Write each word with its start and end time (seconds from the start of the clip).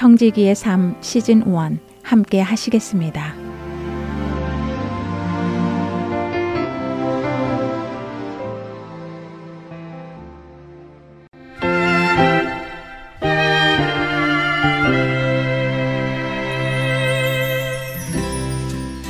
청지기의 0.00 0.54
삶 0.54 0.96
시즌 1.02 1.42
1 1.42 1.78
함께 2.02 2.40
하시겠습니다. 2.40 3.34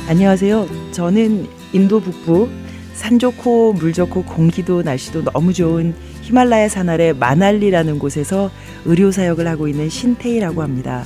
안녕하세요. 0.09 0.67
저는 0.91 1.47
인도 1.71 2.01
북부 2.01 2.49
산 2.95 3.17
좋고 3.17 3.75
물 3.75 3.93
좋고 3.93 4.25
공기도 4.25 4.81
날씨도 4.81 5.23
너무 5.23 5.53
좋은 5.53 5.95
히말라야 6.31 6.69
산 6.69 6.87
아래 6.87 7.11
마날리라는 7.11 7.99
곳에서 7.99 8.49
의료 8.85 9.11
사역을 9.11 9.47
하고 9.49 9.67
있는 9.67 9.89
신태희라고 9.89 10.61
합니다. 10.61 11.03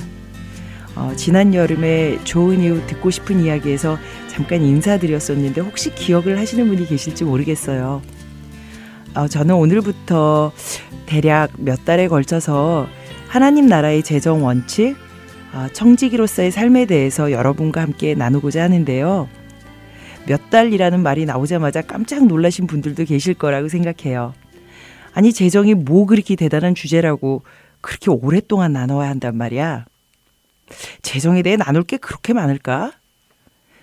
어, 0.94 1.12
지난 1.16 1.52
여름에 1.52 2.20
좋은 2.22 2.60
이유 2.60 2.86
듣고 2.86 3.10
싶은 3.10 3.40
이야기에서 3.40 3.98
잠깐 4.28 4.62
인사드렸었는데 4.62 5.60
혹시 5.62 5.92
기억을 5.92 6.38
하시는 6.38 6.66
분이 6.68 6.86
계실지 6.86 7.24
모르겠어요. 7.24 8.02
어, 9.16 9.26
저는 9.26 9.56
오늘부터 9.56 10.52
대략 11.06 11.50
몇 11.58 11.84
달에 11.84 12.06
걸쳐서 12.06 12.86
하나님 13.26 13.66
나라의 13.66 14.04
재정 14.04 14.44
원칙, 14.44 14.94
어, 15.52 15.66
청지기로서의 15.72 16.52
삶에 16.52 16.86
대해서 16.86 17.32
여러분과 17.32 17.82
함께 17.82 18.14
나누고자 18.14 18.62
하는데요. 18.62 19.28
몇 20.28 20.50
달이라는 20.50 21.02
말이 21.02 21.24
나오자마자 21.24 21.82
깜짝 21.82 22.26
놀라신 22.26 22.68
분들도 22.68 23.04
계실 23.04 23.34
거라고 23.34 23.68
생각해요. 23.68 24.32
아니, 25.16 25.32
재정이 25.32 25.72
뭐 25.72 26.04
그렇게 26.04 26.36
대단한 26.36 26.74
주제라고 26.74 27.40
그렇게 27.80 28.10
오랫동안 28.10 28.74
나눠야 28.74 29.08
한단 29.08 29.34
말이야. 29.34 29.86
재정에 31.00 31.40
대해 31.40 31.56
나눌 31.56 31.84
게 31.84 31.96
그렇게 31.96 32.34
많을까? 32.34 32.92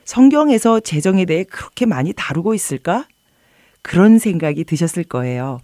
성경에서 0.05 0.79
재정에 0.79 1.25
대해 1.25 1.43
그렇게 1.43 1.87
많이 1.87 2.13
다루고 2.13 2.53
있을까? 2.53 3.07
그런 3.81 4.19
생각이 4.19 4.63
드셨을 4.63 5.05
거예요. 5.05 5.59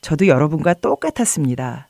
저도 0.00 0.28
여러분과 0.28 0.72
똑같았습니다. 0.72 1.88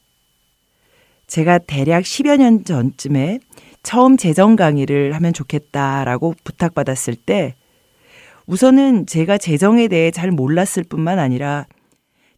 제가 1.29 1.59
대략 1.59 2.03
10여 2.03 2.39
년 2.39 2.65
전쯤에 2.65 3.39
처음 3.85 4.17
재정 4.17 4.57
강의를 4.57 5.15
하면 5.15 5.33
좋겠다라고 5.33 6.35
부탁받았을 6.43 7.15
때 7.15 7.55
우선은 8.47 9.07
제가 9.07 9.39
재정에 9.39 9.87
대해 9.87 10.11
잘 10.11 10.33
몰랐을 10.33 10.83
뿐만 10.89 11.21
아니라 11.21 11.67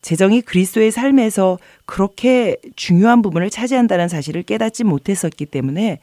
재정이 0.03 0.43
그리스도의 0.43 0.91
삶에서 0.91 1.59
그렇게 1.85 2.57
중요한 2.77 3.23
부분을 3.23 3.51
차지한다는 3.51 4.09
사실을 4.09 4.43
깨닫지 4.43 4.85
못했었기 4.85 5.47
때문에 5.47 6.01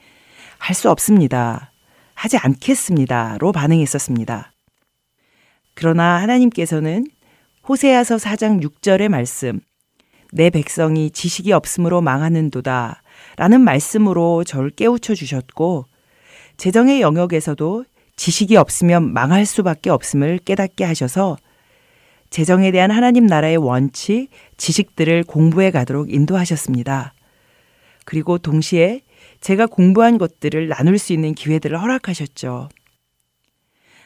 할 0.58 0.76
수 0.76 0.90
없습니다. 0.90 1.72
하지 2.14 2.38
않겠습니다로 2.38 3.52
반응했었습니다. 3.52 4.54
그러나 5.74 6.22
하나님께서는 6.22 7.06
호세아서 7.68 8.18
4장 8.18 8.64
6절의 8.64 9.10
말씀, 9.10 9.60
내 10.32 10.50
백성이 10.50 11.12
지식이 11.12 11.52
없으므로 11.52 12.02
망하는도다 12.02 13.02
라는 13.36 13.62
말씀으로 13.62 14.44
저를 14.44 14.70
깨우쳐 14.70 15.16
주셨고, 15.16 15.86
재정의 16.58 17.02
영역에서도 17.02 17.86
지식이 18.16 18.56
없으면 18.56 19.12
망할 19.12 19.46
수밖에 19.46 19.90
없음을 19.90 20.40
깨닫게 20.40 20.84
하셔서 20.84 21.38
재정에 22.34 22.72
대한 22.72 22.90
하나님 22.90 23.28
나라의 23.28 23.58
원칙, 23.58 24.30
지식들을 24.58 25.24
공부해 25.26 25.70
가도록 25.70 26.12
인도하셨습니다. 26.12 27.14
그리고 28.06 28.40
동시에 28.40 29.02
제가 29.40 29.68
공부한 29.68 30.18
것들을 30.18 30.68
나눌 30.68 30.98
수 30.98 31.14
있는 31.14 31.36
기회들을 31.36 31.80
허락하셨죠. 31.80 32.70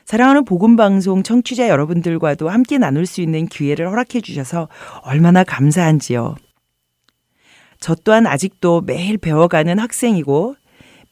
사랑하는 0.04 0.44
복음방송 0.44 1.24
청취자 1.24 1.70
여러분들과도 1.70 2.50
함께 2.50 2.78
나눌 2.78 3.06
수 3.06 3.22
있는 3.22 3.46
기회를 3.46 3.90
허락해 3.90 4.20
주셔서 4.20 4.68
얼마나 5.04 5.46
감사한지요. 5.46 6.36
저 7.80 7.96
또한 7.96 8.28
아직도 8.28 8.82
매일 8.82 9.18
배워가는 9.18 9.80
학생이고 9.80 10.58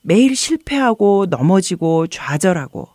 매일 0.01 0.35
실패하고 0.35 1.27
넘어지고 1.29 2.07
좌절하고 2.07 2.89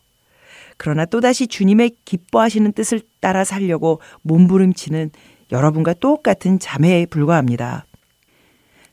그러나 0.76 1.06
또다시 1.06 1.46
주님의 1.46 1.92
기뻐하시는 2.04 2.72
뜻을 2.72 3.00
따라 3.20 3.44
살려고 3.44 4.00
몸부림치는 4.22 5.10
여러분과 5.52 5.94
똑같은 5.94 6.58
자매에 6.58 7.06
불과합니다. 7.06 7.84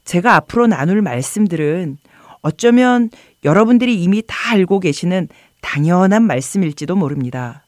제가 0.03 0.35
앞으로 0.35 0.67
나눌 0.67 1.01
말씀들은 1.01 1.97
어쩌면 2.41 3.09
여러분들이 3.43 4.01
이미 4.01 4.23
다 4.25 4.53
알고 4.53 4.79
계시는 4.79 5.27
당연한 5.61 6.23
말씀일지도 6.23 6.95
모릅니다. 6.95 7.65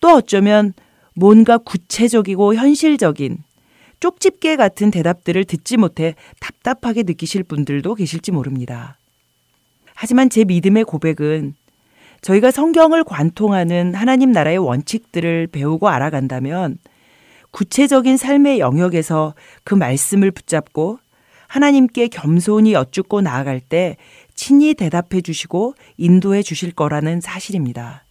또 0.00 0.16
어쩌면 0.16 0.74
뭔가 1.14 1.58
구체적이고 1.58 2.54
현실적인 2.54 3.38
쪽집게 4.00 4.56
같은 4.56 4.90
대답들을 4.90 5.44
듣지 5.44 5.76
못해 5.76 6.16
답답하게 6.40 7.04
느끼실 7.04 7.44
분들도 7.44 7.94
계실지 7.94 8.32
모릅니다. 8.32 8.98
하지만 9.94 10.28
제 10.28 10.44
믿음의 10.44 10.84
고백은 10.84 11.54
저희가 12.22 12.52
성경을 12.52 13.02
관통하는 13.04 13.94
하나님 13.94 14.30
나라의 14.30 14.58
원칙들을 14.58 15.48
배우고 15.48 15.88
알아간다면 15.88 16.78
구체적인 17.50 18.16
삶의 18.16 18.60
영역에서 18.60 19.34
그 19.64 19.74
말씀을 19.74 20.30
붙잡고 20.30 20.98
하나님께 21.48 22.08
겸손히 22.08 22.72
여쭙고 22.72 23.20
나아갈 23.20 23.60
때 23.60 23.96
친히 24.34 24.72
대답해 24.72 25.20
주시고 25.20 25.74
인도해 25.98 26.42
주실 26.42 26.72
거라는 26.72 27.20
사실입니다. 27.20 28.04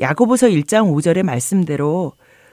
야고보서 0.00 0.46
1장 0.46 0.90
5절의 0.94 1.24
말씀대로 1.24 2.12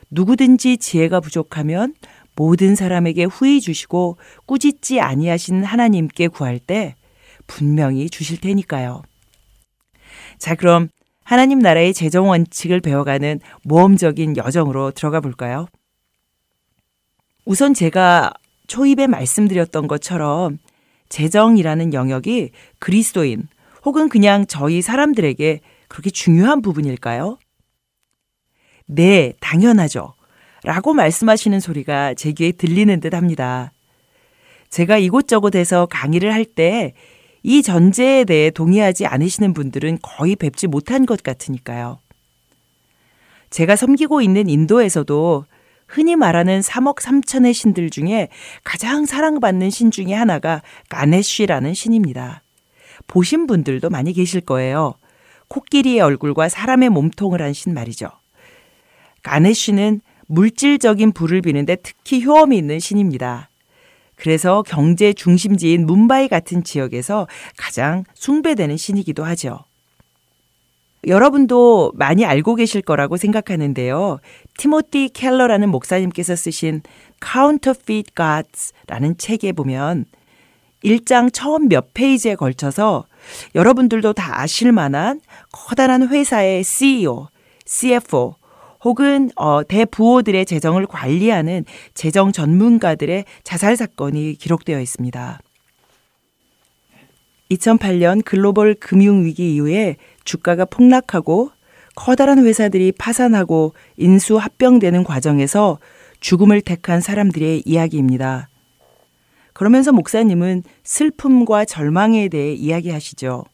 누구든지 0.09 0.77
지혜가 0.77 1.19
부족하면 1.19 1.93
모든 2.35 2.75
사람에게 2.75 3.25
후히 3.25 3.61
주시고 3.61 4.17
꾸짖지 4.45 4.99
아니하신 4.99 5.63
하나님께 5.63 6.27
구할 6.27 6.59
때 6.59 6.95
분명히 7.47 8.09
주실 8.09 8.41
테니까요. 8.41 9.03
자, 10.45 10.53
그럼 10.53 10.89
하나님 11.23 11.57
나라의 11.57 11.91
재정 11.95 12.29
원칙을 12.29 12.79
배워가는 12.79 13.39
모험적인 13.63 14.37
여정으로 14.37 14.91
들어가 14.91 15.19
볼까요? 15.19 15.65
우선 17.45 17.73
제가 17.73 18.31
초입에 18.67 19.07
말씀드렸던 19.07 19.87
것처럼 19.87 20.59
재정이라는 21.09 21.95
영역이 21.95 22.51
그리스도인 22.77 23.47
혹은 23.85 24.07
그냥 24.07 24.45
저희 24.45 24.83
사람들에게 24.83 25.61
그렇게 25.87 26.11
중요한 26.11 26.61
부분일까요? 26.61 27.39
네, 28.85 29.33
당연하죠. 29.39 30.13
라고 30.63 30.93
말씀하시는 30.93 31.59
소리가 31.59 32.13
제 32.13 32.33
귀에 32.33 32.51
들리는 32.51 32.99
듯 32.99 33.15
합니다. 33.15 33.71
제가 34.69 34.99
이곳저곳에서 34.99 35.87
강의를 35.87 36.31
할 36.31 36.45
때 36.45 36.93
이 37.47 37.61
전제에 37.61 38.23
대해 38.23 38.49
동의하지 38.49 39.05
않으시는 39.05 39.53
분들은 39.53 39.99
거의 40.01 40.35
뵙지 40.35 40.65
못한 40.65 41.05
것 41.05 41.21
같으니까요. 41.21 41.99
제가 43.51 43.75
섬기고 43.75 44.23
있는 44.23 44.49
인도에서도 44.49 45.45
흔히 45.87 46.15
말하는 46.15 46.61
3억 46.61 46.97
3천의 46.97 47.53
신들 47.53 47.91
중에 47.91 48.29
가장 48.63 49.05
사랑받는 49.05 49.69
신 49.69 49.91
중에 49.91 50.11
하나가 50.13 50.63
가네쉬라는 50.89 51.75
신입니다. 51.75 52.41
보신 53.05 53.45
분들도 53.45 53.91
많이 53.91 54.11
계실 54.13 54.41
거예요. 54.41 54.95
코끼리의 55.47 55.99
얼굴과 55.99 56.49
사람의 56.49 56.89
몸통을 56.89 57.43
한 57.43 57.53
신 57.53 57.75
말이죠. 57.75 58.09
가네쉬는 59.21 60.01
물질적인 60.25 61.11
부를 61.11 61.43
비는데 61.43 61.75
특히 61.75 62.25
효험이 62.25 62.57
있는 62.57 62.79
신입니다. 62.79 63.49
그래서 64.15 64.63
경제 64.63 65.13
중심지인 65.13 65.85
문바이 65.85 66.27
같은 66.27 66.63
지역에서 66.63 67.27
가장 67.57 68.03
숭배되는 68.13 68.77
신이기도 68.77 69.23
하죠. 69.23 69.59
여러분도 71.07 71.91
많이 71.95 72.25
알고 72.25 72.55
계실 72.55 72.81
거라고 72.81 73.17
생각하는데요. 73.17 74.19
티모티 74.57 75.09
켈러라는 75.09 75.69
목사님께서 75.69 76.35
쓰신 76.35 76.81
Counterfeit 77.23 78.11
Gods라는 78.15 79.17
책에 79.17 79.51
보면 79.51 80.05
1장 80.83 81.31
처음 81.31 81.67
몇 81.67 81.93
페이지에 81.93 82.35
걸쳐서 82.35 83.05
여러분들도 83.55 84.13
다 84.13 84.41
아실 84.41 84.71
만한 84.71 85.21
커다란 85.51 86.07
회사의 86.07 86.63
CEO, 86.63 87.27
CFO 87.65 88.35
혹은 88.85 89.31
어, 89.35 89.63
대부호들의 89.63 90.45
재정을 90.45 90.85
관리하는 90.85 91.65
재정 91.95 92.31
전문가들의 92.31 93.25
자살 93.43 93.75
사건이 93.75 94.35
기록되어 94.35 94.79
있습니다. 94.79 95.39
2008년 97.49 98.23
글로벌 98.23 98.75
금융위기 98.75 99.55
이후에 99.55 99.97
주가가 100.23 100.65
폭락하고 100.65 101.49
커다란 101.95 102.45
회사들이 102.45 102.91
파산하고 102.91 103.73
인수 103.97 104.37
합병되는 104.37 105.03
과정에서 105.03 105.79
죽음을 106.19 106.61
택한 106.61 107.01
사람들의 107.01 107.63
이야기입니다. 107.65 108.49
그러면서 109.53 109.93
목사님은 109.93 110.63
슬픔과 110.83 111.65
절망에 111.65 112.27
대해 112.29 112.53
이야기하시죠. 112.53 113.45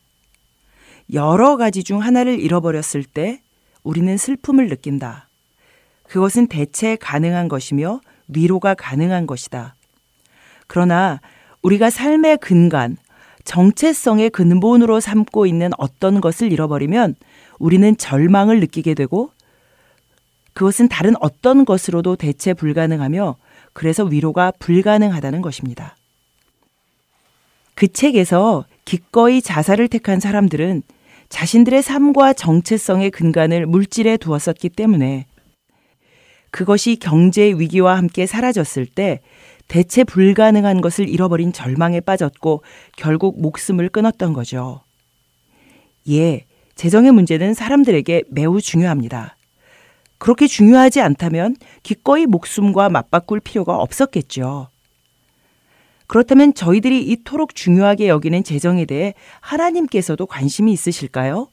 여러 1.13 1.55
가지 1.57 1.83
중 1.83 2.01
하나를 2.01 2.39
잃어버렸을 2.39 3.03
때 3.03 3.41
우리는 3.83 4.15
슬픔을 4.17 4.67
느낀다. 4.67 5.27
그것은 6.03 6.47
대체 6.47 6.95
가능한 6.95 7.47
것이며 7.47 8.01
위로가 8.27 8.73
가능한 8.73 9.27
것이다. 9.27 9.75
그러나 10.67 11.19
우리가 11.61 11.89
삶의 11.89 12.37
근간, 12.37 12.97
정체성의 13.43 14.29
근본으로 14.29 14.99
삼고 14.99 15.45
있는 15.45 15.71
어떤 15.77 16.21
것을 16.21 16.51
잃어버리면 16.51 17.15
우리는 17.59 17.97
절망을 17.97 18.59
느끼게 18.59 18.93
되고 18.93 19.31
그것은 20.53 20.89
다른 20.89 21.13
어떤 21.21 21.65
것으로도 21.65 22.17
대체 22.17 22.53
불가능하며 22.53 23.37
그래서 23.73 24.03
위로가 24.03 24.51
불가능하다는 24.59 25.41
것입니다. 25.41 25.95
그 27.73 27.87
책에서 27.87 28.65
기꺼이 28.85 29.41
자살을 29.41 29.87
택한 29.87 30.19
사람들은 30.19 30.83
자신들의 31.31 31.81
삶과 31.81 32.33
정체성의 32.33 33.09
근간을 33.09 33.65
물질에 33.65 34.17
두었었기 34.17 34.69
때문에 34.69 35.25
그것이 36.51 36.97
경제 36.97 37.45
위기와 37.53 37.97
함께 37.97 38.25
사라졌을 38.25 38.85
때 38.85 39.21
대체 39.69 40.03
불가능한 40.03 40.81
것을 40.81 41.07
잃어버린 41.07 41.53
절망에 41.53 42.01
빠졌고 42.01 42.63
결국 42.97 43.41
목숨을 43.41 43.87
끊었던 43.87 44.33
거죠. 44.33 44.81
예, 46.09 46.45
재정의 46.75 47.13
문제는 47.13 47.53
사람들에게 47.53 48.23
매우 48.29 48.59
중요합니다. 48.59 49.37
그렇게 50.17 50.47
중요하지 50.47 50.99
않다면 50.99 51.55
기꺼이 51.81 52.25
목숨과 52.25 52.89
맞바꿀 52.89 53.39
필요가 53.39 53.77
없었겠죠. 53.77 54.67
그렇다면 56.11 56.53
저희들이 56.53 57.03
이토록 57.03 57.55
중요하게 57.55 58.09
여기는 58.09 58.43
재정에 58.43 58.83
대해 58.83 59.13
하나님께서도 59.39 60.25
관심이 60.25 60.73
있으실까요? 60.73 61.47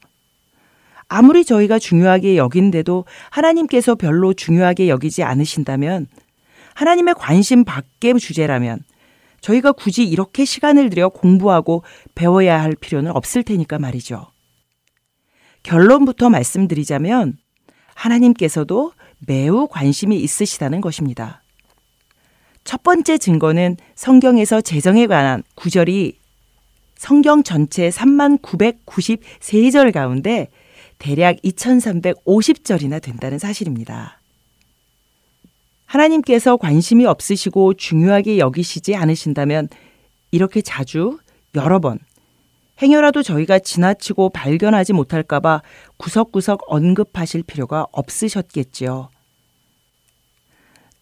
아무리 1.06 1.44
저희가 1.44 1.78
중요하게 1.78 2.36
여긴데도 2.36 3.04
하나님께서 3.30 3.94
별로 3.94 4.34
중요하게 4.34 4.88
여기지 4.88 5.22
않으신다면 5.22 6.08
하나님의 6.74 7.14
관심 7.16 7.64
밖의 7.64 8.18
주제라면 8.18 8.80
저희가 9.42 9.70
굳이 9.70 10.02
이렇게 10.02 10.44
시간을 10.44 10.90
들여 10.90 11.10
공부하고 11.10 11.84
배워야 12.16 12.60
할 12.60 12.74
필요는 12.74 13.12
없을 13.12 13.44
테니까 13.44 13.78
말이죠. 13.78 14.26
결론부터 15.62 16.30
말씀드리자면 16.30 17.36
하나님께서도 17.94 18.90
매우 19.24 19.68
관심이 19.68 20.16
있으시다는 20.16 20.80
것입니다. 20.80 21.44
첫 22.68 22.82
번째 22.82 23.16
증거는 23.16 23.78
성경에서 23.94 24.60
재정에 24.60 25.06
관한 25.06 25.42
구절이 25.54 26.18
성경 26.98 27.42
전체 27.42 27.88
3만 27.88 28.42
993절 28.42 29.90
가운데 29.90 30.48
대략 30.98 31.36
2350절이나 31.36 33.00
된다는 33.00 33.38
사실입니다. 33.38 34.20
하나님께서 35.86 36.58
관심이 36.58 37.06
없으시고 37.06 37.72
중요하게 37.72 38.36
여기시지 38.36 38.94
않으신다면 38.94 39.70
이렇게 40.30 40.60
자주 40.60 41.16
여러 41.54 41.78
번 41.78 41.98
행여라도 42.82 43.22
저희가 43.22 43.60
지나치고 43.60 44.28
발견하지 44.28 44.92
못할까봐 44.92 45.62
구석구석 45.96 46.64
언급하실 46.66 47.44
필요가 47.44 47.86
없으셨겠지요. 47.92 49.08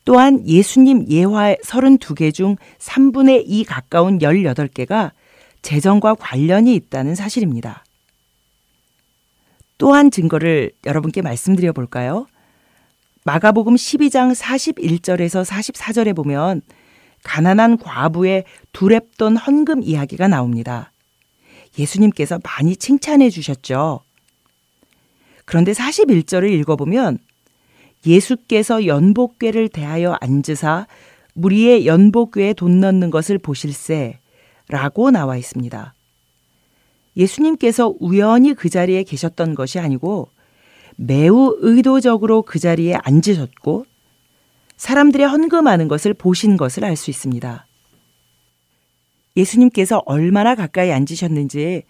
또한 0.07 0.47
예수님 0.47 1.07
예화 1.11 1.57
32개 1.57 2.33
중 2.33 2.57
3분의 2.79 3.43
2 3.45 3.65
가까운 3.65 4.21
18개가 4.21 5.11
재정과 5.63 6.15
관련이 6.15 6.77
있다는 6.77 7.17
사실입니다. 7.17 7.85
또한 9.79 10.13
증거를 10.13 10.71
여러분께 10.87 11.23
말씀드려 11.23 11.73
볼까요? 11.73 12.29
마가복음 13.25 13.75
12장 13.75 14.33
41절에서 14.33 15.45
44절에 15.45 16.15
보면 16.15 16.63
가난한 17.25 17.79
과부의 17.79 18.45
두랩돈 18.73 19.45
헌금 19.45 19.83
이야기가 19.83 20.29
나옵니다. 20.29 20.93
예수님께서 21.77 22.39
많이 22.45 22.77
칭찬해 22.77 23.29
주셨죠. 23.29 24.03
그런데 25.45 25.73
41절을 25.73 26.49
읽어보면 26.61 27.19
예수께서 28.07 28.87
연복궤를 28.87 29.69
대하여 29.69 30.17
앉으사 30.21 30.87
무리의 31.35 31.87
연복궤에 31.87 32.55
돈 32.55 32.81
넣는 32.81 33.11
것을 33.11 33.39
보실세 33.39 34.21
라고 34.69 35.11
나와 35.11 35.37
있습니다. 35.37 35.95
예수님께서 37.17 37.95
우연히 38.01 38.55
그 38.55 38.69
자리에 38.69 39.03
계셨던 39.03 39.55
것이 39.55 39.79
아니고 39.79 40.29
매우 40.97 41.57
의도적으로 41.61 42.43
그 42.43 42.59
자리에 42.59 42.95
앉으셨고 42.95 43.87
사람들의 44.77 45.27
헌금하는 45.27 45.89
것을 45.89 46.15
보신 46.15 46.57
것을 46.57 46.85
알 46.85 46.97
수 46.97 47.11
있습니다. 47.11 47.67
예수님께서 49.37 50.03
얼마나 50.07 50.55
가까이 50.55 50.93
앉으셨는지 50.93 51.83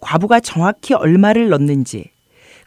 과부가 0.00 0.40
정확히 0.40 0.94
얼마를 0.94 1.48
넣는지 1.48 2.10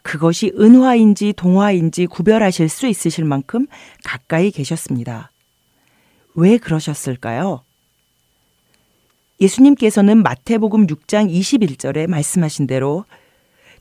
그것이 0.06 0.52
은화인지 0.56 1.32
동화인지 1.32 2.06
구별하실 2.06 2.68
수 2.68 2.86
있으실 2.86 3.24
만큼 3.24 3.66
가까이 4.04 4.52
계셨습니다. 4.52 5.32
왜 6.36 6.58
그러셨을까요? 6.58 7.64
예수님께서는 9.40 10.22
마태복음 10.22 10.86
6장 10.86 11.28
21절에 11.28 12.06
말씀하신 12.06 12.68
대로 12.68 13.04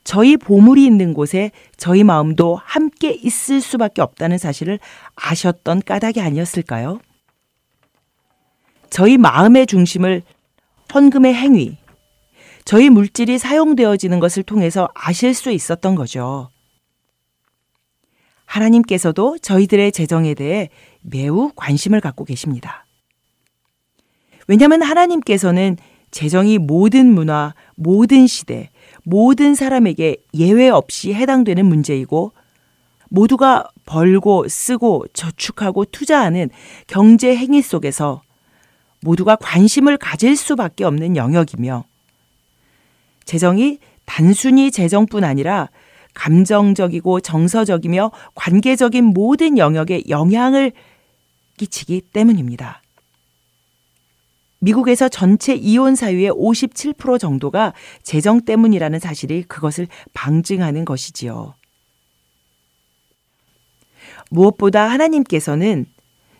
저희 0.03 0.36
보물이 0.36 0.84
있는 0.84 1.13
곳에 1.13 1.51
저희 1.77 2.03
마음도 2.03 2.55
함께 2.55 3.12
있을 3.12 3.62
수밖에 3.62 4.01
없다는 4.01 4.39
사실을 4.39 4.79
아셨던 5.15 5.84
까닭이 5.84 6.22
아니었을까요? 6.22 7.00
저희 8.89 9.20
마음의 9.20 9.67
중심을 9.67 10.24
헌금의 10.91 11.36
행위, 11.36 11.77
저희 12.65 12.89
물질이 12.89 13.38
사용되어지는 13.38 14.19
것을 14.19 14.41
통해서 14.41 14.89
아실 14.95 15.36
수 15.36 15.51
있었던 15.51 15.93
거죠. 15.93 16.50
하나님께서도 18.45 19.38
저희들의 19.38 19.91
재정에 19.91 20.34
대해 20.34 20.69
매우 21.01 21.51
관심을 21.55 22.01
갖고 22.01 22.25
계십니다. 22.25 22.86
왜냐하면 24.48 24.81
하나님께서는 24.81 25.77
재정이 26.10 26.57
모든 26.57 27.13
문화, 27.13 27.53
모든 27.75 28.25
시대, 28.25 28.72
모든 29.03 29.53
사람에게 29.53 30.17
예외 30.34 30.69
없이 30.69 31.13
해당되는 31.13 31.65
문제이고 31.65 32.31
모두가 33.10 33.69
벌고 33.86 34.48
쓰고 34.48 35.05
저축하고 35.13 35.86
투자하는 35.86 36.50
경제 36.88 37.36
행위 37.36 37.62
속에서 37.62 38.24
모두가 39.01 39.36
관심을 39.36 39.98
가질 39.98 40.36
수밖에 40.36 40.84
없는 40.84 41.15
영역이며 41.15 41.86
재정이 43.25 43.79
단순히 44.05 44.72
재정뿐 44.72 45.24
아니라 45.24 45.70
감정적이고 46.13 47.20
정서적이며 47.20 48.12
관계적인 48.36 49.03
모든 49.03 49.58
영역에 49.58 50.03
영향을 50.08 50.72
끼치기 51.58 52.01
때문입니다. 52.13 52.82
미국에서 54.60 55.10
전체 55.10 55.53
이혼 55.53 55.96
사유의 55.96 56.32
57% 56.32 57.20
정도가 57.20 57.74
재정 58.01 58.41
때문이라는 58.41 59.00
사실이 59.00 59.44
그것을 59.44 59.88
방증하는 60.13 60.86
것이지요. 60.86 61.53
무엇보다 64.32 64.89
하나님께서는 64.89 65.86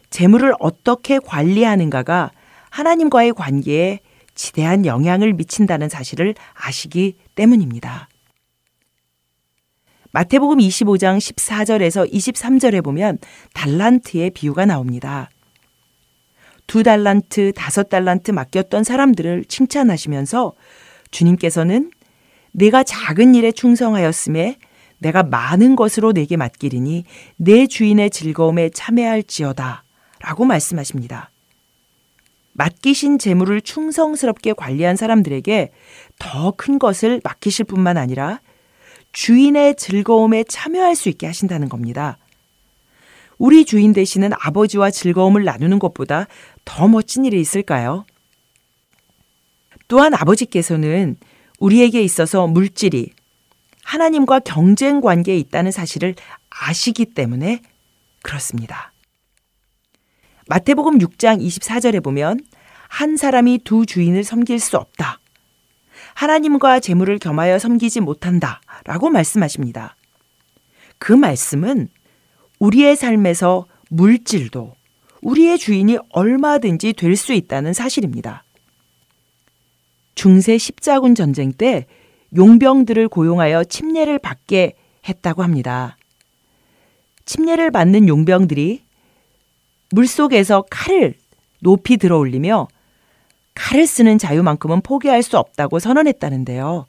재물을 0.10 0.54
어떻게 0.60 1.20
관리하는가가 1.20 2.32
하나님과의 2.70 3.34
관계에 3.34 4.00
지대한 4.36 4.86
영향을 4.86 5.34
미친다는 5.34 5.90
사실을 5.90 6.36
아시기 6.54 7.16
때문입니다. 7.36 8.10
마태복음 10.12 10.60
25장 10.60 11.18
14절에서 11.18 12.10
23절에 12.10 12.84
보면 12.84 13.18
달란트의 13.54 14.30
비유가 14.30 14.66
나옵니다. 14.66 15.30
두 16.68 16.84
달란트, 16.84 17.54
다섯 17.54 17.90
달란트 17.90 18.32
맡겼던 18.32 18.84
사람들을 18.84 19.46
칭찬하시면서 19.46 20.54
주님께서는 21.12 21.92
내가 22.54 22.84
작은 22.84 23.36
일에 23.36 23.52
충성하였음에 23.52 24.58
내가 25.00 25.24
많은 25.24 25.76
것으로 25.76 26.14
내게 26.14 26.38
맡기리니 26.38 27.04
내 27.36 27.68
주인의 27.68 28.10
즐거움에 28.10 28.70
참여할지어다 28.70 29.84
라고 30.22 30.46
말씀하십니다. 30.46 31.32
맡기신 32.56 33.20
재물을 33.20 33.62
충성스럽게 33.62 34.54
관리한 34.54 34.96
사람들에게 34.96 35.72
더 36.20 36.52
큰 36.52 36.80
것을 36.80 37.22
맡기실 37.24 37.66
뿐만 37.66 37.98
아니라 37.98 38.40
주인의 39.12 39.76
즐거움에 39.76 40.44
참여할 40.46 40.96
수 40.96 41.10
있게 41.10 41.28
하신다는 41.28 41.70
겁니다. 41.70 42.18
우리 43.38 43.66
주인 43.66 43.92
되시는 43.92 44.32
아버지와 44.40 44.92
즐거움을 44.92 45.44
나누는 45.44 45.80
것보다 45.80 46.28
더 46.64 46.88
멋진 46.88 47.26
일이 47.26 47.40
있을까요? 47.42 48.06
또한 49.88 50.14
아버지께서는 50.14 51.18
우리에게 51.60 52.02
있어서 52.02 52.48
물질이 52.48 53.12
하나님과 53.84 54.40
경쟁 54.40 55.02
관계에 55.02 55.38
있다는 55.38 55.72
사실을 55.72 56.16
아시기 56.50 57.06
때문에 57.06 57.62
그렇습니다. 58.24 58.94
마태복음 60.48 61.00
6장 61.00 61.42
24절에 61.46 62.04
보면 62.04 62.40
한 62.88 63.18
사람이 63.18 63.60
두 63.64 63.86
주인을 63.86 64.24
섬길 64.24 64.60
수 64.60 64.78
없다. 64.78 65.20
하나님과 66.14 66.80
재물을 66.80 67.18
겸하여 67.18 67.60
섬기지 67.60 68.00
못한다. 68.00 68.62
라고 68.86 69.10
말씀하십니다. 69.10 69.96
그 71.00 71.12
말씀은 71.12 71.90
우리의 72.60 72.96
삶에서 72.96 73.66
물질도 73.90 74.76
우리의 75.22 75.58
주인이 75.58 75.98
얼마든지 76.10 76.94
될 76.94 77.16
수 77.16 77.34
있다는 77.34 77.74
사실입니다. 77.74 78.44
중세 80.14 80.58
십자군 80.58 81.16
전쟁 81.16 81.52
때 81.52 81.88
용병들을 82.36 83.08
고용하여 83.10 83.66
침례를 83.66 84.20
받게 84.20 84.74
했다고 85.08 85.44
합니다. 85.44 85.98
침례를 87.26 87.72
받는 87.72 88.08
용병들이 88.08 88.85
물속에서 89.92 90.64
칼을 90.70 91.16
높이 91.60 91.98
들어 91.98 92.18
올리며 92.18 92.68
칼을 93.56 93.88
쓰는 93.88 94.18
자유만큼은 94.18 94.82
포기할 94.82 95.24
수 95.24 95.38
없다고 95.38 95.80
선언했다는데요. 95.80 96.88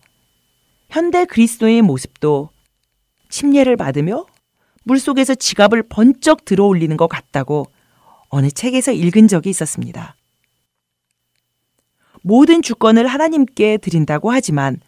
현대 0.90 1.24
그리스도의 1.24 1.82
모습도 1.82 2.50
침례를 3.28 3.76
받으며 3.76 4.26
물속에서 4.84 5.34
지갑을 5.34 5.84
번쩍 5.88 6.44
들어 6.44 6.64
올리는 6.66 6.96
것 6.96 7.08
같다고 7.08 7.66
어느 8.28 8.50
책에서 8.50 8.92
읽은 8.92 9.28
적이 9.28 9.50
있었습니다. 9.50 10.16
모든 12.22 12.62
주권을 12.62 13.06
하나님께 13.06 13.78
드린다고 13.78 14.32
하지만 14.32 14.80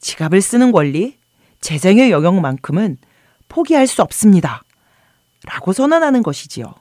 지갑을 0.00 0.40
쓰는 0.40 0.72
권리, 0.72 1.16
재정의 1.60 2.10
영역만큼은 2.10 2.98
포기할 3.48 3.86
수 3.86 4.02
없습니다. 4.02 4.62
라고 5.44 5.72
선언하는 5.72 6.22
것이지요. 6.22 6.74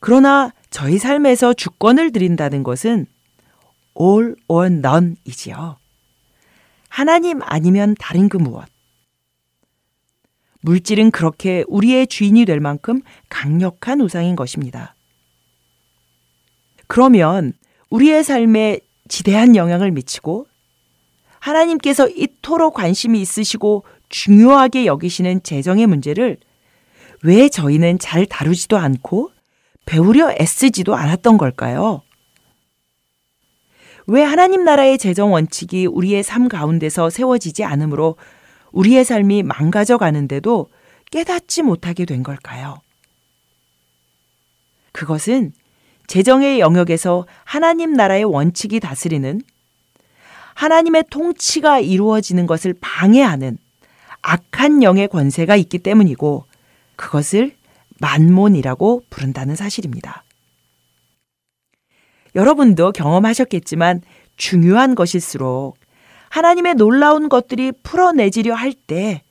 그러나 0.00 0.52
저희 0.70 0.98
삶에서 0.98 1.52
주권을 1.52 2.10
드린다는 2.12 2.62
것은 2.62 3.06
all 4.00 4.34
or 4.48 4.66
none 4.66 5.16
이지요. 5.24 5.78
하나님 6.88 7.40
아니면 7.42 7.94
다른 7.98 8.28
그 8.28 8.36
무엇. 8.36 8.66
물질은 10.62 11.10
그렇게 11.10 11.64
우리의 11.68 12.06
주인이 12.06 12.44
될 12.44 12.60
만큼 12.60 13.00
강력한 13.28 14.00
우상인 14.00 14.36
것입니다. 14.36 14.94
그러면 16.86 17.52
우리의 17.88 18.24
삶에 18.24 18.80
지대한 19.08 19.56
영향을 19.56 19.90
미치고 19.90 20.46
하나님께서 21.38 22.08
이토록 22.08 22.74
관심이 22.74 23.20
있으시고 23.20 23.84
중요하게 24.08 24.86
여기시는 24.86 25.42
재정의 25.42 25.86
문제를 25.86 26.38
왜 27.22 27.48
저희는 27.48 27.98
잘 27.98 28.26
다루지도 28.26 28.76
않고 28.76 29.30
배우려 29.90 30.30
애쓰지도 30.38 30.94
않았던 30.94 31.36
걸까요? 31.36 32.02
왜 34.06 34.22
하나님 34.22 34.62
나라의 34.62 34.98
재정 34.98 35.32
원칙이 35.32 35.86
우리의 35.86 36.22
삶 36.22 36.46
가운데서 36.46 37.10
세워지지 37.10 37.64
않으므로 37.64 38.14
우리의 38.70 39.04
삶이 39.04 39.42
망가져 39.42 39.98
가는데도 39.98 40.68
깨닫지 41.10 41.62
못하게 41.62 42.04
된 42.04 42.22
걸까요? 42.22 42.80
그것은 44.92 45.52
재정의 46.06 46.60
영역에서 46.60 47.26
하나님 47.42 47.92
나라의 47.92 48.22
원칙이 48.22 48.78
다스리는 48.78 49.40
하나님의 50.54 51.06
통치가 51.10 51.80
이루어지는 51.80 52.46
것을 52.46 52.76
방해하는 52.80 53.58
악한 54.22 54.84
영의 54.84 55.08
권세가 55.08 55.56
있기 55.56 55.80
때문이고 55.80 56.44
그것을 56.94 57.56
만몬이라고 58.00 59.04
부른다는 59.10 59.56
사실입니다. 59.56 60.24
여러분도 62.34 62.92
경험하셨겠지만 62.92 64.02
중요한 64.36 64.94
것일수록 64.94 65.76
하나님의 66.30 66.74
놀라운 66.74 67.28
것들이 67.28 67.72
풀어내지려 67.82 68.54
할 68.54 68.72
때 68.72 69.22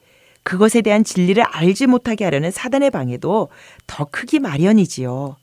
그것에 0.44 0.82
대한 0.82 1.04
진리를 1.04 1.44
알지 1.44 1.88
못하게 1.88 2.24
하려는 2.24 2.50
사단의 2.50 2.92
방해도 2.92 3.50
더 3.88 4.06
크기 4.06 4.40
마련이지요. 4.40 5.38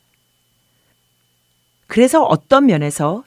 그래서 1.86 2.24
어떤 2.24 2.66
면에서 2.66 3.22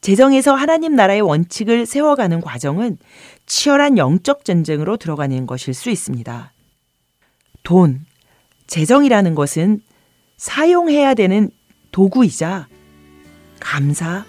재정에서 0.00 0.54
하나님 0.54 0.94
나라의 0.94 1.20
원칙을 1.20 1.84
세워가는 1.84 2.40
과정은 2.40 2.98
치열한 3.46 3.98
영적 3.98 4.44
전쟁으로 4.44 4.96
들어가는 4.96 5.46
것일 5.46 5.74
수 5.74 5.90
있습니다. 5.90 6.52
돈, 7.64 8.06
재정이라는 8.68 9.34
것은 9.34 9.80
사용해야 10.36 11.14
되는 11.14 11.50
도구이자 11.90 12.68
감사, 13.58 14.24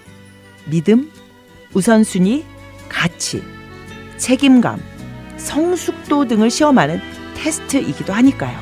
믿음, 0.65 1.11
우선순위, 1.73 2.43
가치, 2.87 3.43
책임감, 4.17 4.81
성숙도 5.37 6.27
등을 6.27 6.49
시험하는 6.49 6.99
테스트이기도 7.35 8.11
하니까요. 8.13 8.57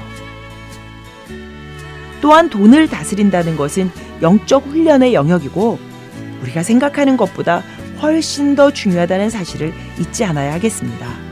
또한 2.22 2.50
돈을 2.50 2.89
다스린다는 2.89 3.55
것은 3.55 3.89
영적 4.22 4.65
훈련의 4.67 5.13
영역이고 5.13 5.79
우리가 6.41 6.63
생각하는 6.63 7.15
것보다 7.15 7.63
훨씬 8.01 8.55
더 8.55 8.72
중요하다는 8.72 9.29
사실을 9.29 9.74
잊지 10.00 10.25
않아야 10.25 10.53
하겠습니다. 10.53 11.26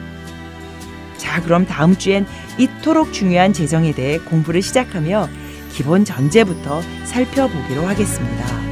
자, 1.17 1.41
그럼 1.41 1.65
다음 1.65 1.95
주엔 1.95 2.25
이토록 2.57 3.13
중요한 3.13 3.53
재정에 3.53 3.93
대해 3.93 4.17
공부를 4.19 4.61
시작하며 4.61 5.29
기본 5.71 6.05
전제부터 6.05 6.81
살펴보기로 7.05 7.85
하겠습니다. 7.85 8.64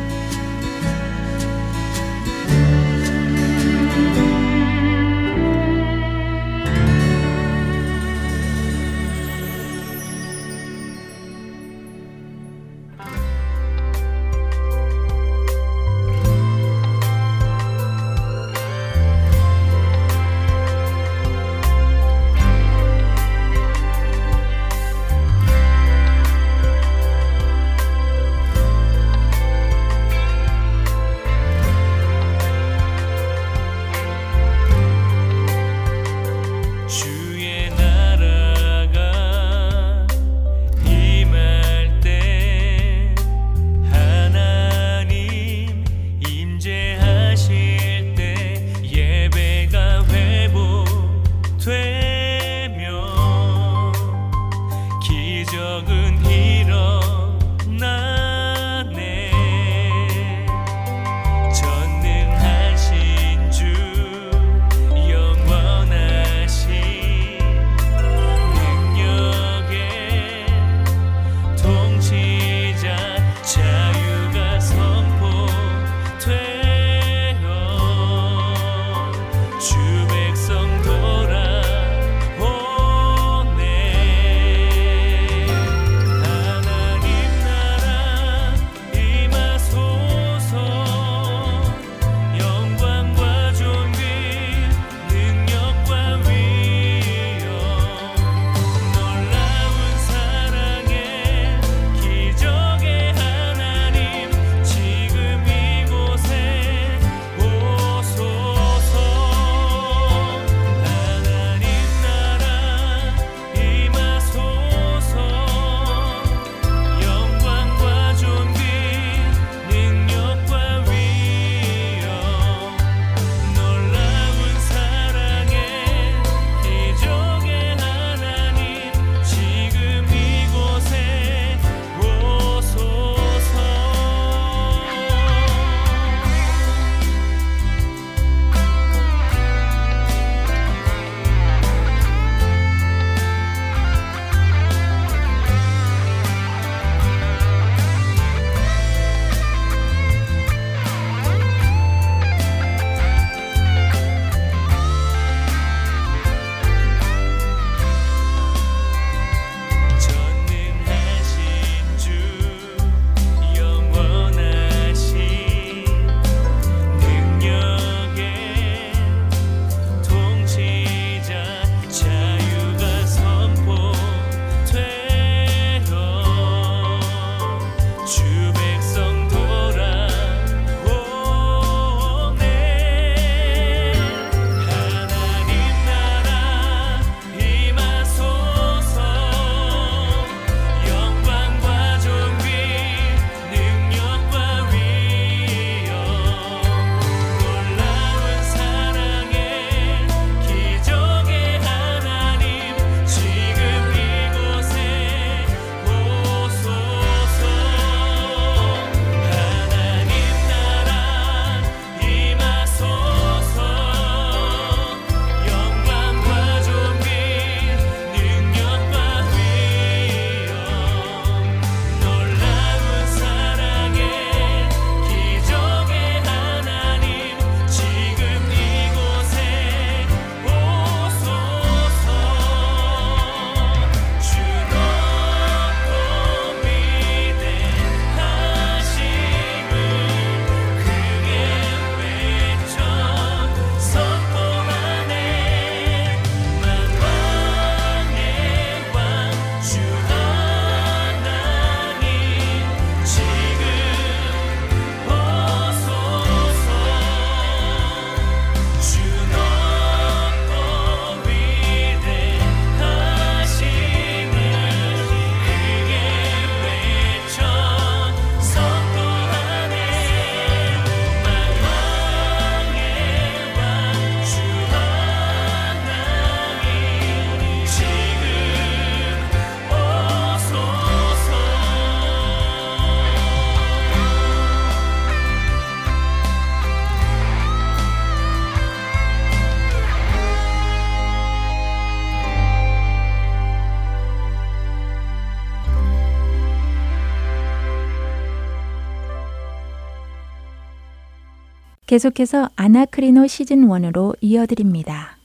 계속해서 301.93 302.49
아나크리노 302.55 303.27
시즌 303.27 303.67
1으로 303.67 304.15
이어드립니다. 304.19 305.15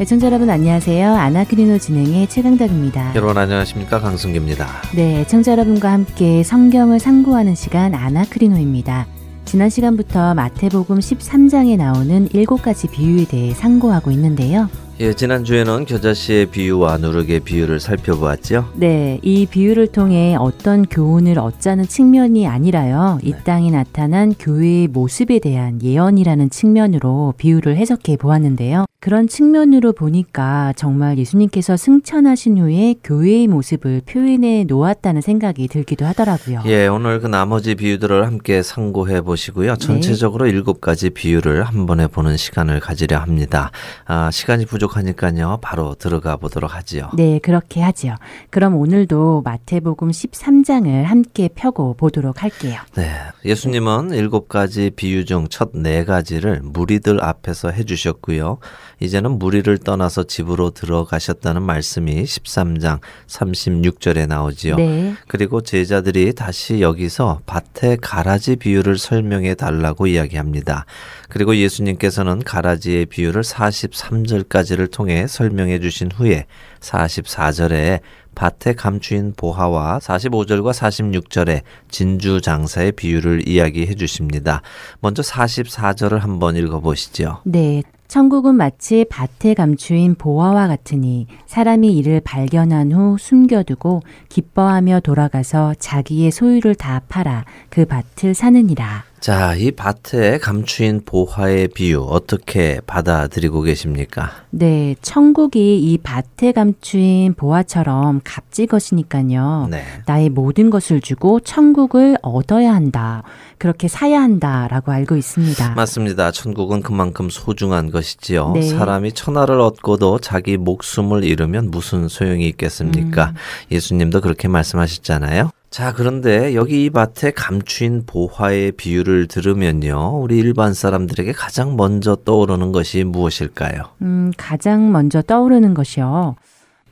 애청자 0.00 0.28
여러분 0.28 0.48
안녕하세요. 0.48 1.12
아나크리노 1.12 1.78
진행의 1.78 2.28
최강덕입니다. 2.28 3.16
여러분 3.16 3.36
안녕하십니까 3.36 3.98
강승규입니다. 3.98 4.68
네, 4.94 5.22
애청자 5.22 5.50
여러분과 5.50 5.90
함께 5.90 6.44
성경을 6.44 7.00
상고하는 7.00 7.56
시간 7.56 7.92
아나크리노입니다. 7.92 9.08
지난 9.46 9.70
시간부터 9.70 10.34
마태복음 10.34 11.00
13장에 11.00 11.78
나오는 11.78 12.28
7가지 12.28 12.88
비유에 12.88 13.24
대해 13.24 13.52
상고하고 13.54 14.12
있는데요. 14.12 14.68
예, 15.00 15.14
지난주에는 15.14 15.86
겨자씨의 15.86 16.46
비유와 16.46 16.98
누룩의 16.98 17.40
비유를 17.40 17.80
살펴보았죠. 17.80 18.70
네, 18.74 19.18
이 19.22 19.46
비유를 19.46 19.86
통해 19.86 20.36
어떤 20.38 20.84
교훈을 20.84 21.38
얻자는 21.38 21.88
측면이 21.88 22.46
아니라요. 22.46 23.18
이 23.22 23.32
네. 23.32 23.38
땅에 23.42 23.70
나타난 23.70 24.34
교회의 24.34 24.88
모습에 24.88 25.38
대한 25.38 25.80
예언이라는 25.82 26.50
측면으로 26.50 27.32
비유를 27.38 27.78
해석해 27.78 28.18
보았는데요. 28.18 28.84
그런 29.00 29.28
측면으로 29.28 29.92
보니까 29.94 30.74
정말 30.76 31.16
예수님께서 31.16 31.78
승천하신 31.78 32.58
후에 32.58 32.96
교회의 33.02 33.48
모습을 33.48 34.02
표현해 34.06 34.64
놓았다는 34.68 35.22
생각이 35.22 35.68
들기도 35.68 36.04
하더라고요. 36.04 36.62
예, 36.66 36.86
오늘 36.86 37.18
그 37.20 37.26
나머지 37.26 37.74
비유들을 37.74 38.26
함께 38.26 38.62
상고해 38.62 39.22
보시고요. 39.22 39.76
네. 39.76 39.78
전체적으로 39.78 40.46
일곱 40.48 40.82
가지 40.82 41.08
비유를 41.08 41.64
한 41.64 41.86
번에 41.86 42.08
보는 42.08 42.36
시간을 42.36 42.80
가지려 42.80 43.18
합니다. 43.18 43.70
아, 44.04 44.30
시간이 44.30 44.66
부족하니까요. 44.66 45.60
바로 45.62 45.94
들어가 45.94 46.36
보도록 46.36 46.74
하지요. 46.74 47.08
네, 47.14 47.38
그렇게 47.38 47.80
하지요. 47.80 48.16
그럼 48.50 48.76
오늘도 48.76 49.40
마태복음 49.46 50.10
13장을 50.10 51.04
함께 51.04 51.48
펴고 51.48 51.94
보도록 51.94 52.42
할게요. 52.42 52.78
네. 52.96 53.10
예수님은 53.46 54.10
일곱 54.12 54.48
가지 54.48 54.90
비유 54.90 55.24
중 55.24 55.46
첫 55.50 55.70
네 55.72 56.04
가지를 56.04 56.60
무리들 56.62 57.24
앞에서 57.24 57.70
해 57.70 57.84
주셨고요. 57.84 58.58
이제는 59.00 59.38
무리를 59.38 59.78
떠나서 59.78 60.24
집으로 60.24 60.70
들어가셨다는 60.70 61.62
말씀이 61.62 62.22
13장 62.22 63.00
36절에 63.26 64.26
나오지요. 64.26 64.76
네. 64.76 65.14
그리고 65.26 65.62
제자들이 65.62 66.34
다시 66.34 66.80
여기서 66.80 67.40
밭의 67.46 67.98
가라지 68.02 68.56
비유를 68.56 68.98
설명해 68.98 69.54
달라고 69.54 70.06
이야기합니다. 70.06 70.84
그리고 71.28 71.56
예수님께서는 71.56 72.40
가라지의 72.40 73.06
비유를 73.06 73.42
43절까지를 73.42 74.90
통해 74.90 75.26
설명해 75.26 75.80
주신 75.80 76.10
후에 76.12 76.46
44절에 76.80 78.00
밭에 78.34 78.74
감추인 78.74 79.32
보화와 79.36 79.98
45절과 79.98 80.72
46절에 80.72 81.62
진주 81.90 82.40
장사의 82.40 82.92
비유를 82.92 83.48
이야기해 83.48 83.94
주십니다. 83.94 84.62
먼저 85.00 85.22
44절을 85.22 86.20
한번 86.20 86.56
읽어 86.56 86.80
보시죠. 86.80 87.40
네. 87.44 87.82
천국은 88.10 88.56
마치 88.56 89.06
밭에 89.08 89.54
감추인 89.54 90.16
보화와 90.16 90.66
같으니 90.66 91.28
사람이 91.46 91.96
이를 91.96 92.20
발견한 92.20 92.90
후 92.90 93.16
숨겨두고 93.16 94.02
기뻐하며 94.28 94.98
돌아가서 95.04 95.74
자기의 95.78 96.32
소유를 96.32 96.74
다 96.74 97.02
팔아 97.08 97.44
그 97.68 97.84
밭을 97.84 98.34
사느니라. 98.34 99.09
자, 99.20 99.54
이 99.54 99.70
밭에 99.70 100.38
감추인 100.38 101.02
보화의 101.04 101.68
비유 101.68 102.00
어떻게 102.08 102.80
받아들이고 102.86 103.60
계십니까? 103.60 104.30
네, 104.48 104.96
천국이 105.02 105.78
이 105.78 105.98
밭에 105.98 106.52
감추인 106.52 107.34
보화처럼 107.34 108.22
값진 108.24 108.66
것이니까요. 108.66 109.68
네. 109.70 109.84
나의 110.06 110.30
모든 110.30 110.70
것을 110.70 111.02
주고 111.02 111.38
천국을 111.40 112.16
얻어야 112.22 112.74
한다. 112.74 113.22
그렇게 113.58 113.88
사야 113.88 114.22
한다라고 114.22 114.90
알고 114.90 115.16
있습니다. 115.16 115.74
맞습니다. 115.74 116.30
천국은 116.30 116.80
그만큼 116.80 117.28
소중한 117.28 117.90
것이지요. 117.90 118.52
네. 118.54 118.62
사람이 118.62 119.12
천하를 119.12 119.60
얻고도 119.60 120.20
자기 120.20 120.56
목숨을 120.56 121.24
잃으면 121.24 121.70
무슨 121.70 122.08
소용이 122.08 122.48
있겠습니까? 122.48 123.26
음. 123.26 123.34
예수님도 123.70 124.22
그렇게 124.22 124.48
말씀하셨잖아요. 124.48 125.50
자, 125.70 125.92
그런데 125.92 126.56
여기 126.56 126.84
이 126.84 126.90
밭에 126.90 127.30
감추인 127.30 128.02
보화의 128.04 128.72
비유를 128.72 129.28
들으면요. 129.28 130.20
우리 130.20 130.38
일반 130.38 130.74
사람들에게 130.74 131.30
가장 131.30 131.76
먼저 131.76 132.16
떠오르는 132.16 132.72
것이 132.72 133.04
무엇일까요? 133.04 133.84
음, 134.02 134.32
가장 134.36 134.90
먼저 134.90 135.22
떠오르는 135.22 135.74
것이요. 135.74 136.34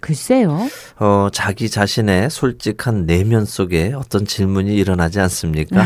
글쎄요. 0.01 0.69
어, 0.99 1.29
자기 1.33 1.69
자신의 1.71 2.31
솔직한 2.31 3.07
내면 3.07 3.45
속에 3.45 3.93
어떤 3.95 4.25
질문이 4.27 4.75
일어나지 4.75 5.21
않습니까? 5.21 5.85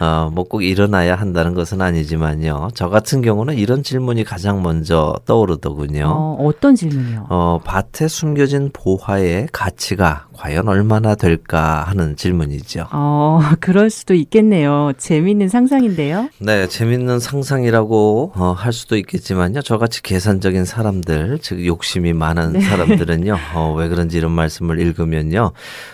어, 0.00 0.30
뭐 0.34 0.44
꼭 0.50 0.62
일어나야 0.64 1.14
한다는 1.14 1.54
것은 1.54 1.80
아니지만요. 1.80 2.70
저 2.74 2.88
같은 2.88 3.22
경우는 3.22 3.54
이런 3.56 3.84
질문이 3.84 4.24
가장 4.24 4.62
먼저 4.62 5.14
떠오르더군요. 5.26 6.06
어, 6.08 6.36
어떤 6.44 6.74
질문이요? 6.74 7.26
어, 7.30 7.60
밭에 7.64 8.08
숨겨진 8.08 8.70
보화의 8.72 9.48
가치가 9.52 10.26
과연 10.32 10.66
얼마나 10.68 11.14
될까 11.14 11.84
하는 11.86 12.16
질문이죠. 12.16 12.88
어, 12.90 13.40
그럴 13.60 13.90
수도 13.90 14.14
있겠네요. 14.14 14.92
재밌는 14.98 15.48
상상인데요. 15.48 16.30
네, 16.40 16.66
재밌는 16.66 17.20
상상이라고 17.20 18.32
어, 18.34 18.52
할 18.56 18.72
수도 18.72 18.96
있겠지만요. 18.96 19.62
저같이 19.62 20.02
계산적인 20.02 20.64
사람들, 20.64 21.38
즉 21.42 21.64
욕심이 21.64 22.12
많은 22.12 22.54
네. 22.54 22.60
사람들은요. 22.60 23.36
어, 23.54 23.72
왜 23.74 23.88
그런지 23.88 24.18
이런 24.18 24.32
말씀을 24.32 24.78
읽으면요. 24.80 25.52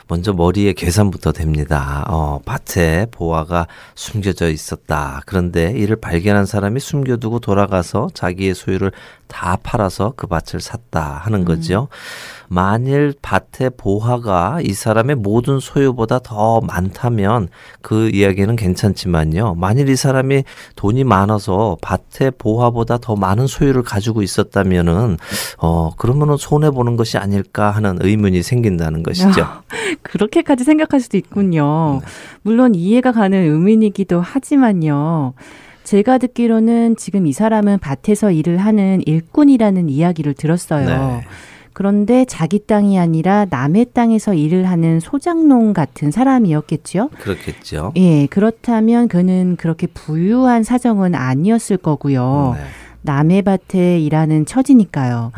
먼저 0.09 0.33
머리에 0.33 0.73
계산부터 0.73 1.33
됩니다. 1.33 2.05
어, 2.09 2.41
밭에 2.45 3.07
보화가 3.11 3.67
숨겨져 3.95 4.51
있었다. 4.51 5.23
그런데 5.27 5.73
이를 5.73 5.97
발견한 5.97 6.47
사람이 6.47 6.81
숨겨두고 6.81 7.41
돌아가서 7.41 8.09
자기의 8.15 8.55
소유를 8.55 8.93
다 9.27 9.57
팔아서 9.63 10.15
그 10.17 10.27
밭을 10.27 10.61
샀다 10.61 11.21
하는 11.25 11.41
음. 11.41 11.45
거죠. 11.45 11.89
음. 11.91 11.97
만일 12.49 13.15
밭의 13.23 13.73
보화가 13.77 14.61
이 14.63 14.73
사람의 14.73 15.17
모든 15.17 15.61
소유보다 15.61 16.21
더 16.21 16.61
많다면 16.61 17.49
그 17.83 18.11
이야기는 18.11 18.57
괜찮지만요. 18.57 19.55
만일 19.55 19.89
이 19.89 19.97
사람이 19.97 20.45
돈이 20.77 21.05
많아서 21.05 21.77
밭의 21.83 22.33
보화보다 22.39 22.99
더 22.99 23.17
많은 23.17 23.47
소유를 23.47 23.83
가지고 23.83 24.23
있었다면은 24.23 25.17
어 25.59 25.91
그러면은 25.97 26.37
손해 26.37 26.71
보는 26.71 26.97
것이 26.97 27.19
아닐까 27.19 27.71
하는 27.71 27.99
의문이 28.01 28.43
생긴다는 28.43 29.03
것이죠. 29.03 29.41
야, 29.41 29.63
그렇게까지 30.03 30.65
생각할 30.65 31.01
수도 31.01 31.17
있군요. 31.17 32.01
네. 32.03 32.07
물론 32.43 32.75
이해가 32.75 33.13
가는 33.13 33.39
의문이기도 33.39 34.21
하지만요. 34.21 35.35
제가 35.85 36.19
듣기로는 36.19 36.97
지금 36.97 37.27
이 37.29 37.33
사람은 37.33 37.79
밭에서 37.79 38.33
일을 38.33 38.59
하는 38.59 39.01
일꾼이라는 39.07 39.89
이야기를 39.89 40.35
들었어요. 40.35 40.87
네. 40.87 41.25
그런데 41.77 42.25
자기 42.25 42.59
땅이 42.59 42.99
아니라 42.99 43.45
남의 43.51 43.89
땅에서 43.93 44.33
일을 44.33 44.67
하는 44.67 44.99
소장농 44.99 45.75
같은 45.75 46.11
사람이었겠죠. 46.11 47.11
그렇겠죠. 47.21 47.93
예, 47.97 48.25
그렇다면 48.29 49.09
그는 49.09 49.57
그렇게 49.59 49.87
부유한 49.87 50.63
사정은 50.63 51.15
아니었을 51.15 51.77
거고요. 51.77 52.55
네. 52.57 52.65
남의 53.03 53.43
밭에 53.43 54.01
일하는 54.01 54.47
처지니까요. 54.47 55.33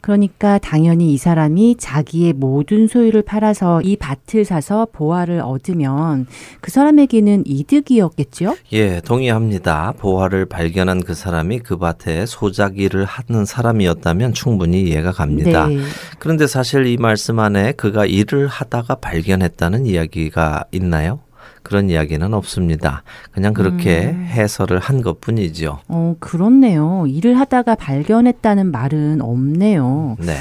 그러니까 0.00 0.58
당연히 0.58 1.12
이 1.12 1.18
사람이 1.18 1.76
자기의 1.78 2.32
모든 2.32 2.86
소유를 2.86 3.22
팔아서 3.22 3.82
이 3.82 3.96
밭을 3.96 4.44
사서 4.44 4.88
보화를 4.92 5.40
얻으면 5.40 6.26
그 6.60 6.70
사람에게는 6.70 7.44
이득이었겠죠? 7.46 8.56
예, 8.72 9.00
동의합니다. 9.00 9.94
보화를 9.98 10.46
발견한 10.46 11.02
그 11.02 11.14
사람이 11.14 11.60
그 11.60 11.76
밭에 11.76 12.26
소작일을 12.26 13.04
하는 13.04 13.44
사람이었다면 13.44 14.32
충분히 14.32 14.82
이해가 14.82 15.12
갑니다. 15.12 15.66
네. 15.66 15.78
그런데 16.18 16.46
사실 16.46 16.86
이 16.86 16.96
말씀 16.96 17.38
안에 17.38 17.72
그가 17.72 18.06
일을 18.06 18.46
하다가 18.46 18.96
발견했다는 18.96 19.86
이야기가 19.86 20.64
있나요? 20.72 21.20
그런 21.62 21.90
이야기는 21.90 22.32
없습니다. 22.34 23.02
그냥 23.32 23.52
그렇게 23.54 24.10
음. 24.10 24.26
해설을 24.26 24.78
한 24.78 25.02
것뿐이죠. 25.02 25.80
어, 25.88 26.14
그렇네요. 26.20 27.04
일을 27.06 27.38
하다가 27.38 27.74
발견했다는 27.74 28.70
말은 28.70 29.20
없네요. 29.20 30.16
네. 30.20 30.36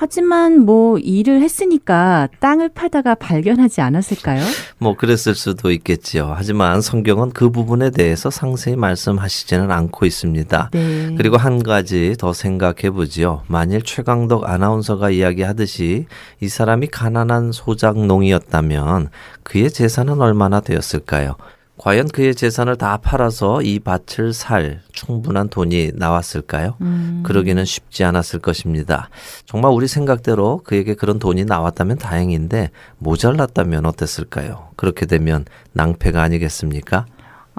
하지만 0.00 0.60
뭐 0.60 0.96
일을 0.96 1.42
했으니까 1.42 2.28
땅을 2.38 2.68
파다가 2.68 3.16
발견하지 3.16 3.80
않았을까요? 3.80 4.44
뭐 4.78 4.94
그랬을 4.94 5.34
수도 5.34 5.72
있겠지요. 5.72 6.32
하지만 6.36 6.80
성경은 6.80 7.30
그 7.30 7.50
부분에 7.50 7.90
대해서 7.90 8.30
상세히 8.30 8.76
말씀하시지는 8.76 9.72
않고 9.72 10.06
있습니다. 10.06 10.70
네. 10.72 11.14
그리고 11.16 11.36
한 11.36 11.64
가지 11.64 12.14
더 12.16 12.32
생각해 12.32 12.90
보지요. 12.92 13.42
만일 13.48 13.82
최강덕 13.82 14.48
아나운서가 14.48 15.10
이야기하듯이 15.10 16.06
이 16.40 16.48
사람이 16.48 16.86
가난한 16.86 17.50
소작농이었다면 17.50 19.08
그의 19.42 19.68
재산은 19.68 20.20
얼마나 20.20 20.60
되었을까요? 20.60 21.34
과연 21.78 22.08
그의 22.08 22.34
재산을 22.34 22.76
다 22.76 22.96
팔아서 22.96 23.62
이 23.62 23.78
밭을 23.78 24.32
살 24.32 24.80
충분한 24.92 25.48
돈이 25.48 25.92
나왔을까요? 25.94 26.76
음. 26.80 27.22
그러기는 27.24 27.64
쉽지 27.64 28.04
않았을 28.04 28.40
것입니다. 28.40 29.08
정말 29.46 29.72
우리 29.72 29.86
생각대로 29.86 30.60
그에게 30.64 30.94
그런 30.94 31.18
돈이 31.20 31.44
나왔다면 31.44 31.98
다행인데 31.98 32.70
모자랐다면 32.98 33.86
어땠을까요? 33.86 34.70
그렇게 34.76 35.06
되면 35.06 35.44
낭패가 35.72 36.20
아니겠습니까? 36.20 37.06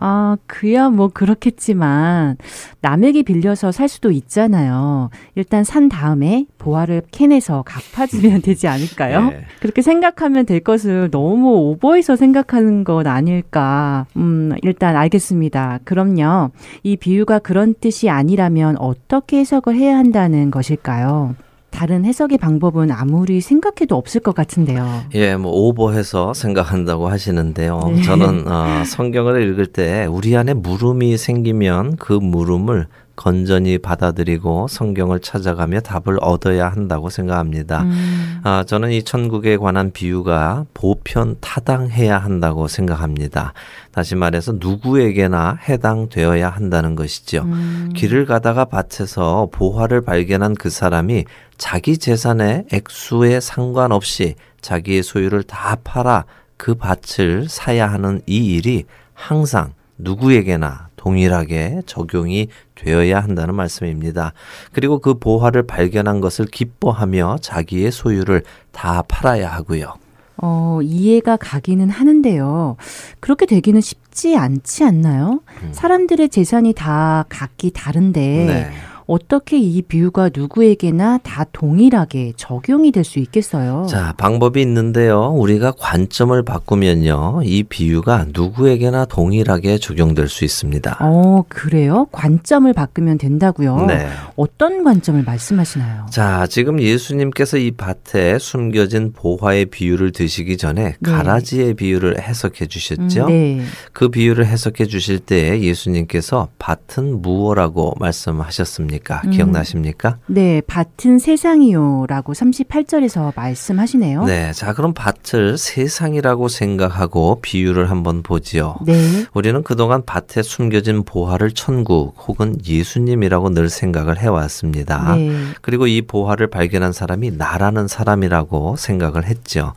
아, 0.01 0.37
그야 0.47 0.89
뭐 0.89 1.09
그렇겠지만 1.09 2.37
남에게 2.81 3.23
빌려서 3.23 3.71
살 3.71 3.87
수도 3.87 4.11
있잖아요. 4.11 5.09
일단 5.35 5.63
산 5.63 5.89
다음에 5.89 6.45
보화를 6.57 7.03
캔에서 7.11 7.63
갚아주면 7.65 8.41
되지 8.41 8.67
않을까요? 8.67 9.27
네. 9.29 9.41
그렇게 9.59 9.81
생각하면 9.81 10.45
될 10.45 10.61
것을 10.61 11.09
너무 11.11 11.49
오버해서 11.69 12.15
생각하는 12.15 12.83
건 12.83 13.07
아닐까. 13.07 14.05
음, 14.15 14.53
일단 14.61 14.95
알겠습니다. 14.95 15.79
그럼요. 15.83 16.51
이 16.83 16.95
비유가 16.95 17.39
그런 17.39 17.73
뜻이 17.73 18.09
아니라면 18.09 18.77
어떻게 18.77 19.39
해석을 19.39 19.75
해야 19.75 19.97
한다는 19.97 20.51
것일까요? 20.51 21.35
다른 21.69 22.05
해석의 22.05 22.37
방법은 22.37 22.91
아무리 22.91 23.41
생각해도 23.41 23.95
없을 23.95 24.21
것 24.21 24.35
같은데요. 24.35 25.03
예, 25.13 25.35
뭐 25.35 25.51
오버해서 25.51 26.33
생각한다고 26.33 27.07
하시는데요. 27.07 27.79
네. 27.95 28.01
저는 28.03 28.47
어, 28.47 28.83
성경을 28.85 29.41
읽을 29.49 29.67
때 29.67 30.05
우리 30.05 30.35
안에 30.35 30.53
물음이 30.53 31.17
생기면 31.17 31.95
그 31.97 32.13
물음을 32.13 32.87
건전히 33.19 33.77
받아들이고 33.77 34.69
성경을 34.69 35.19
찾아가며 35.19 35.81
답을 35.81 36.19
얻어야 36.21 36.69
한다고 36.69 37.09
생각합니다. 37.09 37.81
음. 37.81 38.39
아, 38.45 38.63
저는 38.65 38.91
이 38.91 39.03
천국에 39.03 39.57
관한 39.57 39.91
비유가 39.91 40.65
보편 40.73 41.35
타당해야 41.41 42.17
한다고 42.17 42.69
생각합니다. 42.69 43.51
다시 43.91 44.15
말해서 44.15 44.53
누구에게나 44.61 45.57
해당되어야 45.67 46.47
한다는 46.47 46.95
것이죠. 46.95 47.41
음. 47.43 47.91
길을 47.93 48.25
가다가 48.25 48.63
밭에서 48.63 49.49
보화를 49.51 49.99
발견한 49.99 50.55
그 50.55 50.69
사람이 50.69 51.25
자기 51.57 51.97
재산의 51.97 52.67
액수에 52.71 53.41
상관없이 53.41 54.35
자기의 54.61 55.03
소유를 55.03 55.43
다 55.43 55.75
팔아 55.83 56.23
그 56.55 56.73
밭을 56.73 57.49
사야 57.49 57.91
하는 57.91 58.21
이 58.27 58.55
일이 58.55 58.85
항상 59.13 59.73
누구에게나 59.97 60.87
동일하게 60.99 61.81
적용이 61.85 62.47
되어야 62.79 63.19
한다는 63.19 63.55
말씀입니다. 63.55 64.33
그리고 64.71 64.99
그 64.99 65.15
보화를 65.19 65.63
발견한 65.63 66.21
것을 66.21 66.45
기뻐하며 66.45 67.37
자기의 67.41 67.91
소유를 67.91 68.43
다 68.71 69.03
팔아야 69.07 69.51
하고요. 69.51 69.95
어, 70.41 70.79
이해가 70.81 71.37
가기는 71.37 71.89
하는데요. 71.89 72.77
그렇게 73.19 73.45
되기는 73.45 73.81
쉽지 73.81 74.37
않지 74.37 74.85
않나요? 74.85 75.41
음. 75.63 75.69
사람들의 75.73 76.29
재산이 76.29 76.73
다 76.73 77.25
각기 77.27 77.71
다른데 77.71 78.21
네. 78.21 78.71
어떻게 79.13 79.57
이 79.57 79.81
비유가 79.81 80.29
누구에게나 80.31 81.17
다 81.23 81.43
동일하게 81.51 82.33
적용이 82.37 82.91
될 82.91 83.03
수 83.09 83.17
있겠어요? 83.17 83.87
자, 83.89 84.13
방법이 84.17 84.61
있는데요. 84.61 85.31
우리가 85.35 85.71
관점을 85.71 86.39
바꾸면요. 86.43 87.41
이 87.43 87.63
비유가 87.63 88.27
누구에게나 88.31 89.05
동일하게 89.05 89.79
적용될 89.79 90.27
수 90.27 90.45
있습니다. 90.45 90.97
어, 90.99 91.43
그래요? 91.49 92.05
관점을 92.11 92.71
바꾸면 92.71 93.17
된다고요? 93.17 93.87
네. 93.87 94.07
어떤 94.35 94.83
관점을 94.83 95.23
말씀하시나요? 95.23 96.05
자, 96.11 96.45
지금 96.47 96.79
예수님께서 96.79 97.57
이 97.57 97.71
밭에 97.71 98.37
숨겨진 98.37 99.11
보화의 99.13 99.65
비유를 99.67 100.11
드시기 100.11 100.57
전에 100.57 100.95
네. 100.99 101.11
가라지의 101.11 101.73
비유를 101.73 102.21
해석해 102.21 102.67
주셨죠? 102.67 103.23
음, 103.23 103.27
네. 103.27 103.61
그 103.91 104.09
비유를 104.09 104.45
해석해 104.45 104.85
주실 104.85 105.17
때 105.17 105.59
예수님께서 105.61 106.49
밭은 106.59 107.23
무엇라고 107.23 107.95
말씀하셨습니까? 107.99 108.98
아십니까? 108.99 109.21
음. 109.25 109.31
기억나십니까? 109.31 110.17
네, 110.27 110.61
밭은 110.67 111.19
세상이요라고 111.19 112.33
38절에서 112.33 113.33
말씀하시네요. 113.35 114.25
네, 114.25 114.51
자 114.53 114.73
그럼 114.73 114.93
밭을 114.93 115.57
세상이라고 115.57 116.47
생각하고 116.47 117.39
비유를 117.41 117.89
한번 117.89 118.21
보지요. 118.21 118.77
네. 118.85 119.25
우리는 119.33 119.63
그동안 119.63 120.03
밭에 120.05 120.43
숨겨진 120.43 121.03
보화를 121.03 121.51
천국 121.51 122.15
혹은 122.27 122.55
예수님이라고 122.65 123.49
늘 123.49 123.69
생각을 123.69 124.19
해왔습니다. 124.19 125.15
네. 125.15 125.31
그리고 125.61 125.87
이 125.87 126.01
보화를 126.01 126.47
발견한 126.47 126.93
사람이 126.93 127.31
나라는 127.31 127.87
사람이라고 127.87 128.75
생각을 128.75 129.25
했죠. 129.25 129.73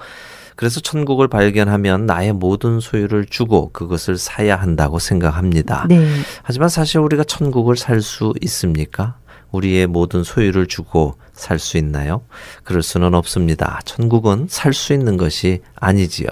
그래서 0.57 0.81
천국을 0.81 1.29
발견하면 1.29 2.07
나의 2.07 2.33
모든 2.33 2.81
소유를 2.81 3.27
주고 3.27 3.71
그것을 3.73 4.17
사야 4.19 4.57
한다고 4.57 4.99
생각합니다. 4.99 5.87
네. 5.89 6.07
하지만 6.43 6.69
사실 6.69 6.99
우리가 7.01 7.25
천국을 7.25 7.77
살 7.77 8.01
수 8.03 8.33
있습니까? 8.43 9.17
우리의 9.53 9.87
모든 9.87 10.25
소유를 10.25 10.67
주고 10.67 11.17
살 11.33 11.59
수 11.59 11.77
있나요? 11.79 12.23
그럴 12.65 12.83
수는 12.83 13.15
없습니다. 13.15 13.81
천국은 13.85 14.47
살 14.49 14.73
수 14.73 14.93
있는 14.93 15.17
것이 15.17 15.61
아니지요. 15.77 16.29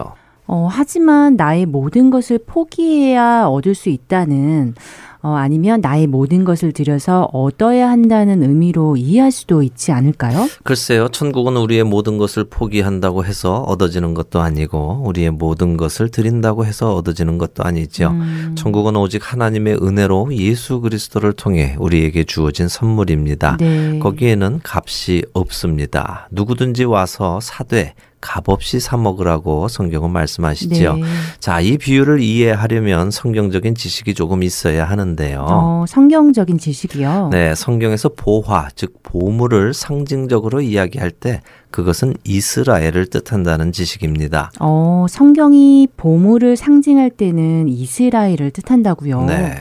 어, 0.53 0.67
하지만 0.69 1.37
나의 1.37 1.65
모든 1.65 2.11
것을 2.11 2.41
포기해야 2.45 3.47
얻을 3.47 3.77
수 3.77 3.89
있다는 3.89 4.75
어, 5.23 5.35
아니면 5.35 5.81
나의 5.81 6.09
모든 6.09 6.45
것을 6.45 6.73
들여서 6.73 7.29
얻어야 7.33 7.89
한다는 7.89 8.43
의미로 8.43 8.97
이해할 8.97 9.31
수도 9.31 9.63
있지 9.63 9.93
않을까요? 9.93 10.49
글쎄요. 10.65 11.09
천국은 11.09 11.57
우리의 11.57 11.85
모든 11.85 12.19
것을 12.19 12.45
포기한다고 12.51 13.25
해서 13.25 13.61
얻어지는 13.61 14.13
것도 14.15 14.41
아니고 14.41 15.03
우리의 15.05 15.31
모든 15.31 15.77
것을 15.77 16.09
드린다고 16.09 16.67
해서 16.67 16.97
얻어지는 16.97 17.39
것도 17.39 17.63
아니죠. 17.63 18.09
음. 18.09 18.57
천국은 18.59 18.97
오직 18.97 19.33
하나님의 19.33 19.77
은혜로 19.81 20.35
예수 20.35 20.81
그리스도를 20.81 21.33
통해 21.33 21.77
우리에게 21.79 22.25
주어진 22.25 22.67
선물입니다. 22.67 23.59
네. 23.61 24.01
거기에는 24.01 24.61
값이 24.65 25.27
없습니다. 25.33 26.29
누구든지 26.33 26.83
와서 26.85 27.39
사되 27.41 27.95
값없이 28.21 28.81
사 28.81 28.97
먹으라고 28.97 29.69
성경은 29.69 30.11
말씀하시지요. 30.11 30.97
네. 30.97 31.03
자, 31.39 31.61
이 31.61 31.79
비유를 31.79 32.21
이해하려면 32.21 33.11
성경적인 33.11 33.75
지식이 33.75 34.15
조금 34.15 34.43
있어야 34.43 34.85
하는데요. 34.85 35.47
어, 35.49 35.85
성경적인 35.89 36.59
지식이요? 36.59 37.31
네, 37.33 37.55
성경에서 37.55 38.11
보화, 38.11 38.69
즉 38.75 39.03
보물을 39.03 39.75
상징적으로 39.75 40.61
이야기할 40.61 41.11
때 41.11 41.41
그것은 41.71 42.15
이스라엘을 42.25 43.07
뜻한다는 43.07 43.73
지식입니다. 43.73 44.53
어, 44.61 45.07
성경이 45.09 45.89
보물을 45.97 46.57
상징할 46.57 47.11
때는 47.11 47.69
이스라엘을 47.69 48.51
뜻한다고요. 48.53 49.25
네. 49.25 49.55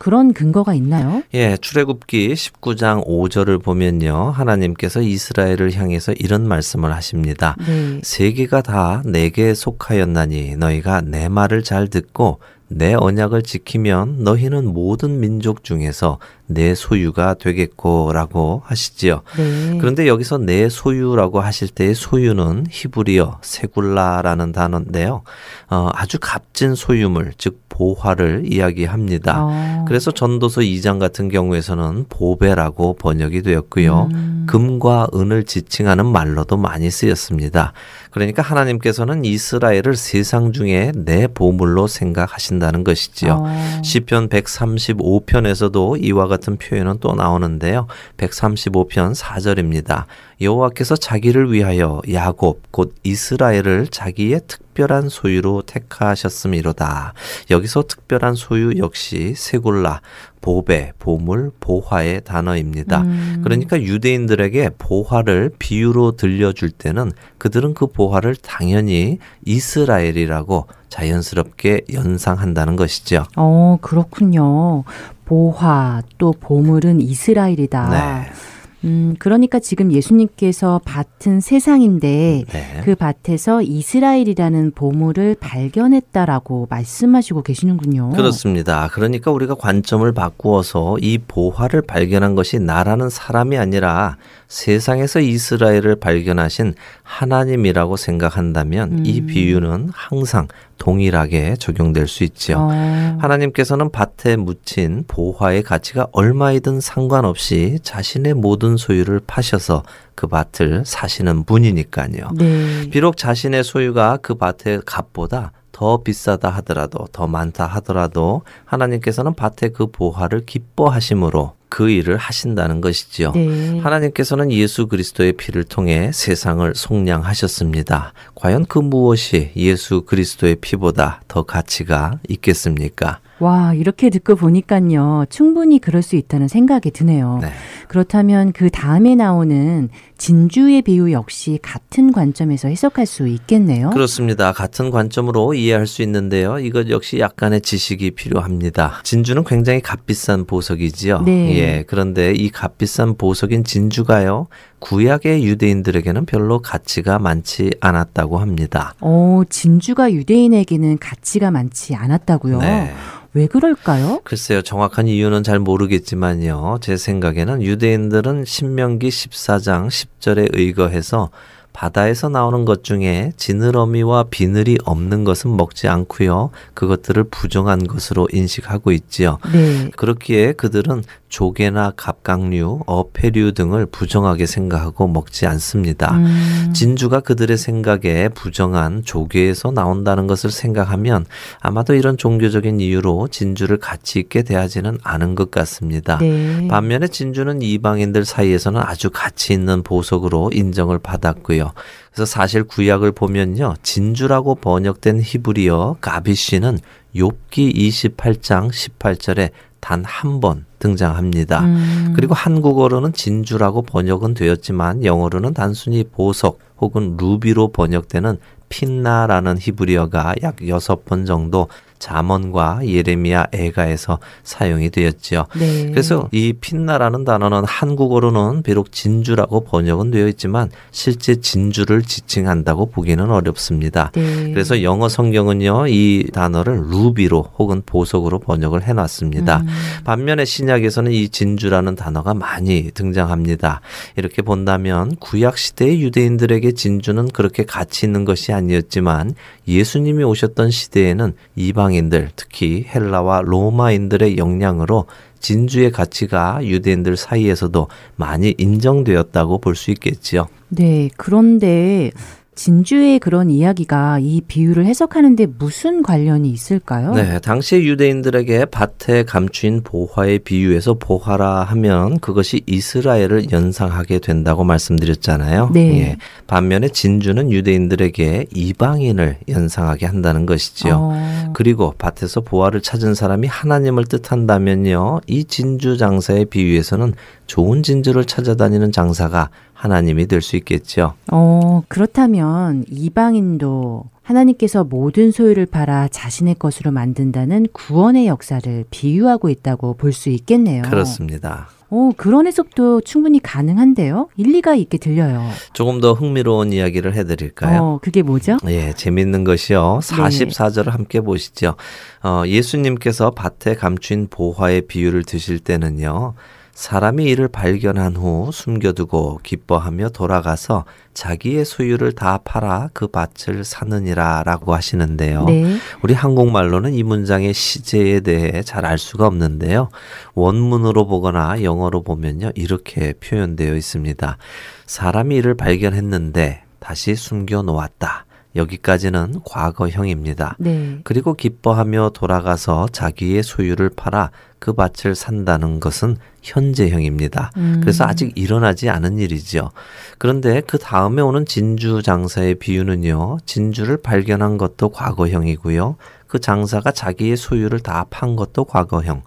그런 0.00 0.32
근거가 0.32 0.72
있나요? 0.72 1.22
예, 1.34 1.58
출애굽기 1.58 2.32
19장 2.32 3.06
5절을 3.06 3.62
보면요. 3.62 4.30
하나님께서 4.30 5.02
이스라엘을 5.02 5.74
향해서 5.74 6.14
이런 6.14 6.48
말씀을 6.48 6.90
하십니다. 6.94 7.54
네. 7.66 8.00
세계가 8.02 8.62
다 8.62 9.02
내게 9.04 9.52
속하였나니 9.52 10.56
너희가 10.56 11.02
내 11.02 11.28
말을 11.28 11.62
잘 11.62 11.88
듣고 11.88 12.40
내 12.72 12.94
언약을 12.94 13.42
지키면 13.42 14.22
너희는 14.22 14.72
모든 14.72 15.18
민족 15.18 15.64
중에서 15.64 16.18
내 16.46 16.74
소유가 16.74 17.34
되겠고라고 17.34 18.62
하시지요. 18.64 19.22
네. 19.36 19.78
그런데 19.78 20.06
여기서 20.06 20.38
내 20.38 20.68
소유라고 20.68 21.40
하실 21.40 21.68
때의 21.68 21.94
소유는 21.94 22.66
히브리어 22.70 23.38
세굴라라는 23.42 24.52
단어인데요. 24.52 25.22
어, 25.68 25.88
아주 25.94 26.18
값진 26.20 26.76
소유물, 26.76 27.32
즉 27.38 27.60
보화를 27.68 28.44
이야기합니다. 28.46 29.36
어. 29.44 29.84
그래서 29.88 30.10
전도서 30.12 30.60
2장 30.60 31.00
같은 31.00 31.28
경우에서는 31.28 32.06
보배라고 32.08 32.94
번역이 32.94 33.42
되었고요. 33.42 34.10
음. 34.12 34.46
금과 34.48 35.08
은을 35.14 35.44
지칭하는 35.44 36.06
말로도 36.06 36.56
많이 36.56 36.90
쓰였습니다. 36.90 37.72
그러니까 38.10 38.42
하나님께서는 38.42 39.24
이스라엘을 39.24 39.96
세상 39.96 40.52
중에 40.52 40.92
내 40.94 41.26
보물로 41.26 41.86
생각하신다는 41.86 42.84
것이지요. 42.84 43.44
어. 43.44 43.82
시편 43.82 44.28
135편에서도 44.28 46.02
이와 46.02 46.26
같은 46.26 46.56
표현은 46.56 46.98
또 47.00 47.14
나오는데요. 47.14 47.86
135편 48.16 49.14
4절입니다. 49.14 50.04
여호와께서 50.40 50.96
자기를 50.96 51.52
위하여 51.52 52.00
야곱 52.10 52.70
곧 52.70 52.94
이스라엘을 53.02 53.88
자기의 53.88 54.40
특별한 54.46 55.08
소유로 55.08 55.62
택하셨음이로다. 55.62 57.12
여기서 57.50 57.82
특별한 57.82 58.34
소유 58.34 58.78
역시 58.78 59.34
세골라 59.36 60.00
보배, 60.40 60.92
보물, 60.98 61.52
보화의 61.60 62.22
단어입니다. 62.24 63.02
음. 63.02 63.40
그러니까 63.44 63.80
유대인들에게 63.80 64.70
보화를 64.78 65.50
비유로 65.58 66.12
들려줄 66.12 66.70
때는 66.70 67.12
그들은 67.38 67.74
그 67.74 67.86
보화를 67.86 68.36
당연히 68.36 69.18
이스라엘이라고 69.44 70.66
자연스럽게 70.88 71.82
연상한다는 71.92 72.76
것이죠. 72.76 73.24
어, 73.36 73.76
그렇군요. 73.80 74.84
보화 75.26 76.02
또 76.18 76.32
보물은 76.32 77.00
이스라엘이다. 77.00 77.88
네. 77.90 78.49
음, 78.84 79.14
그러니까 79.18 79.58
지금 79.58 79.92
예수님께서 79.92 80.80
밭은 80.84 81.40
세상인데 81.40 82.44
네. 82.48 82.80
그 82.84 82.94
밭에서 82.94 83.62
이스라엘이라는 83.62 84.72
보물을 84.72 85.36
발견했다라고 85.38 86.66
말씀하시고 86.70 87.42
계시는군요. 87.42 88.10
그렇습니다. 88.10 88.88
그러니까 88.92 89.30
우리가 89.30 89.54
관점을 89.54 90.10
바꾸어서 90.12 90.96
이 91.00 91.18
보화를 91.18 91.82
발견한 91.82 92.34
것이 92.34 92.58
나라는 92.58 93.10
사람이 93.10 93.58
아니라 93.58 94.16
세상에서 94.48 95.20
이스라엘을 95.20 95.96
발견하신 95.96 96.74
하나님이라고 97.02 97.96
생각한다면 97.96 98.92
음. 98.92 99.02
이 99.06 99.20
비유는 99.22 99.90
항상 99.92 100.48
동일하게 100.80 101.56
적용될 101.56 102.08
수 102.08 102.24
있지요. 102.24 102.56
어, 102.58 103.18
하나님께서는 103.20 103.90
밭에 103.90 104.36
묻힌 104.36 105.04
보화의 105.06 105.62
가치가 105.62 106.08
얼마이든 106.10 106.80
상관없이 106.80 107.78
자신의 107.82 108.34
모든 108.34 108.76
소유를 108.76 109.20
파셔서 109.26 109.84
그 110.16 110.26
밭을 110.26 110.84
사시는 110.84 111.44
분이니까요. 111.44 112.30
네. 112.36 112.90
비록 112.90 113.16
자신의 113.16 113.62
소유가 113.62 114.18
그 114.20 114.34
밭의 114.34 114.82
값보다 114.84 115.52
더 115.70 116.02
비싸다 116.02 116.48
하더라도 116.50 117.06
더 117.12 117.26
많다 117.26 117.66
하더라도 117.66 118.42
하나님께서는 118.64 119.34
밭의 119.34 119.72
그 119.74 119.86
보화를 119.86 120.44
기뻐하심으로 120.46 121.52
그 121.70 121.88
일을 121.88 122.18
하신다는 122.18 122.82
것이지요. 122.82 123.32
네. 123.32 123.78
하나님께서는 123.78 124.52
예수 124.52 124.88
그리스도의 124.88 125.32
피를 125.34 125.64
통해 125.64 126.10
세상을 126.12 126.74
속량하셨습니다. 126.74 128.12
과연 128.34 128.66
그 128.66 128.78
무엇이 128.80 129.52
예수 129.56 130.02
그리스도의 130.02 130.56
피보다 130.56 131.22
더 131.28 131.44
가치가 131.44 132.18
있겠습니까? 132.28 133.20
와, 133.40 133.72
이렇게 133.72 134.10
듣고 134.10 134.36
보니까요. 134.36 135.24
충분히 135.30 135.78
그럴 135.78 136.02
수 136.02 136.14
있다는 136.14 136.46
생각이 136.46 136.90
드네요. 136.90 137.38
네. 137.40 137.48
그렇다면 137.88 138.52
그 138.52 138.68
다음에 138.68 139.14
나오는 139.14 139.88
진주의 140.18 140.82
비유 140.82 141.10
역시 141.12 141.58
같은 141.62 142.12
관점에서 142.12 142.68
해석할 142.68 143.06
수 143.06 143.26
있겠네요. 143.26 143.90
그렇습니다. 143.90 144.52
같은 144.52 144.90
관점으로 144.90 145.54
이해할 145.54 145.86
수 145.86 146.02
있는데요. 146.02 146.58
이것 146.58 146.90
역시 146.90 147.18
약간의 147.18 147.62
지식이 147.62 148.10
필요합니다. 148.10 149.00
진주는 149.02 149.42
굉장히 149.44 149.80
값비싼 149.80 150.44
보석이지요. 150.44 151.22
네. 151.22 151.56
예. 151.56 151.59
그런데 151.86 152.32
이 152.32 152.50
값비싼 152.50 153.16
보석인 153.16 153.64
진주가요. 153.64 154.48
구약의 154.80 155.44
유대인들에게는 155.44 156.26
별로 156.26 156.60
가치가 156.60 157.18
많지 157.18 157.70
않았다고 157.80 158.38
합니다. 158.38 158.94
어, 159.00 159.42
진주가 159.48 160.12
유대인에게는 160.12 160.98
가치가 160.98 161.50
많지 161.50 161.94
않았다고요. 161.94 162.58
네. 162.58 162.94
왜 163.32 163.46
그럴까요? 163.46 164.20
글쎄요, 164.24 164.60
정확한 164.60 165.06
이유는 165.06 165.44
잘 165.44 165.60
모르겠지만요. 165.60 166.78
제 166.80 166.96
생각에는 166.96 167.62
유대인들은 167.62 168.44
신명기 168.44 169.08
14장 169.08 169.88
10절에 169.88 170.48
의거해서 170.52 171.30
바다에서 171.72 172.28
나오는 172.28 172.64
것 172.64 172.82
중에 172.82 173.32
지느러미와 173.36 174.24
비늘이 174.30 174.78
없는 174.84 175.22
것은 175.24 175.56
먹지 175.56 175.86
않고요. 175.88 176.50
그것들을 176.74 177.24
부정한 177.24 177.86
것으로 177.86 178.28
인식하고 178.32 178.90
있지요. 178.92 179.38
네. 179.52 179.90
그렇기에 179.96 180.52
그들은 180.54 181.04
조개나 181.30 181.92
갑각류, 181.96 182.80
어패류 182.86 183.52
등을 183.52 183.86
부정하게 183.86 184.46
생각하고 184.46 185.06
먹지 185.06 185.46
않습니다. 185.46 186.16
음, 186.16 186.72
진주가 186.74 187.20
그들의 187.20 187.56
생각에 187.56 188.28
부정한 188.28 189.02
조개에서 189.04 189.70
나온다는 189.70 190.26
것을 190.26 190.50
생각하면 190.50 191.24
아마도 191.60 191.94
이런 191.94 192.18
종교적인 192.18 192.80
이유로 192.80 193.28
진주를 193.28 193.78
가치 193.78 194.18
있게 194.18 194.42
대하지는 194.42 194.98
않은 195.02 195.36
것 195.36 195.50
같습니다. 195.50 196.18
네. 196.18 196.68
반면에 196.68 197.08
진주는 197.08 197.62
이방인들 197.62 198.24
사이에서는 198.24 198.80
아주 198.80 199.10
가치 199.10 199.52
있는 199.52 199.82
보석으로 199.82 200.50
인정을 200.52 200.98
받았고요. 200.98 201.72
그래서 202.12 202.26
사실 202.26 202.64
구약을 202.64 203.12
보면요. 203.12 203.74
진주라고 203.84 204.56
번역된 204.56 205.22
히브리어 205.22 205.96
가비시는 206.00 206.78
욥기 207.14 207.76
28장 207.76 208.70
18절에 208.70 209.50
단 209.80 210.04
한 210.04 210.40
번 210.40 210.66
등장합니다. 210.80 211.60
음, 211.60 212.12
그리고 212.16 212.34
한국어로는 212.34 213.12
진주라고 213.12 213.82
번역은 213.82 214.34
되었지만 214.34 215.04
영어로는 215.04 215.54
단순히 215.54 216.02
보석 216.02 216.58
혹은 216.80 217.16
루비로 217.16 217.68
번역되는 217.68 218.38
핀나라는 218.68 219.58
히브리어가 219.58 220.34
약 220.42 220.66
여섯 220.66 221.04
번 221.04 221.26
정도 221.26 221.68
잠언과 222.00 222.80
예레미야 222.86 223.48
애가에서 223.52 224.18
사용이 224.42 224.90
되었지요. 224.90 225.46
네. 225.56 225.90
그래서 225.90 226.28
이 226.32 226.54
핀나라는 226.54 227.24
단어는 227.24 227.62
한국어로는 227.64 228.62
비록 228.62 228.90
진주라고 228.90 229.64
번역은 229.64 230.10
되어 230.10 230.26
있지만 230.28 230.70
실제 230.90 231.36
진주를 231.36 232.02
지칭한다고 232.02 232.86
보기는 232.86 233.30
어렵습니다. 233.30 234.10
네. 234.14 234.50
그래서 234.50 234.82
영어 234.82 235.08
성경은요, 235.08 235.86
이 235.88 236.26
단어를 236.32 236.90
루비로 236.90 237.52
혹은 237.58 237.82
보석으로 237.84 238.40
번역을 238.40 238.82
해놨습니다. 238.82 239.58
음, 239.58 239.66
반면에 240.04 240.44
신약에서는 240.44 241.12
이 241.12 241.28
진주라는 241.28 241.94
단어가 241.94 242.32
많이 242.32 242.90
등장합니다. 242.94 243.82
이렇게 244.16 244.40
본다면 244.40 245.14
구약 245.20 245.58
시대의 245.58 246.00
유대인들에게 246.00 246.72
진주는 246.72 247.28
그렇게 247.28 247.64
가치 247.64 248.06
있는 248.06 248.24
것이 248.24 248.52
아니었지만 248.52 249.34
예수님이 249.68 250.24
오셨던 250.24 250.70
시대에는 250.70 251.34
이방 251.56 251.89
인들, 251.92 252.30
특히 252.36 252.84
헬라와 252.88 253.42
로마인들의 253.44 254.36
영향으로 254.38 255.06
진주의 255.40 255.90
가치가 255.90 256.58
유대인들 256.62 257.16
사이에서도 257.16 257.88
많이 258.16 258.54
인정되었다고 258.58 259.58
볼 259.58 259.74
수 259.74 259.90
있겠지요. 259.90 260.48
네. 260.68 261.08
그런데 261.16 262.12
진주의 262.60 263.18
그런 263.18 263.48
이야기가 263.48 264.18
이 264.20 264.42
비유를 264.42 264.84
해석하는데 264.84 265.46
무슨 265.58 266.02
관련이 266.02 266.50
있을까요? 266.50 267.14
네, 267.14 267.38
당시 267.38 267.76
유대인들에게 267.76 268.66
밭에 268.66 269.22
감추인 269.22 269.82
보화의 269.82 270.40
비유에서 270.40 270.92
보화라 270.98 271.62
하면 271.62 272.20
그것이 272.20 272.60
이스라엘을 272.66 273.50
연상하게 273.50 274.18
된다고 274.18 274.64
말씀드렸잖아요. 274.64 275.70
네. 275.72 276.00
예. 276.00 276.16
반면에 276.48 276.88
진주는 276.88 277.50
유대인들에게 277.50 278.48
이방인을 278.54 279.38
연상하게 279.48 280.04
한다는 280.04 280.44
것이지요. 280.44 280.96
어, 281.00 281.52
그리고 281.54 281.94
밭에서 281.96 282.42
보화를 282.42 282.82
찾은 282.82 283.14
사람이 283.14 283.48
하나님을 283.48 284.04
뜻한다면요. 284.04 285.20
이 285.26 285.44
진주 285.44 285.96
장사의 285.96 286.44
비유에서는 286.44 287.14
좋은 287.50 287.82
진주를 287.82 288.26
찾아다니는 288.26 288.92
장사가 288.92 289.50
하나님이 289.74 290.26
될 290.28 290.40
수 290.40 290.54
있겠죠. 290.54 291.14
어, 291.32 291.82
그렇다면 291.88 292.84
이방인도 292.88 294.04
하나님께서 294.22 294.84
모든 294.84 295.32
소유를 295.32 295.66
팔아 295.66 296.06
자신의 296.12 296.54
것으로 296.60 296.92
만든다는 296.92 297.66
구원의 297.72 298.28
역사를 298.28 298.84
비유하고 298.90 299.48
있다고 299.48 299.94
볼 299.94 300.12
수 300.12 300.28
있겠네요. 300.28 300.82
그렇습니다. 300.82 301.68
어, 301.88 302.10
그런 302.16 302.46
해석도 302.46 303.00
충분히 303.00 303.40
가능한데요. 303.40 304.28
일리가 304.36 304.76
있게 304.76 304.98
들려요. 304.98 305.44
조금 305.72 306.00
더 306.00 306.12
흥미로운 306.12 306.72
이야기를 306.72 307.16
해드릴까요? 307.16 307.82
어, 307.82 307.98
그게 308.00 308.22
뭐죠? 308.22 308.58
예, 308.68 308.92
재밌는 308.92 309.42
것이요. 309.42 309.98
네. 310.00 310.14
44절을 310.16 310.90
함께 310.90 311.20
보시죠. 311.20 311.74
어, 312.22 312.44
예수님께서 312.46 313.32
밭에 313.32 313.74
감춘 313.74 314.28
보화의 314.30 314.82
비유를 314.82 315.24
드실 315.24 315.58
때는요. 315.58 316.34
사람이 316.80 317.24
이를 317.24 317.46
발견한 317.46 318.16
후 318.16 318.48
숨겨두고 318.54 319.40
기뻐하며 319.42 320.08
돌아가서 320.08 320.86
자기의 321.12 321.66
소유를 321.66 322.12
다 322.12 322.38
팔아 322.42 322.88
그 322.94 323.06
밭을 323.06 323.64
사느니라 323.64 324.44
라고 324.46 324.74
하시는데요. 324.74 325.44
네. 325.44 325.76
우리 326.02 326.14
한국말로는 326.14 326.94
이 326.94 327.02
문장의 327.02 327.52
시제에 327.52 328.20
대해 328.20 328.62
잘 328.62 328.86
알 328.86 328.96
수가 328.96 329.26
없는데요. 329.26 329.90
원문으로 330.32 331.06
보거나 331.06 331.62
영어로 331.62 332.02
보면요. 332.02 332.52
이렇게 332.54 333.12
표현되어 333.12 333.76
있습니다. 333.76 334.38
사람이 334.86 335.36
이를 335.36 335.54
발견했는데 335.54 336.62
다시 336.78 337.14
숨겨 337.14 337.60
놓았다. 337.60 338.24
여기까지는 338.56 339.40
과거형입니다. 339.44 340.56
네. 340.58 340.98
그리고 341.04 341.34
기뻐하며 341.34 342.10
돌아가서 342.14 342.88
자기의 342.92 343.42
소유를 343.42 343.90
팔아 343.90 344.30
그 344.58 344.72
밭을 344.72 345.14
산다는 345.14 345.80
것은 345.80 346.16
현재형입니다. 346.42 347.52
음. 347.56 347.78
그래서 347.80 348.04
아직 348.04 348.32
일어나지 348.36 348.88
않은 348.90 349.18
일이죠. 349.18 349.70
그런데 350.18 350.60
그 350.66 350.78
다음에 350.78 351.22
오는 351.22 351.46
진주 351.46 352.02
장사의 352.02 352.56
비유는요, 352.56 353.38
진주를 353.46 353.98
발견한 354.02 354.58
것도 354.58 354.90
과거형이고요. 354.90 355.96
그 356.26 356.38
장사가 356.38 356.92
자기의 356.92 357.36
소유를 357.36 357.80
다 357.80 358.04
판 358.10 358.36
것도 358.36 358.64
과거형. 358.64 359.22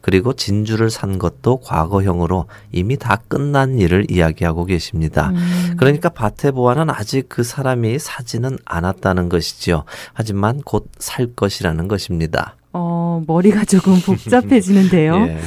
그리고 0.00 0.32
진주를 0.32 0.90
산 0.90 1.18
것도 1.18 1.60
과거형으로 1.60 2.46
이미 2.72 2.96
다 2.96 3.20
끝난 3.28 3.78
일을 3.78 4.10
이야기하고 4.10 4.64
계십니다. 4.64 5.30
음. 5.30 5.74
그러니까 5.76 6.08
보화는 6.52 6.90
아직 6.90 7.28
그 7.28 7.42
사람이 7.42 7.98
사지는 7.98 8.58
않았다는 8.64 9.28
것이지요. 9.28 9.84
하지만 10.12 10.60
곧 10.62 10.90
살 10.98 11.26
것이라는 11.34 11.88
것입니다. 11.88 12.56
어, 12.72 13.22
머리가 13.26 13.64
조금 13.64 14.00
복잡해지는데요. 14.04 15.14
예. 15.28 15.38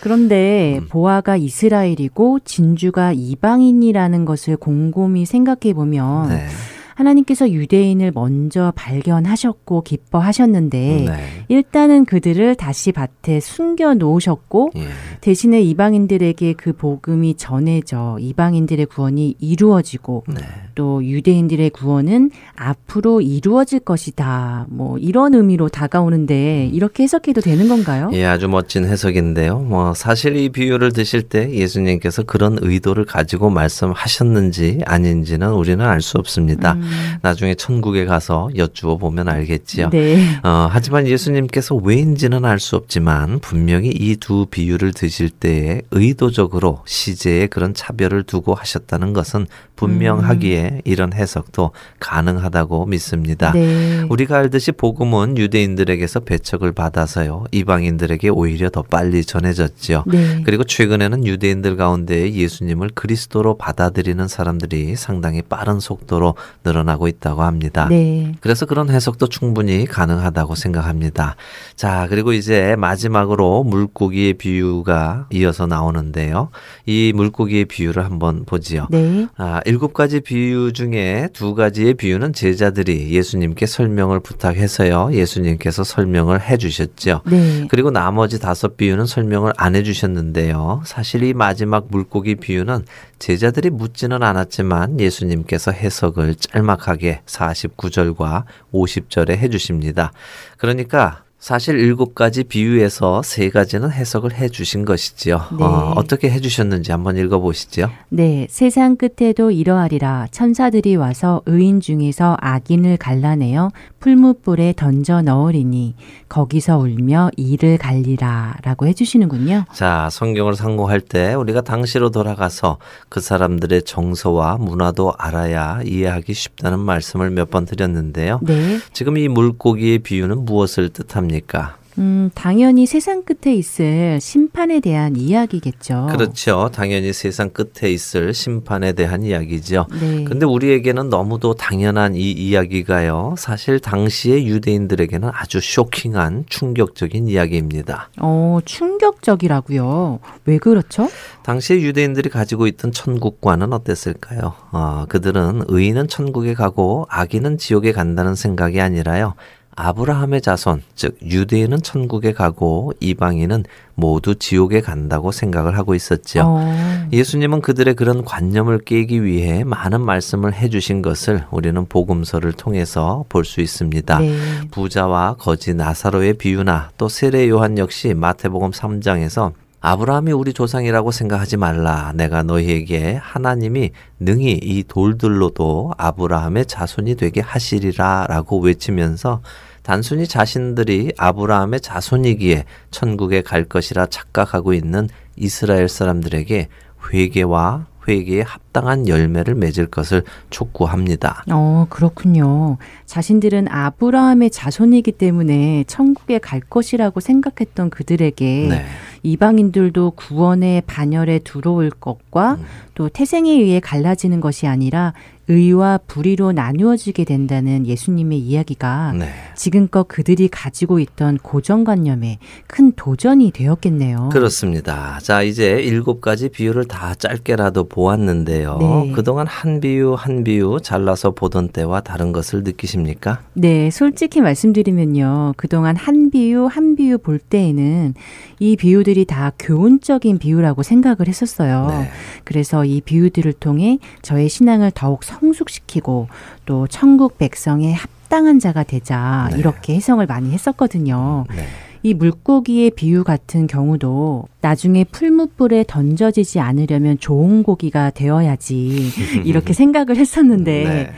그런데 0.00 0.78
음. 0.82 0.88
보아가 0.88 1.36
이스라엘이고 1.36 2.40
진주가 2.44 3.12
이방인이라는 3.14 4.24
것을 4.24 4.56
곰곰이 4.56 5.24
생각해 5.24 5.72
보면 5.74 6.28
네. 6.28 6.46
하나님께서 6.94 7.50
유대인을 7.50 8.12
먼저 8.14 8.72
발견하셨고 8.76 9.82
기뻐하셨는데 9.82 10.78
네. 11.06 11.44
일단은 11.48 12.04
그들을 12.04 12.54
다시 12.54 12.92
밭에 12.92 13.40
숨겨 13.40 13.94
놓으셨고 13.94 14.70
예. 14.76 14.88
대신에 15.20 15.60
이방인들에게 15.62 16.54
그 16.54 16.72
복음이 16.72 17.34
전해져 17.34 18.16
이방인들의 18.20 18.86
구원이 18.86 19.36
이루어지고 19.40 20.24
네. 20.28 20.40
또 20.74 21.04
유대인들의 21.04 21.70
구원은 21.70 22.30
앞으로 22.56 23.20
이루어질 23.20 23.80
것이다. 23.80 24.66
뭐 24.68 24.98
이런 24.98 25.34
의미로 25.34 25.68
다가오는데 25.68 26.70
이렇게 26.72 27.04
해석해도 27.04 27.40
되는 27.40 27.68
건가요? 27.68 28.10
예, 28.12 28.24
아주 28.24 28.48
멋진 28.48 28.84
해석인데요. 28.84 29.58
뭐 29.60 29.94
사실 29.94 30.36
이 30.36 30.48
비유를 30.48 30.92
드실 30.92 31.22
때 31.22 31.50
예수님께서 31.50 32.22
그런 32.22 32.58
의도를 32.60 33.04
가지고 33.04 33.50
말씀하셨는지 33.50 34.80
아닌지는 34.86 35.52
우리는 35.52 35.84
알 35.84 36.04
수 36.04 36.18
없습니다. 36.18 36.76
나중에 37.22 37.54
천국에 37.54 38.04
가서 38.04 38.50
여쭈어 38.56 38.96
보면 38.98 39.28
알겠지요. 39.28 39.90
네. 39.90 40.38
어, 40.42 40.68
하지만 40.70 41.06
예수님께서 41.06 41.74
왜인지는 41.76 42.44
알 42.44 42.58
수 42.58 42.76
없지만 42.76 43.40
분명히 43.40 43.90
이 43.90 44.16
두 44.16 44.46
비유를 44.46 44.92
드실 44.92 45.28
때에 45.28 45.82
의도적으로 45.90 46.82
시제에 46.86 47.46
그런 47.48 47.74
차별을 47.74 48.22
두고 48.22 48.54
하셨다는 48.54 49.12
것은 49.12 49.46
분명하기에 49.76 50.82
이런 50.84 51.12
해석도 51.12 51.72
가능하다고 52.00 52.86
믿습니다. 52.86 53.52
네. 53.52 54.02
우리가 54.08 54.38
알듯이 54.38 54.72
복음은 54.72 55.36
유대인들에게서 55.38 56.20
배척을 56.20 56.72
받아서요 56.72 57.44
이방인들에게 57.52 58.28
오히려 58.30 58.70
더 58.70 58.82
빨리 58.82 59.24
전해졌지요. 59.24 60.04
네. 60.06 60.42
그리고 60.44 60.64
최근에는 60.64 61.26
유대인들 61.26 61.76
가운데 61.76 62.32
예수님을 62.32 62.90
그리스도로 62.94 63.56
받아들이는 63.56 64.28
사람들이 64.28 64.96
상당히 64.96 65.42
빠른 65.42 65.80
속도로 65.80 66.34
늘어 66.64 66.73
나고 66.82 67.08
있다고 67.08 67.42
합니다. 67.42 67.86
네. 67.90 68.34
그래서 68.40 68.64
그런 68.64 68.88
해석도 68.88 69.28
충분히 69.28 69.84
가능하다고 69.84 70.54
생각합니다. 70.54 71.36
자, 71.76 72.06
그리고 72.08 72.32
이제 72.32 72.74
마지막으로 72.76 73.64
물고기의 73.64 74.34
비유가 74.34 75.26
이어서 75.30 75.66
나오는데요. 75.66 76.48
이 76.86 77.12
물고기의 77.14 77.66
비유를 77.66 78.04
한번 78.04 78.44
보지요. 78.46 78.88
네. 78.90 79.26
아, 79.36 79.60
일곱 79.66 79.92
가지 79.92 80.20
비유 80.20 80.72
중에 80.72 81.28
두 81.34 81.54
가지의 81.54 81.94
비유는 81.94 82.32
제자들이 82.32 83.10
예수님께 83.10 83.66
설명을 83.66 84.20
부탁해서요. 84.20 85.10
예수님께서 85.12 85.84
설명을 85.84 86.40
해 86.40 86.56
주셨죠. 86.56 87.20
네. 87.26 87.66
그리고 87.68 87.90
나머지 87.90 88.40
다섯 88.40 88.76
비유는 88.78 89.04
설명을 89.04 89.52
안 89.58 89.74
해 89.74 89.82
주셨는데요. 89.82 90.82
사실 90.84 91.24
이 91.24 91.34
마지막 91.34 91.86
물고기 91.90 92.36
비유는 92.36 92.84
제자들이 93.24 93.70
묻지는 93.70 94.22
않았지만 94.22 95.00
예수님께서 95.00 95.70
해석을 95.70 96.34
짤막하게 96.34 97.22
49절과 97.24 98.44
50절에 98.70 99.38
해주십니다. 99.38 100.12
그러니까 100.58 101.24
사실 101.38 101.78
일곱 101.78 102.14
가지 102.14 102.44
비유에서 102.44 103.22
세 103.22 103.48
가지는 103.48 103.90
해석을 103.90 104.34
해 104.34 104.48
주신 104.48 104.84
것이지요. 104.84 105.36
네. 105.58 105.64
어, 105.64 105.92
어떻게 105.96 106.30
해주셨는지 106.30 106.90
한번 106.90 107.16
읽어보시죠. 107.18 107.90
네, 108.08 108.46
세상 108.48 108.96
끝에도 108.96 109.50
이러하리라. 109.50 110.28
천사들이 110.30 110.96
와서 110.96 111.40
의인 111.44 111.80
중에서 111.80 112.36
악인을 112.40 112.98
갈라내어 112.98 113.72
풀무불에 114.08 114.74
던져 114.76 115.22
넣으리니 115.22 115.94
거기서 116.28 116.76
울며 116.76 117.30
이를 117.38 117.78
갈리라. 117.78 118.56
라고 118.62 118.86
해주시는군요. 118.86 119.64
자, 119.72 120.10
성경을 120.12 120.56
상고할 120.56 121.00
때 121.00 121.32
우리가 121.32 121.62
당시로 121.62 122.10
돌아가서 122.10 122.76
그 123.08 123.20
사람들의 123.22 123.84
정서와 123.84 124.58
문화도 124.58 125.14
알아야 125.16 125.80
이해하기 125.86 126.34
쉽다는 126.34 126.80
말씀을 126.80 127.30
몇 127.30 127.44
번 127.54 127.64
드렸는데요. 127.66 128.40
네. 128.42 128.78
지금 128.92 129.16
이 129.16 129.28
물고기의 129.28 130.00
비유는 130.00 130.44
무엇을 130.44 130.88
뜻합니까? 130.88 131.76
음, 131.98 132.30
당연히 132.34 132.86
세상 132.86 133.22
끝에 133.22 133.54
있을 133.54 134.18
심판에 134.20 134.80
대한 134.80 135.16
이야기겠죠. 135.16 136.08
그렇죠. 136.10 136.70
당연히 136.72 137.12
세상 137.12 137.50
끝에 137.50 137.90
있을 137.90 138.34
심판에 138.34 138.92
대한 138.92 139.22
이야기죠. 139.22 139.86
네. 140.00 140.24
근데 140.24 140.44
우리에게는 140.46 141.08
너무도 141.08 141.54
당연한 141.54 142.14
이 142.14 142.32
이야기가요. 142.32 143.34
사실 143.38 143.78
당시의 143.78 144.46
유대인들에게는 144.46 145.30
아주 145.32 145.60
쇼킹한 145.60 146.46
충격적인 146.48 147.28
이야기입니다. 147.28 148.10
어, 148.20 148.58
충격적이라고요. 148.64 150.18
왜 150.46 150.58
그렇죠? 150.58 151.08
당시의 151.42 151.84
유대인들이 151.84 152.30
가지고 152.30 152.66
있던 152.66 152.92
천국과는 152.92 153.72
어땠을까요? 153.72 154.54
어, 154.72 155.04
그들은 155.08 155.64
의인은 155.68 156.08
천국에 156.08 156.54
가고 156.54 157.06
악인은 157.10 157.58
지옥에 157.58 157.92
간다는 157.92 158.34
생각이 158.34 158.80
아니라요. 158.80 159.34
아브라함의 159.76 160.40
자손, 160.40 160.82
즉 160.94 161.18
유대인은 161.22 161.82
천국에 161.82 162.32
가고 162.32 162.92
이방인은 163.00 163.64
모두 163.96 164.34
지옥에 164.34 164.80
간다고 164.80 165.30
생각을 165.32 165.76
하고 165.78 165.94
있었죠. 165.94 166.42
어, 166.44 167.08
예수님은 167.12 167.60
그들의 167.60 167.94
그런 167.94 168.24
관념을 168.24 168.80
깨기 168.80 169.22
위해 169.24 169.62
많은 169.64 170.00
말씀을 170.00 170.54
해주신 170.54 171.02
것을 171.02 171.44
우리는 171.50 171.84
복음서를 171.86 172.52
통해서 172.52 173.24
볼 173.28 173.44
수 173.44 173.60
있습니다. 173.60 174.18
네. 174.18 174.36
부자와 174.70 175.36
거지 175.38 175.74
나사로의 175.74 176.34
비유나 176.34 176.90
또 176.96 177.08
세례 177.08 177.48
요한 177.48 177.76
역시 177.78 178.14
마태복음 178.14 178.70
3장에서 178.70 179.52
아브라함이 179.86 180.32
우리 180.32 180.54
조상이라고 180.54 181.10
생각하지 181.10 181.58
말라. 181.58 182.12
내가 182.14 182.42
너희에게 182.42 183.20
하나님이 183.20 183.90
능히 184.18 184.52
이 184.62 184.82
돌들로도 184.82 185.92
아브라함의 185.98 186.64
자손이 186.64 187.16
되게 187.16 187.42
하시리라 187.42 188.24
라고 188.30 188.60
외치면서 188.60 189.42
단순히 189.82 190.26
자신들이 190.26 191.12
아브라함의 191.18 191.82
자손이기에 191.82 192.64
천국에 192.90 193.42
갈 193.42 193.64
것이라 193.64 194.06
착각하고 194.06 194.72
있는 194.72 195.10
이스라엘 195.36 195.90
사람들에게 195.90 196.68
회개와 197.12 197.84
회개에 198.06 198.42
합당한 198.42 199.08
열매를 199.08 199.54
맺을 199.54 199.86
것을 199.86 200.22
촉구합니다. 200.50 201.44
어, 201.50 201.86
그렇군요. 201.88 202.78
자신들은 203.06 203.68
아브라함의 203.68 204.50
자손이기 204.50 205.12
때문에 205.12 205.84
천국에 205.86 206.38
갈 206.38 206.60
것이라고 206.60 207.20
생각했던 207.20 207.90
그들에게 207.90 208.66
네. 208.68 208.84
이방인들도 209.22 210.12
구원의 210.12 210.82
반열에 210.86 211.40
들어올 211.40 211.90
것과 211.90 212.54
음. 212.54 212.64
또 212.94 213.08
태생에 213.08 213.50
의해 213.50 213.80
갈라지는 213.80 214.40
것이 214.40 214.66
아니라 214.66 215.14
의와 215.48 215.98
불의로 216.06 216.52
나누어지게 216.52 217.24
된다는 217.24 217.86
예수님의 217.86 218.38
이야기가 218.38 219.12
네. 219.18 219.28
지금껏 219.54 220.08
그들이 220.08 220.48
가지고 220.48 220.98
있던 221.00 221.38
고정관념에 221.38 222.38
큰 222.66 222.92
도전이 222.92 223.50
되었겠네요. 223.50 224.30
그렇습니다. 224.32 225.18
자, 225.22 225.42
이제 225.42 225.80
일곱 225.82 226.20
가지 226.20 226.48
비유를 226.48 226.86
다 226.86 227.14
짧게라도 227.14 227.84
보았는데요. 227.88 228.78
네. 228.78 229.12
그동안 229.12 229.46
한 229.46 229.80
비유 229.80 230.14
한 230.14 230.44
비유 230.44 230.78
잘라서 230.82 231.32
보던 231.32 231.68
때와 231.68 232.00
다른 232.00 232.32
것을 232.32 232.62
느끼십니까? 232.62 233.40
네, 233.52 233.90
솔직히 233.90 234.40
말씀드리면요. 234.40 235.54
그동안 235.56 235.96
한 235.96 236.30
비유, 236.30 236.66
한 236.66 236.96
비유 236.96 237.18
볼 237.18 237.38
때에는 237.38 238.14
이 238.60 238.76
비유들이 238.76 239.24
다 239.26 239.52
교훈적인 239.58 240.38
비유라고 240.38 240.82
생각을 240.82 241.28
했었어요. 241.28 241.86
네. 241.90 242.08
그래서 242.44 242.84
이 242.84 243.00
비유들을 243.00 243.52
통해 243.54 243.98
저의 244.22 244.48
신앙을 244.48 244.90
더욱 244.94 245.22
성숙시키고 245.40 246.28
또 246.66 246.86
천국 246.86 247.38
백성의 247.38 247.94
합당한 247.94 248.58
자가 248.58 248.82
되자 248.84 249.48
네. 249.52 249.58
이렇게 249.58 249.94
해석을 249.94 250.26
많이 250.26 250.50
했었거든요. 250.52 251.44
네. 251.54 251.66
이 252.02 252.12
물고기의 252.12 252.90
비유 252.90 253.24
같은 253.24 253.66
경우도 253.66 254.44
나중에 254.60 255.04
풀무불에 255.04 255.84
던져지지 255.88 256.60
않으려면 256.60 257.18
좋은 257.18 257.62
고기가 257.62 258.10
되어야지 258.10 259.10
이렇게 259.44 259.72
생각을 259.72 260.16
했었는데 260.16 260.84
네. 260.84 261.12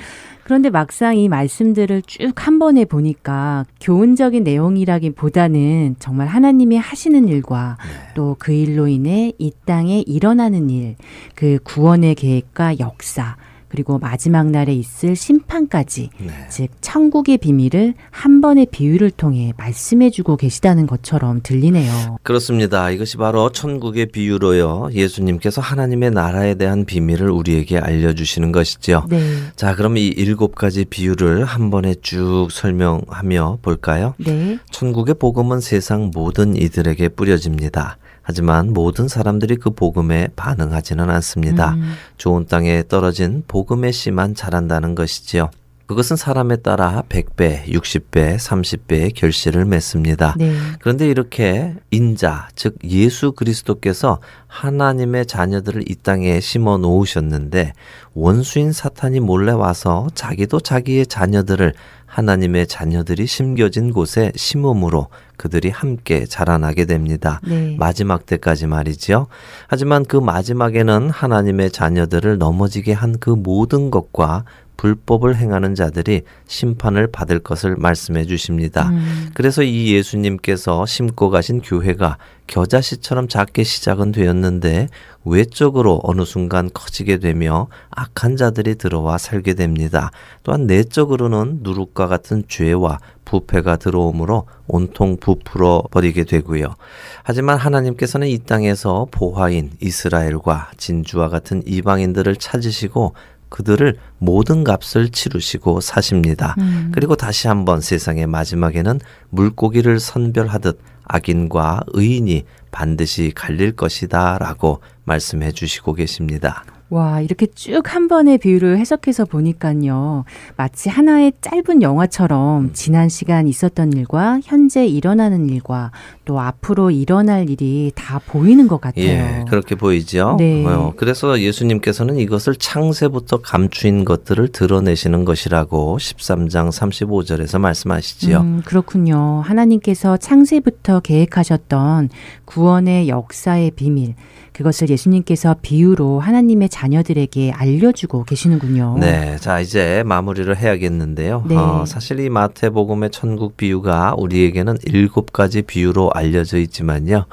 그런데 0.44 0.70
막상 0.70 1.16
이 1.16 1.28
말씀들을 1.28 2.02
쭉 2.02 2.46
한 2.46 2.60
번에 2.60 2.84
보니까 2.84 3.66
교훈적인 3.80 4.44
내용이라기보다는 4.44 5.96
정말 5.98 6.28
하나님이 6.28 6.76
하시는 6.76 7.26
일과 7.26 7.76
네. 7.80 8.14
또그 8.14 8.52
일로 8.52 8.86
인해 8.86 9.32
이 9.38 9.50
땅에 9.64 10.04
일어나는 10.06 10.70
일, 10.70 10.94
그 11.34 11.58
구원의 11.64 12.14
계획과 12.14 12.78
역사, 12.78 13.36
그리고 13.68 13.98
마지막 13.98 14.50
날에 14.50 14.74
있을 14.74 15.16
심판까지, 15.16 16.10
네. 16.18 16.28
즉 16.50 16.68
천국의 16.80 17.38
비밀을 17.38 17.94
한 18.10 18.40
번의 18.40 18.66
비유를 18.70 19.10
통해 19.10 19.52
말씀해 19.56 20.10
주고 20.10 20.36
계시다는 20.36 20.86
것처럼 20.86 21.40
들리네요. 21.42 22.18
그렇습니다. 22.22 22.90
이것이 22.90 23.16
바로 23.16 23.50
천국의 23.50 24.06
비유로요. 24.06 24.90
예수님께서 24.92 25.60
하나님의 25.60 26.10
나라에 26.12 26.54
대한 26.54 26.84
비밀을 26.84 27.30
우리에게 27.30 27.78
알려 27.78 28.14
주시는 28.14 28.52
것이죠. 28.52 29.04
네, 29.08 29.20
자, 29.56 29.74
그럼 29.74 29.96
이 29.96 30.06
일곱 30.06 30.54
가지 30.54 30.84
비유를 30.84 31.44
한 31.44 31.70
번에 31.70 31.94
쭉 32.02 32.48
설명하며 32.50 33.58
볼까요? 33.62 34.14
네, 34.18 34.58
천국의 34.70 35.16
복음은 35.16 35.60
세상 35.60 36.10
모든 36.14 36.56
이들에게 36.56 37.08
뿌려집니다. 37.10 37.98
하지만 38.28 38.72
모든 38.72 39.06
사람들이 39.06 39.54
그 39.54 39.70
복음에 39.70 40.26
반응하지는 40.34 41.08
않습니다. 41.10 41.74
음. 41.74 41.92
좋은 42.16 42.44
땅에 42.46 42.82
떨어진 42.88 43.44
복음의 43.46 43.92
씨만 43.92 44.34
자란다는 44.34 44.96
것이지요. 44.96 45.50
그것은 45.86 46.16
사람에 46.16 46.56
따라 46.56 47.04
100배, 47.08 47.68
60배, 47.68 48.36
30배의 48.36 49.14
결실을 49.14 49.64
맺습니다. 49.64 50.34
네. 50.36 50.56
그런데 50.80 51.06
이렇게 51.06 51.76
인자, 51.92 52.48
즉 52.56 52.76
예수 52.82 53.30
그리스도께서 53.30 54.18
하나님의 54.48 55.26
자녀들을 55.26 55.88
이 55.88 55.94
땅에 55.94 56.40
심어 56.40 56.78
놓으셨는데 56.78 57.74
원수인 58.14 58.72
사탄이 58.72 59.20
몰래 59.20 59.52
와서 59.52 60.08
자기도 60.16 60.58
자기의 60.58 61.06
자녀들을 61.06 61.74
하나님의 62.06 62.66
자녀들이 62.66 63.28
심겨진 63.28 63.92
곳에 63.92 64.32
심음으로 64.34 65.08
그들이 65.36 65.70
함께 65.70 66.26
자라나게 66.26 66.84
됩니다. 66.84 67.40
네. 67.44 67.76
마지막 67.78 68.24
때까지 68.26 68.66
말이지요. 68.66 69.26
하지만 69.66 70.04
그 70.04 70.16
마지막에는 70.16 71.10
하나님의 71.10 71.72
자녀들을 71.72 72.38
넘어지게 72.38 72.92
한 72.92 73.16
그 73.20 73.30
모든 73.30 73.90
것과 73.90 74.44
불법을 74.76 75.36
행하는 75.36 75.74
자들이 75.74 76.22
심판을 76.46 77.06
받을 77.06 77.38
것을 77.38 77.76
말씀해 77.76 78.26
주십니다. 78.26 78.88
음. 78.88 79.30
그래서 79.34 79.62
이 79.62 79.94
예수님께서 79.94 80.86
심고 80.86 81.30
가신 81.30 81.60
교회가 81.60 82.18
겨자씨처럼 82.46 83.28
작게 83.28 83.64
시작은 83.64 84.12
되었는데 84.12 84.88
외적으로 85.24 86.00
어느 86.04 86.24
순간 86.24 86.70
커지게 86.72 87.18
되며 87.18 87.66
악한 87.90 88.36
자들이 88.36 88.76
들어와 88.76 89.18
살게 89.18 89.54
됩니다. 89.54 90.10
또한 90.44 90.66
내적으로는 90.66 91.60
누룩과 91.62 92.06
같은 92.06 92.44
죄와 92.46 93.00
부패가 93.24 93.76
들어오므로 93.76 94.46
온통 94.68 95.16
부풀어 95.18 95.82
버리게 95.90 96.24
되고요. 96.24 96.76
하지만 97.24 97.58
하나님께서는 97.58 98.28
이 98.28 98.38
땅에서 98.38 99.08
보화인 99.10 99.72
이스라엘과 99.80 100.70
진주와 100.76 101.28
같은 101.28 101.62
이방인들을 101.66 102.36
찾으시고 102.36 103.14
그들을 103.48 103.96
모든 104.18 104.64
값을 104.64 105.10
치르시고 105.10 105.80
사십니다. 105.80 106.54
음. 106.58 106.90
그리고 106.92 107.16
다시 107.16 107.48
한번 107.48 107.80
세상의 107.80 108.26
마지막에는 108.26 109.00
물고기를 109.30 110.00
선별하듯 110.00 110.80
악인과 111.04 111.82
의인이 111.88 112.44
반드시 112.70 113.32
갈릴 113.34 113.72
것이다 113.72 114.38
라고 114.38 114.80
말씀해 115.04 115.52
주시고 115.52 115.94
계십니다. 115.94 116.64
와, 116.88 117.20
이렇게 117.20 117.46
쭉 117.46 117.86
한 117.96 118.08
번의 118.08 118.38
비유를 118.38 118.78
해석해서 118.78 119.24
보니까요. 119.24 120.24
마치 120.56 120.88
하나의 120.88 121.32
짧은 121.40 121.82
영화처럼 121.82 122.70
지난 122.72 123.08
시간 123.08 123.48
있었던 123.48 123.92
일과 123.92 124.40
현재 124.44 124.86
일어나는 124.86 125.48
일과 125.48 125.92
또 126.24 126.40
앞으로 126.40 126.90
일어날 126.90 127.48
일이 127.48 127.92
다 127.94 128.20
보이는 128.26 128.68
것 128.68 128.80
같아요. 128.80 129.04
예, 129.04 129.44
그렇게 129.48 129.74
보이죠. 129.74 130.36
네. 130.38 130.64
어, 130.66 130.92
그래서 130.96 131.40
예수님께서는 131.40 132.18
이것을 132.18 132.56
창세부터 132.56 133.38
감추인 133.38 134.04
것들을 134.04 134.48
드러내시는 134.48 135.24
것이라고 135.24 135.96
13장 135.98 136.70
35절에서 136.70 137.58
말씀하시지요. 137.58 138.40
음, 138.40 138.62
그렇군요. 138.64 139.42
하나님께서 139.44 140.16
창세부터 140.16 141.00
계획하셨던 141.00 142.10
구원의 142.44 143.08
역사의 143.08 143.70
비밀, 143.72 144.14
그것을 144.56 144.88
예수님께서 144.88 145.56
비유로 145.60 146.18
하나님의 146.18 146.70
자녀들에게 146.70 147.52
알려주고 147.52 148.24
계시는군요. 148.24 148.96
네, 148.98 149.36
자 149.36 149.60
이제 149.60 150.02
마무리를 150.06 150.56
해야겠는데요. 150.56 151.44
네. 151.46 151.54
어, 151.54 151.84
사실 151.86 152.20
이 152.20 152.30
마태복음의 152.30 153.10
천국 153.10 153.58
비유가 153.58 154.14
우리에게는 154.16 154.78
일곱 154.86 155.34
가지 155.34 155.60
비유로 155.60 156.10
알려져 156.14 156.56
있지만요. 156.56 157.26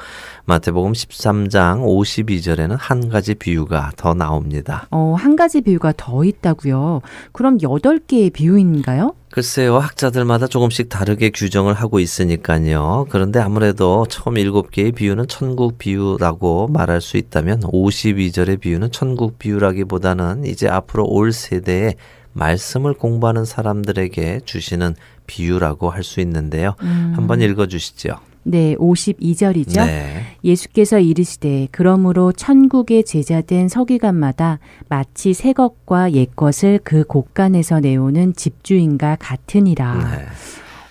마태복음 0.44 0.92
13장 0.92 1.86
52절에는 1.86 2.76
한 2.78 3.08
가지 3.08 3.36
비유가 3.36 3.92
더 3.96 4.14
나옵니다. 4.14 4.88
어, 4.92 5.16
한 5.18 5.38
가지 5.38 5.62
비유가 5.62 5.94
더 5.96 6.26
있다고요. 6.26 7.00
그럼 7.32 7.58
여덟 7.62 8.00
개의 8.00 8.32
비유인가요? 8.32 9.16
글쎄요, 9.34 9.80
학자들마다 9.80 10.46
조금씩 10.46 10.90
다르게 10.90 11.32
규정을 11.32 11.74
하고 11.74 12.00
있으니까요. 12.00 13.08
그런데 13.10 13.40
아무래도 13.40 14.06
처음 14.08 14.38
일곱 14.38 14.70
개의 14.70 14.92
비유는 14.92 15.28
천국 15.28 15.80
비유라고 15.80 16.68
말할 16.68 17.02
수 17.02 17.18
있다면 17.18 17.62
52절의 17.62 18.60
비유는 18.60 18.92
천국 18.92 19.40
비유라기보다는 19.40 20.46
이제 20.46 20.70
앞으로 20.70 21.08
올 21.08 21.32
세대에 21.32 21.96
말씀을 22.34 22.94
공부하는 22.94 23.44
사람들에게 23.44 24.42
주시는 24.46 24.94
비유라고 25.26 25.90
할 25.90 26.04
수 26.04 26.20
있는데요. 26.20 26.76
음. 26.84 27.14
한번 27.16 27.42
읽어 27.42 27.66
주시죠. 27.66 28.20
네, 28.44 28.76
52절이죠. 28.76 29.86
네. 29.86 30.24
예수께서 30.44 31.00
이르시되 31.00 31.68
그러므로 31.72 32.32
천국의 32.32 33.06
제자된 33.06 33.70
서기관마다 33.70 34.60
마치 34.90 35.34
새 35.34 35.54
것과 35.54 36.12
옛 36.14 36.36
것을 36.36 36.80
그 36.84 37.04
곳간에서 37.04 37.80
내오는 37.80 38.34
집주인과 38.34 39.18
같으니라. 39.20 40.18
네. 40.18 40.26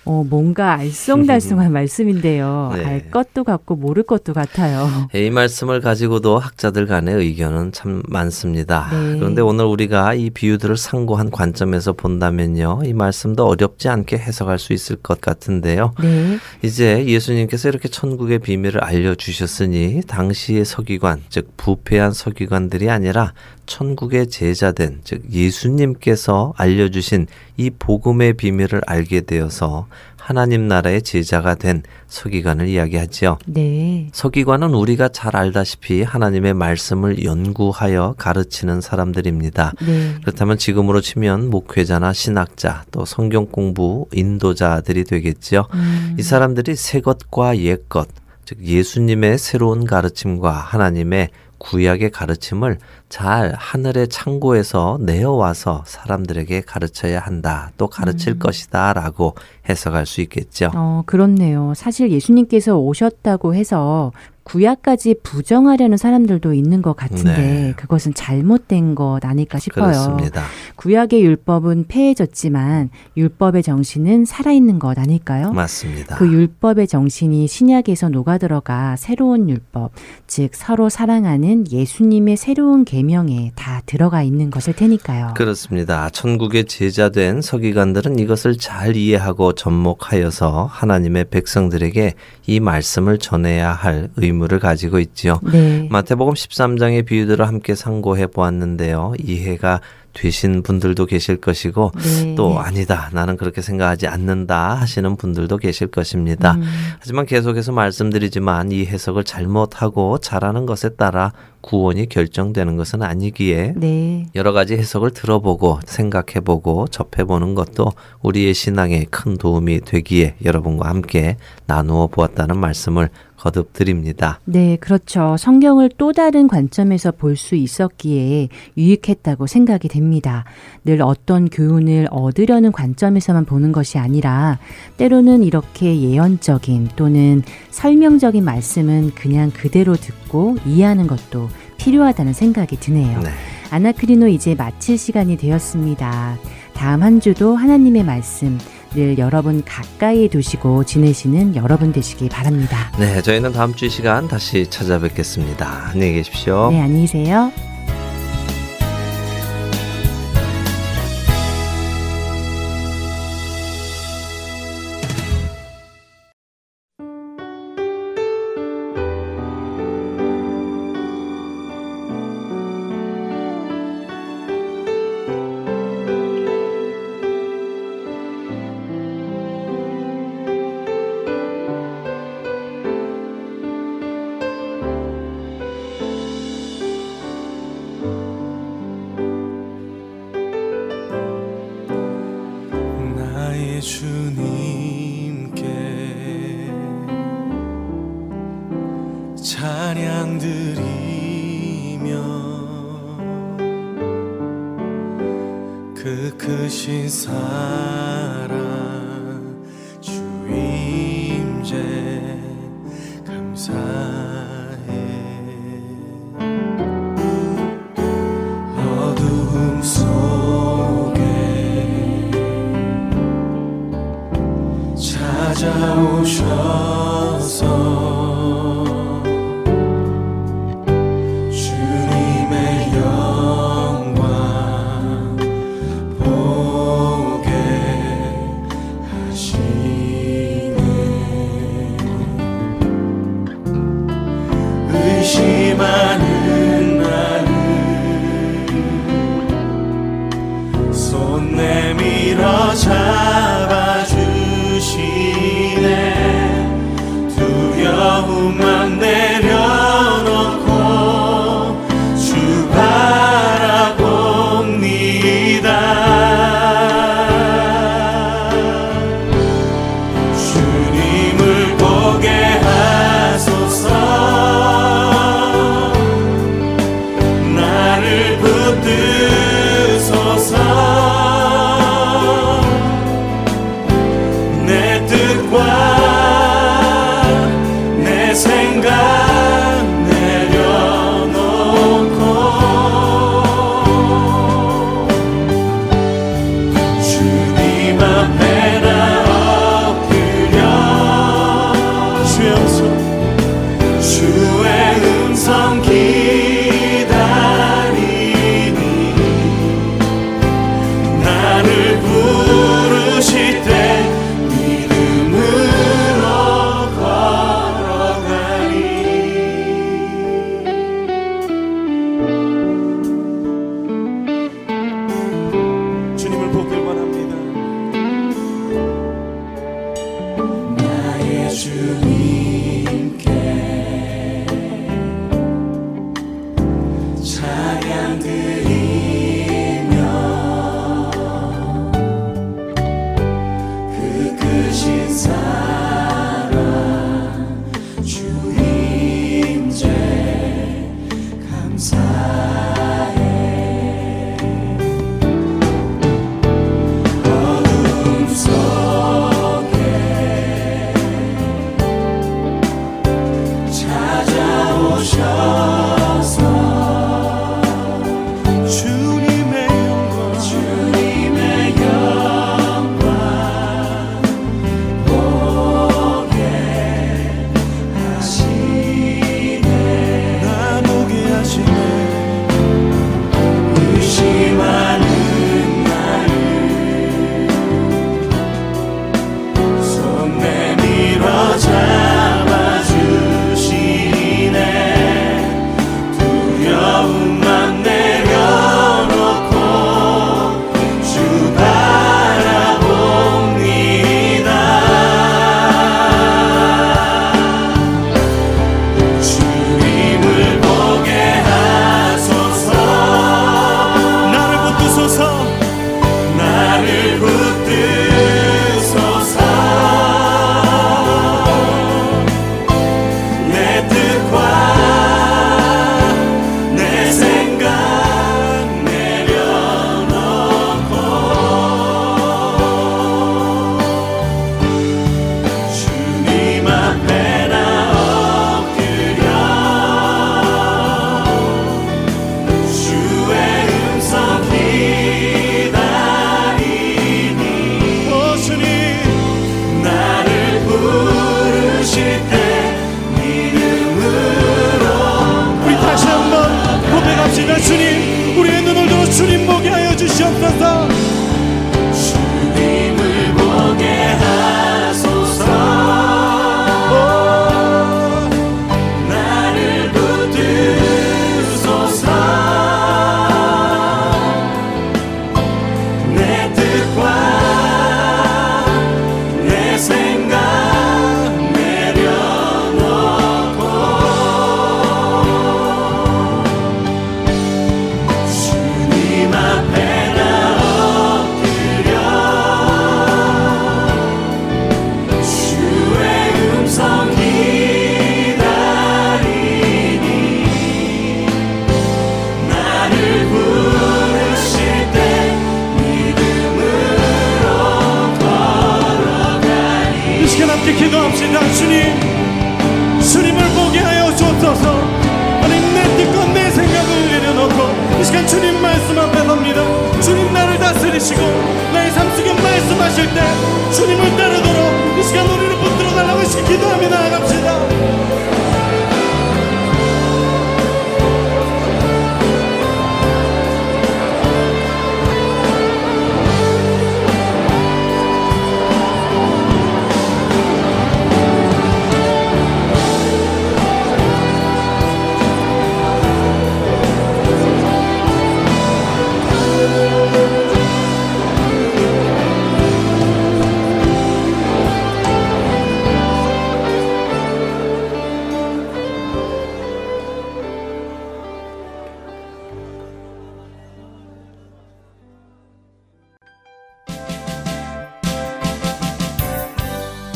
어, 0.05 0.25
뭔가 0.29 0.77
알쏭달쏭한 0.79 1.69
말씀인데요. 1.71 2.71
네. 2.75 2.85
알 2.85 3.11
것도 3.11 3.43
같고 3.43 3.75
모를 3.75 4.03
것도 4.03 4.33
같아요. 4.33 5.07
이 5.13 5.29
말씀을 5.29 5.81
가지고도 5.81 6.39
학자들 6.39 6.87
간의 6.87 7.15
의견은 7.15 7.71
참 7.71 8.03
많습니다. 8.07 8.89
네. 8.91 9.17
그런데 9.17 9.41
오늘 9.41 9.65
우리가 9.65 10.13
이 10.13 10.29
비유들을 10.29 10.75
상고한 10.77 11.31
관점에서 11.31 11.93
본다면요. 11.93 12.81
이 12.85 12.93
말씀도 12.93 13.45
어렵지 13.47 13.89
않게 13.89 14.17
해석할 14.17 14.59
수 14.59 14.73
있을 14.73 14.97
것 14.97 15.21
같은데요. 15.21 15.93
네. 16.01 16.37
이제 16.61 17.05
예수님께서 17.05 17.69
이렇게 17.69 17.87
천국의 17.87 18.39
비밀을 18.39 18.83
알려주셨으니 18.83 20.01
당시의 20.07 20.65
서기관, 20.65 21.21
즉 21.29 21.53
부패한 21.57 22.11
서기관들이 22.13 22.89
아니라 22.89 23.33
천국의 23.65 24.27
제자된, 24.27 25.01
즉 25.03 25.23
예수님께서 25.31 26.53
알려주신 26.57 27.27
이 27.57 27.69
복음의 27.69 28.33
비밀을 28.33 28.81
알게 28.85 29.21
되어서 29.21 29.87
하나님 30.23 30.69
나라의 30.69 31.01
제자가 31.01 31.55
된 31.55 31.83
서기관을 32.07 32.69
이야기하지요. 32.69 33.39
네. 33.45 34.07
서기관은 34.13 34.73
우리가 34.73 35.09
잘 35.09 35.35
알다시피 35.35 36.01
하나님의 36.01 36.53
말씀을 36.53 37.25
연구하여 37.25 38.15
가르치는 38.17 38.79
사람들입니다. 38.79 39.73
네. 39.85 40.15
그렇다면 40.21 40.57
지금으로 40.57 41.01
치면 41.01 41.49
목회자나 41.49 42.13
신학자 42.13 42.85
또 42.91 43.03
성경 43.03 43.47
공부 43.47 44.07
인도자들이 44.13 45.03
되겠지요. 45.03 45.67
음. 45.73 46.15
이 46.17 46.23
사람들이 46.23 46.77
새 46.77 47.01
것과 47.01 47.57
옛 47.57 47.89
것, 47.89 48.07
즉 48.45 48.63
예수님의 48.63 49.37
새로운 49.37 49.85
가르침과 49.85 50.51
하나님의 50.51 51.31
구약의 51.63 52.11
가르침을 52.11 52.77
잘 53.09 53.53
하늘의 53.57 54.09
창고에서 54.09 54.97
내어와서 55.01 55.83
사람들에게 55.85 56.61
가르쳐야 56.61 57.19
한다. 57.19 57.71
또 57.77 57.87
가르칠 57.87 58.33
음. 58.33 58.39
것이다. 58.39 58.93
라고 58.93 59.35
해석할 59.69 60.05
수 60.05 60.21
있겠죠. 60.21 60.71
어, 60.75 61.03
그렇네요. 61.05 61.73
사실 61.75 62.11
예수님께서 62.11 62.77
오셨다고 62.77 63.55
해서 63.55 64.11
구약까지 64.43 65.15
부정하려는 65.23 65.97
사람들도 65.97 66.53
있는 66.53 66.81
것 66.81 66.95
같은데 66.95 67.37
네. 67.37 67.73
그것은 67.77 68.13
잘못된 68.13 68.93
것 68.95 69.19
아닐까 69.23 69.57
싶어요. 69.57 69.85
그렇습니다. 69.85 70.43
구약의 70.75 71.23
율법은 71.23 71.85
폐해졌지만 71.87 72.89
율법의 73.15 73.63
정신은 73.63 74.25
살아있는 74.25 74.79
것 74.79 74.99
아닐까요? 74.99 75.51
맞습니다. 75.53 76.17
그 76.17 76.27
율법의 76.27 76.87
정신이 76.87 77.47
신약에서 77.47 78.09
녹아들어가 78.09 78.95
새로운 78.97 79.49
율법, 79.49 79.91
즉 80.27 80.49
서로 80.53 80.89
사랑하는 80.89 81.71
예수님의 81.71 82.35
새로운 82.35 82.83
계명에 82.83 83.53
다 83.55 83.81
들어가 83.85 84.23
있는 84.23 84.49
것일 84.49 84.75
테니까요. 84.75 85.35
그렇습니다. 85.37 86.09
천국의 86.09 86.65
제자된 86.65 87.41
서기관들은 87.41 88.19
이것을 88.19 88.57
잘 88.57 88.97
이해하고 88.97 89.53
접목하여서 89.53 90.65
하나님의 90.69 91.25
백성들에게 91.29 92.13
이 92.45 92.59
말씀을 92.59 93.19
전해야 93.19 93.71
할 93.71 94.09
의무 94.17 94.32
를 94.41 94.59
가지고 94.59 94.99
있지요. 94.99 95.39
네. 95.51 95.87
마태복음 95.89 96.33
13장의 96.33 97.05
비유들을 97.05 97.47
함께 97.47 97.75
상고해 97.75 98.27
보았는데요. 98.27 99.13
이해가 99.23 99.79
되신 100.13 100.61
분들도 100.61 101.05
계실 101.05 101.37
것이고 101.37 101.91
네. 101.97 102.35
또 102.35 102.59
아니다. 102.59 103.09
나는 103.13 103.35
그렇게 103.35 103.61
생각하지 103.61 104.07
않는다 104.07 104.75
하시는 104.75 105.15
분들도 105.15 105.57
계실 105.57 105.87
것입니다. 105.87 106.53
음, 106.53 106.63
하지만 106.99 107.25
계속해서 107.25 107.71
말씀드리지만 107.71 108.71
이 108.71 108.85
해석을 108.85 109.23
잘못하고 109.23 110.19
잘하는 110.19 110.65
것에 110.65 110.89
따라 110.89 111.33
구원이 111.61 112.09
결정되는 112.09 112.77
것은 112.77 113.01
아니기에 113.01 113.73
네. 113.75 114.27
여러 114.35 114.51
가지 114.51 114.75
해석을 114.75 115.11
들어보고 115.11 115.79
생각해보고 115.85 116.87
접해보는 116.89 117.55
것도 117.55 117.91
우리의 118.21 118.53
신앙에 118.53 119.05
큰 119.09 119.37
도움이 119.37 119.81
되기에 119.81 120.35
여러분과 120.43 120.89
함께 120.89 121.37
나누어 121.65 122.07
보았다는 122.07 122.57
말씀을 122.57 123.09
거듭 123.43 123.73
드립니다. 123.73 124.39
네, 124.45 124.77
그렇죠. 124.79 125.35
성경을 125.37 125.89
또 125.97 126.13
다른 126.13 126.47
관점에서 126.47 127.11
볼 127.11 127.35
수 127.35 127.55
있었기에 127.55 128.47
유익했다고 128.77 129.47
생각이 129.47 129.89
됩니다. 129.89 130.45
늘 130.85 131.01
어떤 131.01 131.49
교훈을 131.49 132.07
얻으려는 132.09 132.71
관점에서만 132.71 133.43
보는 133.43 133.73
것이 133.73 133.97
아니라 133.97 134.59
때로는 134.95 135.43
이렇게 135.43 135.99
예언적인 135.99 136.89
또는 136.95 137.41
설명적인 137.71 138.45
말씀은 138.45 139.11
그냥 139.15 139.51
그대로 139.51 139.95
듣고 139.95 140.55
이해하는 140.65 141.07
것도 141.07 141.49
필요하다는 141.77 142.31
생각이 142.31 142.77
드네요. 142.77 143.19
네. 143.19 143.29
아나크리노 143.71 144.27
이제 144.27 144.55
마칠 144.55 144.97
시간이 144.97 145.35
되었습니다. 145.35 146.37
다음 146.75 147.03
한 147.03 147.19
주도 147.19 147.55
하나님의 147.55 148.03
말씀 148.05 148.57
늘 148.95 149.17
여러분 149.17 149.63
가까이 149.65 150.27
두시고 150.29 150.83
지내시는 150.83 151.55
여러분 151.55 151.91
되시기 151.91 152.29
바랍니다. 152.29 152.91
네, 152.99 153.21
저희는 153.21 153.51
다음 153.53 153.73
주 153.73 153.85
이 153.85 153.89
시간 153.89 154.27
다시 154.27 154.69
찾아뵙겠습니다. 154.69 155.89
안녕히 155.93 156.13
계십시오. 156.13 156.69
네, 156.71 156.79
안녕히 156.81 157.01
계세요. 157.05 157.51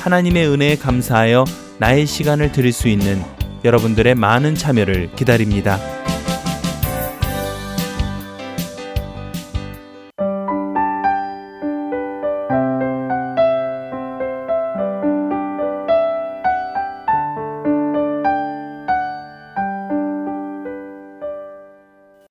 하나님의 0.00 0.48
은혜에 0.48 0.76
감사하여 0.76 1.44
나의 1.78 2.06
시간을 2.06 2.52
드릴 2.52 2.72
수 2.72 2.88
있는 2.88 3.22
여러분들의 3.64 4.14
많은 4.14 4.54
참여를 4.54 5.12
기다립니다. 5.16 5.78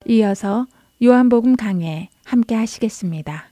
이어서 0.10 0.66
요한복음 1.04 1.58
강해 1.58 2.10
함께 2.26 2.56
하시겠습니다. 2.56 3.50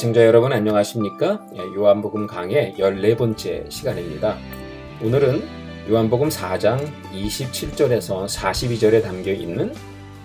애청자 0.00 0.24
여러분 0.24 0.50
안녕하십니까? 0.50 1.46
예, 1.56 1.58
요한복음 1.58 2.26
강의 2.26 2.72
14번째 2.78 3.70
시간입니다. 3.70 4.38
오늘은 5.04 5.42
요한복음 5.90 6.30
4장 6.30 6.90
27절에서 7.12 8.24
42절에 8.24 9.02
담겨 9.02 9.30
있는 9.30 9.74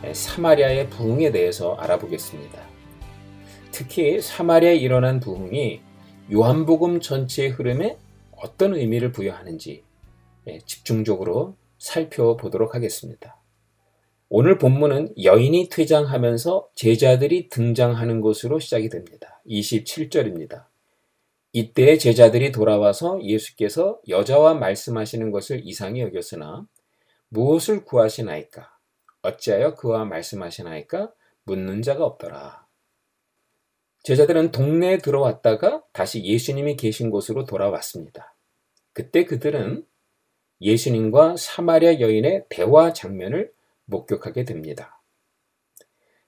예, 0.06 0.14
사마리아의 0.14 0.90
부흥에 0.92 1.34
대해서 1.34 1.76
알아보겠습니다. 1.76 2.58
특히 3.74 4.22
사마리아에 4.22 4.78
일어난 4.78 5.20
부흥이 5.20 5.82
요한복음 6.32 7.02
전체의 7.02 7.50
흐름에 7.50 7.98
어떤 8.32 8.76
의미를 8.76 9.12
부여하는지 9.12 9.84
예, 10.48 10.60
집중적으로 10.60 11.58
살펴보도록 11.80 12.76
하겠습니다. 12.76 13.42
오늘 14.30 14.58
본문은 14.58 15.16
여인이 15.22 15.68
퇴장하면서 15.68 16.70
제자들이 16.76 17.50
등장하는 17.50 18.22
것으로 18.22 18.60
시작이 18.60 18.88
됩니다. 18.88 19.35
27절입니다. 19.48 20.66
이때 21.54 21.98
제자들이 21.98 22.52
돌아와서 22.52 23.20
예수께서 23.24 24.00
여자와 24.10 24.56
말씀하시는 24.56 25.32
것을 25.32 25.62
이상히 25.64 26.02
여겼으나 26.02 26.68
무엇을 27.30 27.86
구하시나이까? 27.86 28.78
어찌하여 29.22 29.76
그와 29.76 30.06
말씀하시나이까? 30.06 31.14
묻는 31.46 31.82
자가 31.82 32.06
없더라. 32.06 32.66
제자들은 34.04 34.52
동네에 34.52 35.00
들어왔다가 35.00 35.84
다시 35.92 36.24
예수님이 36.24 36.76
계신 36.76 37.10
곳으로 37.10 37.46
돌아왔습니다. 37.46 38.36
그때 38.94 39.26
그들은 39.26 39.86
예수님과 40.62 41.38
사마리아 41.38 42.00
여인의 42.00 42.46
대화 42.50 42.94
장면을 42.94 43.52
목격하게 43.86 44.44
됩니다. 44.44 45.02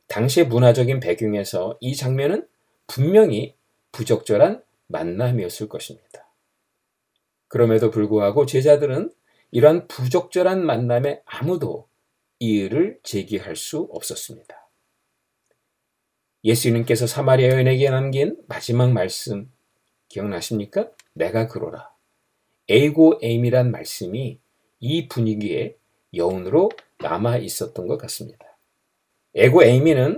당시의 0.08 0.48
문화적인 0.48 1.00
배경에서 1.00 1.78
이 1.82 1.96
장면은 1.96 2.48
분명히 2.88 3.56
부적절한 3.92 4.64
만남이었을 4.88 5.70
것입니다. 5.70 6.28
그럼에도 7.48 7.92
불구하고 7.92 8.46
제자들은 8.46 9.12
이러한 9.52 9.88
부적절한 9.88 10.66
만남에 10.66 11.22
아무도 11.26 11.88
이의를 12.40 13.00
제기할 13.04 13.56
수 13.56 13.88
없었습니다. 13.92 14.70
예수님께서 16.44 17.08
사마리아 17.08 17.50
여인에게 17.50 17.90
남긴 17.90 18.38
마지막 18.48 18.92
말씀 18.92 19.52
기억나십니까? 20.08 20.90
내가 21.14 21.48
그로라. 21.48 21.92
에이고 22.70 23.20
에임이란 23.22 23.72
말씀이 23.72 24.40
이 24.80 25.08
분위기에 25.08 25.78
여운으로 26.14 26.70
남아 27.00 27.38
있었던 27.38 27.88
것 27.88 27.98
같습니다. 27.98 28.58
에고 29.36 29.64
에이미는 29.64 30.18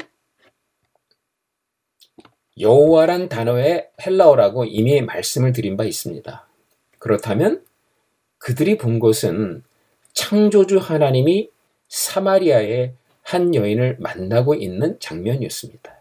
여호와란 2.60 3.30
단어의 3.30 3.90
헬라어라고 4.06 4.66
이미 4.66 5.02
말씀을 5.02 5.54
드린 5.54 5.78
바 5.78 5.86
있습니다. 5.86 6.48
그렇다면 7.00 7.64
그들이 8.38 8.78
본 8.78 9.00
것은 9.00 9.64
창조주 10.14 10.78
하나님이 10.78 11.50
사마리아의 11.88 12.94
한 13.22 13.56
여인을 13.56 13.98
만나고 14.00 14.56
있는 14.56 15.00
장면이었습니다. 15.00 16.00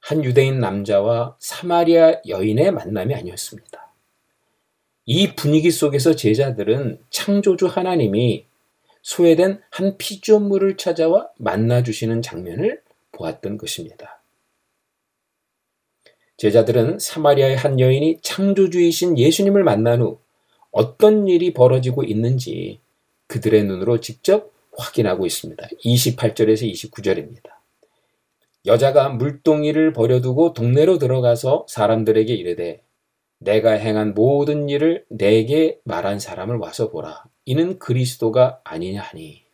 한 0.00 0.24
유대인 0.24 0.58
남자와 0.58 1.36
사마리아 1.38 2.20
여인의 2.26 2.72
만남이 2.72 3.14
아니었습니다. 3.14 3.92
이 5.04 5.34
분위기 5.34 5.70
속에서 5.70 6.14
제자들은 6.14 7.00
창조주 7.10 7.66
하나님이 7.66 8.46
소외된 9.02 9.60
한 9.70 9.96
피조물을 9.98 10.76
찾아와 10.76 11.28
만나주시는 11.38 12.22
장면을 12.22 12.80
보았던 13.10 13.58
것입니다. 13.58 14.21
제자들은 16.42 16.98
사마리아의 16.98 17.54
한 17.54 17.78
여인이 17.78 18.18
창조주이신 18.20 19.16
예수님을 19.16 19.62
만난 19.62 20.02
후 20.02 20.18
어떤 20.72 21.28
일이 21.28 21.52
벌어지고 21.54 22.02
있는지 22.02 22.80
그들의 23.28 23.62
눈으로 23.62 24.00
직접 24.00 24.50
확인하고 24.76 25.24
있습니다. 25.24 25.64
28절에서 25.84 26.68
29절입니다. 26.68 27.44
여자가 28.66 29.10
물동이를 29.10 29.92
버려두고 29.92 30.52
동네로 30.52 30.98
들어가서 30.98 31.66
사람들에게 31.68 32.34
이르되 32.34 32.82
내가 33.38 33.70
행한 33.70 34.14
모든 34.14 34.68
일을 34.68 35.04
내게 35.10 35.78
말한 35.84 36.18
사람을 36.18 36.56
와서 36.56 36.90
보라. 36.90 37.22
이는 37.44 37.78
그리스도가 37.78 38.60
아니냐 38.64 39.00
하니. 39.00 39.44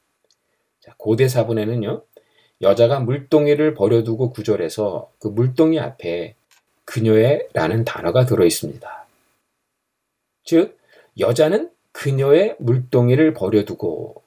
자, 0.80 0.94
고대 0.96 1.28
사본에는요. 1.28 2.00
여자가 2.62 3.00
물동이를 3.00 3.74
버려두고 3.74 4.30
구절해서 4.30 5.12
그 5.18 5.28
물동이 5.28 5.78
앞에 5.78 6.38
그녀의 6.88 7.50
라는 7.52 7.84
단어가 7.84 8.24
들어 8.24 8.46
있습니다. 8.46 9.06
즉 10.44 10.78
여자는 11.18 11.70
그녀의 11.92 12.56
물동이를 12.58 13.34
버려두고 13.34 14.22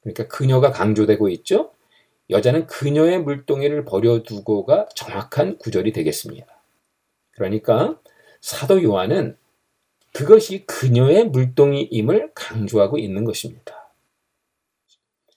그러니까 0.00 0.26
그녀가 0.28 0.70
강조되고 0.70 1.28
있죠. 1.28 1.72
여자는 2.30 2.66
그녀의 2.66 3.20
물동이를 3.20 3.84
버려두고가 3.84 4.88
정확한 4.94 5.58
구절이 5.58 5.92
되겠습니다. 5.92 6.46
그러니까 7.32 8.00
사도 8.40 8.82
요한은 8.82 9.36
그것이 10.14 10.64
그녀의 10.64 11.26
물동이임을 11.26 12.32
강조하고 12.34 12.96
있는 12.96 13.24
것입니다. 13.24 13.90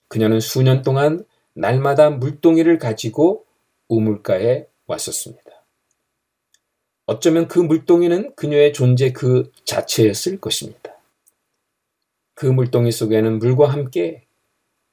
그녀는 0.08 0.40
수년 0.40 0.80
동안 0.80 1.26
날마다 1.52 2.08
물동이를 2.08 2.78
가지고 2.78 3.44
우물가에 3.88 4.66
왔었습니다. 4.86 5.43
어쩌면 7.06 7.48
그 7.48 7.58
물동이는 7.58 8.34
그녀의 8.34 8.72
존재 8.72 9.12
그 9.12 9.52
자체였을 9.64 10.40
것입니다. 10.40 10.94
그 12.34 12.46
물동이 12.46 12.90
속에는 12.90 13.38
물과 13.38 13.68
함께 13.68 14.24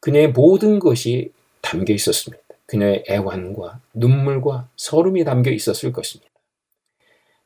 그녀의 0.01 0.31
모든 0.31 0.79
것이 0.79 1.31
담겨 1.61 1.93
있었습니다. 1.93 2.43
그녀의 2.65 3.03
애환과 3.09 3.81
눈물과 3.93 4.69
서름이 4.75 5.23
담겨 5.23 5.51
있었을 5.51 5.91
것입니다. 5.91 6.31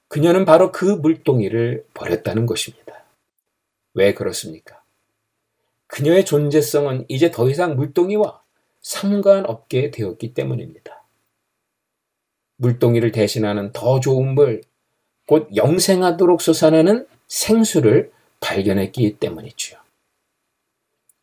그녀는 0.07 0.45
바로 0.45 0.72
그 0.72 0.86
물동이를 0.86 1.86
버렸다는 1.93 2.45
것입니다. 2.45 3.03
왜 3.93 4.13
그렇습니까? 4.13 4.84
그녀의 5.88 6.26
존재성은 6.26 7.05
이제 7.07 7.32
더 7.32 7.49
이상 7.49 7.76
물동이와 7.76 8.41
상관없게 8.82 9.91
되었기 9.91 10.34
때문입니다. 10.34 11.05
물동이를 12.58 13.12
대신하는 13.12 13.72
더 13.72 13.99
좋은 13.99 14.34
물, 14.36 14.62
곧 15.28 15.49
영생하도록 15.56 16.41
솟아나는 16.41 17.08
생수를 17.28 18.12
발견했기 18.39 19.18
때문이지요. 19.20 19.80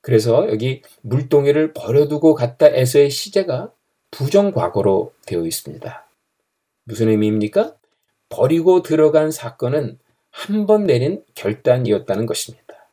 그래서 0.00 0.48
여기 0.48 0.82
물동이를 1.02 1.72
버려두고 1.72 2.34
갔다 2.34 2.66
에서의 2.66 3.10
시제가 3.10 3.72
부정과거로 4.10 5.12
되어 5.26 5.46
있습니다. 5.46 6.06
무슨 6.84 7.08
의미입니까? 7.08 7.76
버리고 8.28 8.82
들어간 8.82 9.30
사건은 9.30 9.98
한 10.30 10.66
번 10.66 10.86
내린 10.86 11.22
결단이었다는 11.34 12.26
것입니다. 12.26 12.88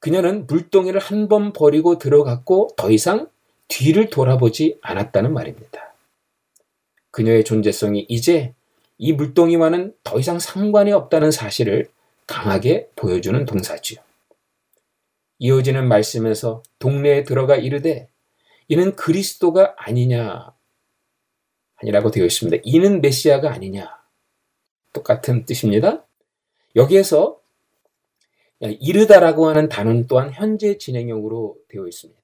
그녀는 0.00 0.46
물동이를 0.46 1.00
한 1.00 1.28
번 1.28 1.52
버리고 1.52 1.96
들어갔고 1.98 2.70
더 2.76 2.90
이상 2.90 3.28
뒤를 3.68 4.10
돌아보지 4.10 4.78
않았다는 4.82 5.32
말입니다. 5.32 5.91
그녀의 7.12 7.44
존재성이 7.44 8.06
이제 8.08 8.54
이 8.98 9.12
물동이와는 9.12 9.94
더 10.02 10.18
이상 10.18 10.38
상관이 10.38 10.92
없다는 10.92 11.30
사실을 11.30 11.88
강하게 12.26 12.88
보여주는 12.96 13.44
동사지요. 13.44 14.00
이어지는 15.38 15.86
말씀에서 15.88 16.62
동네에 16.78 17.24
들어가 17.24 17.56
이르되 17.56 18.08
이는 18.68 18.96
그리스도가 18.96 19.74
아니냐 19.76 20.52
아니라고 21.76 22.10
되어 22.10 22.24
있습니다. 22.24 22.62
이는 22.64 23.00
메시아가 23.00 23.52
아니냐 23.52 24.02
똑같은 24.92 25.44
뜻입니다. 25.44 26.06
여기에서 26.76 27.40
이르다라고 28.60 29.48
하는 29.48 29.68
단어는 29.68 30.06
또한 30.06 30.32
현재 30.32 30.78
진행형으로 30.78 31.58
되어 31.68 31.86
있습니다. 31.86 32.20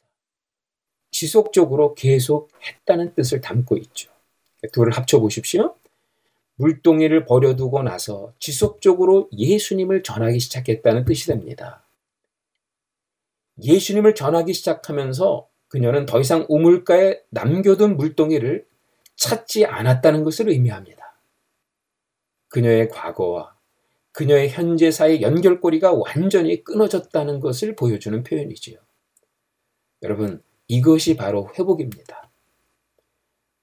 지속적으로 1.10 1.94
계속 1.94 2.52
했다는 2.62 3.14
뜻을 3.14 3.40
담고 3.40 3.76
있죠. 3.78 4.10
둘을 4.72 4.92
합쳐 4.92 5.20
보십시오. 5.20 5.74
물동이를 6.56 7.24
버려두고 7.24 7.82
나서 7.82 8.32
지속적으로 8.40 9.28
예수님을 9.36 10.02
전하기 10.02 10.40
시작했다는 10.40 11.04
뜻이 11.04 11.26
됩니다. 11.28 11.84
예수님을 13.62 14.14
전하기 14.14 14.52
시작하면서 14.52 15.48
그녀는 15.68 16.06
더 16.06 16.20
이상 16.20 16.46
우물가에 16.48 17.20
남겨둔 17.30 17.96
물동이를 17.96 18.66
찾지 19.16 19.66
않았다는 19.66 20.24
것을 20.24 20.48
의미합니다. 20.48 21.16
그녀의 22.48 22.88
과거와 22.88 23.58
그녀의 24.12 24.48
현재 24.48 24.90
사이 24.90 25.22
연결고리가 25.22 25.92
완전히 25.92 26.64
끊어졌다는 26.64 27.38
것을 27.38 27.76
보여주는 27.76 28.20
표현이지요. 28.24 28.78
여러분, 30.02 30.42
이것이 30.66 31.16
바로 31.16 31.48
회복입니다. 31.56 32.27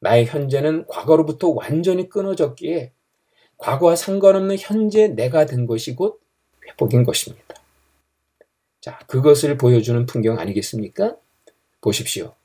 나의 0.06 0.28
현재는 0.28 0.86
과거로부터 0.86 1.50
완전히 1.50 2.10
끊어졌기에 2.10 2.92
과거와 3.58 3.96
상관없는 3.96 4.56
현재 4.60 5.08
내가 5.08 5.48
된 5.48 5.66
것이 5.66 5.96
곧 5.96 6.22
회복인 6.68 7.04
것입니다. 7.04 7.56
자, 8.82 9.00
그것을 9.08 9.58
보여주는 9.58 10.06
풍경 10.06 10.38
아니겠습니까? 10.38 11.16
보십시오. 11.82 12.36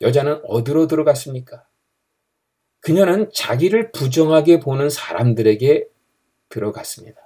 여자는 0.00 0.42
어디로 0.44 0.86
들어갔습니까? 0.86 1.64
그녀는 2.78 3.28
자기를 3.34 3.90
부정하게 3.90 4.60
보는 4.60 4.88
사람들에게 4.88 5.88
들어갔습니다. 6.48 7.20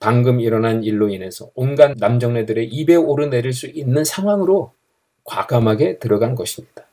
방금 0.00 0.40
일어난 0.40 0.82
일로 0.82 1.10
인해서 1.10 1.50
온갖 1.54 1.92
남정네들의 1.98 2.68
입에 2.68 2.94
오르내릴 2.96 3.52
수 3.52 3.66
있는 3.66 4.04
상황으로 4.04 4.72
과감하게 5.24 5.98
들어간 5.98 6.34
것입니다. 6.34 6.89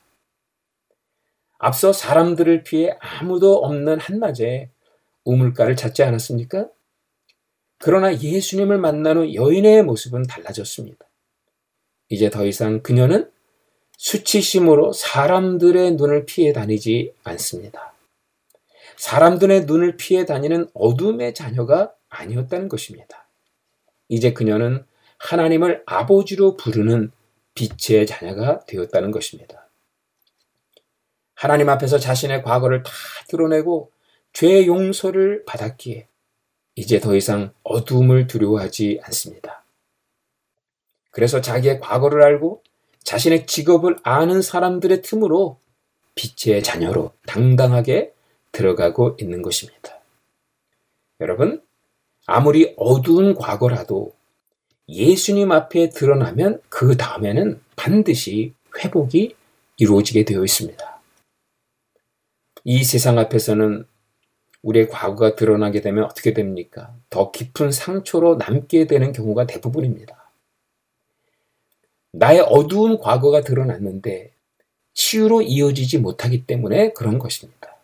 앞서 1.57 1.91
사람들을 1.91 2.63
피해 2.63 2.95
아무도 2.99 3.57
없는 3.57 3.99
한낮에 3.99 4.69
우물가를 5.23 5.75
찾지 5.75 6.03
않았습니까? 6.03 6.67
그러나 7.79 8.13
예수님을 8.13 8.77
만난 8.77 9.17
후 9.17 9.33
여인의 9.33 9.83
모습은 9.83 10.23
달라졌습니다. 10.23 11.05
이제 12.09 12.29
더 12.29 12.45
이상 12.45 12.81
그녀는 12.81 13.29
수치심으로 13.97 14.93
사람들의 14.93 15.95
눈을 15.95 16.25
피해 16.25 16.53
다니지 16.53 17.13
않습니다. 17.23 17.93
사람들의 18.95 19.65
눈을 19.65 19.97
피해 19.97 20.25
다니는 20.25 20.69
어둠의 20.73 21.33
자녀가 21.33 21.93
아니었다는 22.09 22.69
것입니다. 22.69 23.27
이제 24.07 24.33
그녀는 24.33 24.85
하나님을 25.19 25.83
아버지로 25.85 26.55
부르는 26.55 27.11
빛의 27.53 28.05
자녀가 28.05 28.59
되었다는 28.65 29.11
것입니다. 29.11 29.66
하나님 31.37 31.69
앞에서 31.69 31.99
자신의 31.99 32.41
과거를 32.41 32.81
다 32.81 32.91
드러내고 33.27 33.91
죄 34.33 34.65
용서를 34.65 35.45
받았기에 35.45 36.07
이제 36.73 36.99
더 36.99 37.15
이상 37.15 37.53
어둠을 37.61 38.25
두려워하지 38.25 39.01
않습니다. 39.03 39.63
그래서 41.11 41.39
자기의 41.39 41.79
과거를 41.79 42.23
알고 42.23 42.63
자신의 43.03 43.45
직업을 43.45 43.97
아는 44.01 44.41
사람들의 44.41 45.03
틈으로 45.03 45.59
빛의 46.15 46.63
자녀로 46.63 47.11
당당하게 47.27 48.13
들어가고 48.51 49.17
있는 49.19 49.43
것입니다. 49.43 49.99
여러분, 51.21 51.61
아무리 52.25 52.73
어두운 52.77 53.35
과거라도 53.35 54.11
예수님 54.89 55.51
앞에 55.51 55.89
드러나면 55.89 56.61
그 56.69 56.97
다음에는 56.97 57.61
반드시 57.75 58.53
회복이 58.79 59.35
이루어지게 59.77 60.25
되어 60.25 60.43
있습니다. 60.43 60.96
이 62.69 62.83
세상 62.83 63.17
앞에서는 63.17 63.87
우리의 64.61 64.89
과거가 64.89 65.37
드러나게 65.37 65.79
되면 65.79 66.03
어떻게 66.03 66.33
됩니까? 66.33 66.93
더 67.09 67.31
깊은 67.31 67.71
상처로 67.71 68.35
남게 68.35 68.87
되는 68.87 69.13
경우가 69.13 69.47
대부분입니다. 69.47 70.29
나의 72.11 72.41
어두운 72.41 72.99
과거가 72.99 73.39
드러났는데 73.39 74.33
치유로 74.93 75.43
이어지지 75.43 75.99
못하기 75.99 76.45
때문에 76.45 76.91
그런 76.91 77.19
것입니다. 77.19 77.77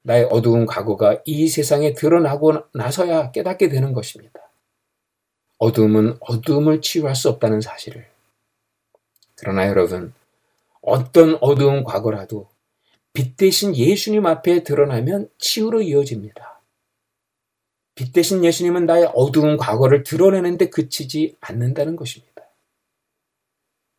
나의 0.00 0.28
어두운 0.30 0.64
과거가 0.64 1.20
이 1.26 1.46
세상에 1.48 1.92
드러나고 1.92 2.62
나서야 2.72 3.32
깨닫게 3.32 3.68
되는 3.68 3.92
것입니다. 3.92 4.40
어둠은 5.58 6.16
어둠을 6.20 6.80
치유할 6.80 7.14
수 7.14 7.28
없다는 7.28 7.60
사실을. 7.60 8.06
그러나 9.36 9.68
여러분, 9.68 10.14
어떤 10.80 11.36
어두운 11.42 11.84
과거라도 11.84 12.53
빛 13.14 13.36
대신 13.36 13.74
예수님 13.76 14.26
앞에 14.26 14.64
드러나면 14.64 15.30
치유로 15.38 15.82
이어집니다. 15.82 16.60
빛 17.94 18.12
대신 18.12 18.44
예수님은 18.44 18.86
나의 18.86 19.08
어두운 19.14 19.56
과거를 19.56 20.02
드러내는데 20.02 20.68
그치지 20.68 21.36
않는다는 21.40 21.94
것입니다. 21.94 22.42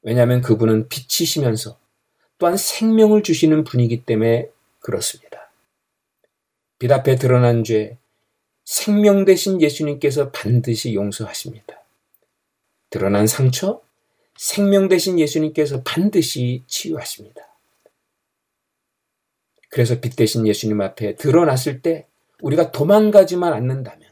왜냐하면 0.01 0.41
그분은 0.41 0.89
빛이시면서 0.89 1.79
또한 2.37 2.57
생명을 2.57 3.23
주시는 3.23 3.63
분이기 3.63 4.03
때문에 4.03 4.49
그렇습니다. 4.81 5.49
빛 6.77 6.91
앞에 6.91 7.15
드러난 7.15 7.63
죄, 7.63 7.97
생명 8.65 9.23
대신 9.23 9.61
예수님께서 9.61 10.31
반드시 10.31 10.93
용서하십니다. 10.93 11.81
드러난 12.89 13.27
상처, 13.27 13.81
생명 14.35 14.89
대신 14.89 15.17
예수님께서 15.19 15.83
반드시 15.83 16.63
치유하십니다. 16.67 17.54
그래서 19.75 19.99
빛 19.99 20.15
대신 20.15 20.47
예수님 20.47 20.79
앞에 20.79 21.15
드러났을 21.15 21.81
때 21.81 22.07
우리가 22.41 22.71
도망가지만 22.71 23.51
않는다면 23.51 24.07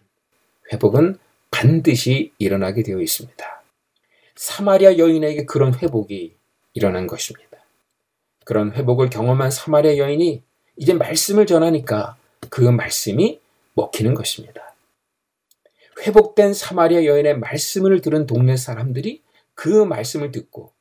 회복은 0.74 1.18
반드시 1.51 2.34
일어나게 2.38 2.84
되어 2.84 2.99
있습니다. 2.99 3.64
사마리아 4.36 4.97
여인에게 4.97 5.45
그런 5.45 5.74
회복이 5.74 6.36
일어난 6.74 7.07
것입니다. 7.07 7.59
그런 8.43 8.74
회복을 8.74 9.09
경험한 9.09 9.51
사마리아 9.51 9.95
여인이 9.95 10.43
이제 10.76 10.93
말씀을 10.93 11.45
전하니까 11.45 12.18
그 12.49 12.59
말씀이 12.59 13.39
먹히는 13.76 14.16
것입니다. 14.16 14.76
회복된 16.01 16.53
사마리아 16.53 17.05
여인의 17.05 17.39
말씀을 17.39 18.01
들은 18.01 18.26
동네 18.26 18.57
사람들이 18.57 19.22
그 19.55 19.70
말씀을 19.70 20.34
듣고 20.34 20.74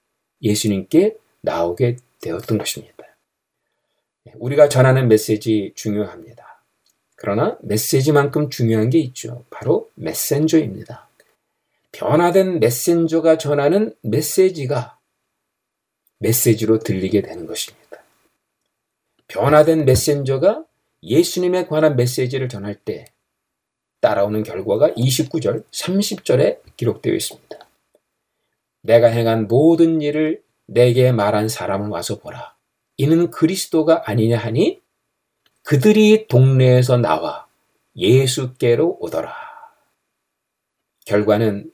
예수님께 0.43 1.15
나오게 1.43 1.99
되었던 2.21 2.59
것입니다. 2.59 2.92
우리가 4.35 4.69
전하는 4.69 5.09
메시지 5.09 5.73
중요합니다. 5.75 6.63
그러나 7.17 7.57
메시지만큼 7.63 8.51
중요한 8.51 8.91
게 8.91 8.99
있죠. 8.99 9.45
바로 9.51 9.91
메센저입니다. 9.95 11.09
변화된 11.93 12.59
메신저가 12.59 13.39
전하는 13.39 13.95
메시지가 14.03 14.99
메시지로 16.19 16.79
들리게 16.79 17.23
되는 17.23 17.47
것입니다. 17.47 17.83
변화된 19.29 19.85
메신저가 19.85 20.65
예수님에 21.03 21.67
관한 21.67 21.97
메시지를 21.97 22.49
전할 22.49 22.75
때 22.77 23.07
따라오는 24.01 24.43
결과가 24.43 24.91
29절, 24.91 25.65
30절에 25.71 26.59
기록되어 26.77 27.15
있습니다. 27.15 27.57
내가 28.83 29.09
행한 29.09 29.47
모든 29.47 30.01
일을 30.01 30.43
내게 30.67 31.13
말한 31.13 31.49
사람을 31.49 31.89
와서 31.89 32.19
보라. 32.19 32.52
이는 33.03 33.33
그리스도가 33.33 34.09
아니냐 34.09 34.39
하니 34.39 34.81
그들이 35.65 36.29
동네에서 36.29 36.99
나와 36.99 37.49
예수께로 37.97 38.99
오더라. 39.01 39.35
결과는 41.05 41.73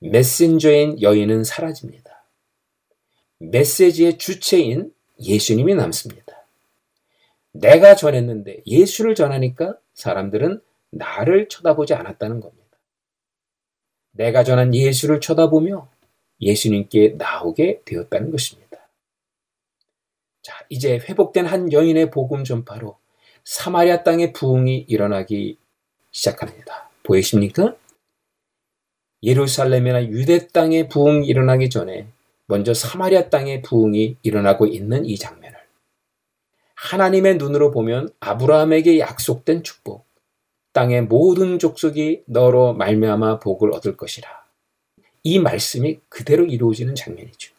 메신저인 0.00 1.00
여인은 1.00 1.44
사라집니다. 1.44 2.26
메시지의 3.38 4.18
주체인 4.18 4.92
예수님이 5.18 5.74
남습니다. 5.74 6.46
내가 7.52 7.96
전했는데 7.96 8.62
예수를 8.66 9.14
전하니까 9.14 9.78
사람들은 9.94 10.60
나를 10.90 11.48
쳐다보지 11.48 11.94
않았다는 11.94 12.40
겁니다. 12.40 12.78
내가 14.10 14.44
전한 14.44 14.74
예수를 14.74 15.18
쳐다보며 15.22 15.88
예수님께 16.42 17.14
나오게 17.16 17.80
되었다는 17.86 18.30
것입니다. 18.30 18.61
자, 20.42 20.54
이제 20.68 20.98
회복된 20.98 21.46
한 21.46 21.72
여인의 21.72 22.10
복음 22.10 22.42
전파로 22.42 22.96
사마리아 23.44 24.02
땅의 24.02 24.32
부흥이 24.32 24.86
일어나기 24.88 25.56
시작합니다. 26.10 26.90
보이십니까? 27.04 27.76
예루살렘이나 29.22 30.04
유대 30.06 30.48
땅의 30.48 30.88
부흥이 30.88 31.26
일어나기 31.26 31.70
전에 31.70 32.08
먼저 32.46 32.74
사마리아 32.74 33.30
땅의 33.30 33.62
부흥이 33.62 34.16
일어나고 34.22 34.66
있는 34.66 35.06
이 35.06 35.16
장면을 35.16 35.58
하나님의 36.74 37.36
눈으로 37.36 37.70
보면 37.70 38.10
아브라함에게 38.18 38.98
약속된 38.98 39.62
축복, 39.62 40.04
땅의 40.72 41.02
모든 41.02 41.60
족속이 41.60 42.24
너로 42.26 42.74
말미암아 42.74 43.38
복을 43.38 43.72
얻을 43.72 43.96
것이라. 43.96 44.28
이 45.22 45.38
말씀이 45.38 46.00
그대로 46.08 46.44
이루어지는 46.44 46.96
장면이죠. 46.96 47.51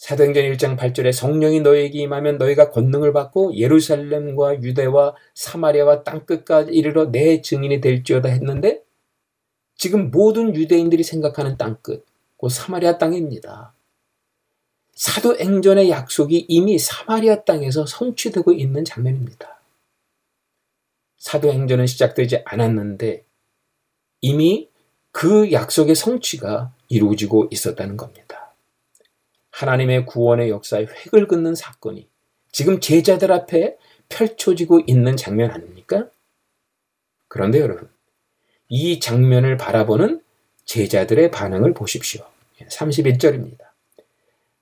사도행전 0.00 0.44
1장 0.44 0.78
8절에 0.78 1.12
성령이 1.12 1.60
너에게 1.60 1.98
임하면 1.98 2.38
너희가 2.38 2.70
권능을 2.70 3.12
받고 3.12 3.54
예루살렘과 3.54 4.62
유대와 4.62 5.14
사마리아와 5.34 6.04
땅끝까지 6.04 6.72
이르러 6.72 7.10
내 7.10 7.42
증인이 7.42 7.82
될지어다 7.82 8.30
했는데 8.30 8.82
지금 9.76 10.10
모든 10.10 10.56
유대인들이 10.56 11.02
생각하는 11.02 11.58
땅끝, 11.58 12.06
그 12.40 12.48
사마리아 12.48 12.96
땅입니다. 12.96 13.74
사도행전의 14.94 15.90
약속이 15.90 16.46
이미 16.48 16.78
사마리아 16.78 17.44
땅에서 17.44 17.84
성취되고 17.84 18.54
있는 18.54 18.86
장면입니다. 18.86 19.60
사도행전은 21.18 21.86
시작되지 21.86 22.40
않았는데 22.46 23.26
이미 24.22 24.70
그 25.10 25.52
약속의 25.52 25.94
성취가 25.94 26.72
이루어지고 26.88 27.48
있었다는 27.50 27.98
겁니다. 27.98 28.39
하나님의 29.60 30.06
구원의 30.06 30.48
역사에 30.48 30.86
획을 30.86 31.28
긋는 31.28 31.54
사건이 31.54 32.08
지금 32.50 32.80
제자들 32.80 33.30
앞에 33.30 33.76
펼쳐지고 34.08 34.80
있는 34.86 35.16
장면 35.16 35.50
아닙니까? 35.50 36.08
그런데 37.28 37.60
여러분, 37.60 37.88
이 38.68 39.00
장면을 39.00 39.56
바라보는 39.58 40.22
제자들의 40.64 41.30
반응을 41.30 41.74
보십시오. 41.74 42.24
31절입니다. 42.58 43.58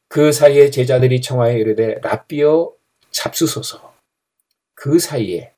그 0.08 0.32
사이에 0.32 0.70
제자들이 0.70 1.20
청하여 1.20 1.56
이르되 1.56 2.00
라비어 2.02 2.72
잡수소서. 3.10 3.94
그 4.74 4.98
사이에 4.98 5.52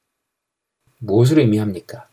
무엇을 0.99 1.39
의미합니까? 1.39 2.09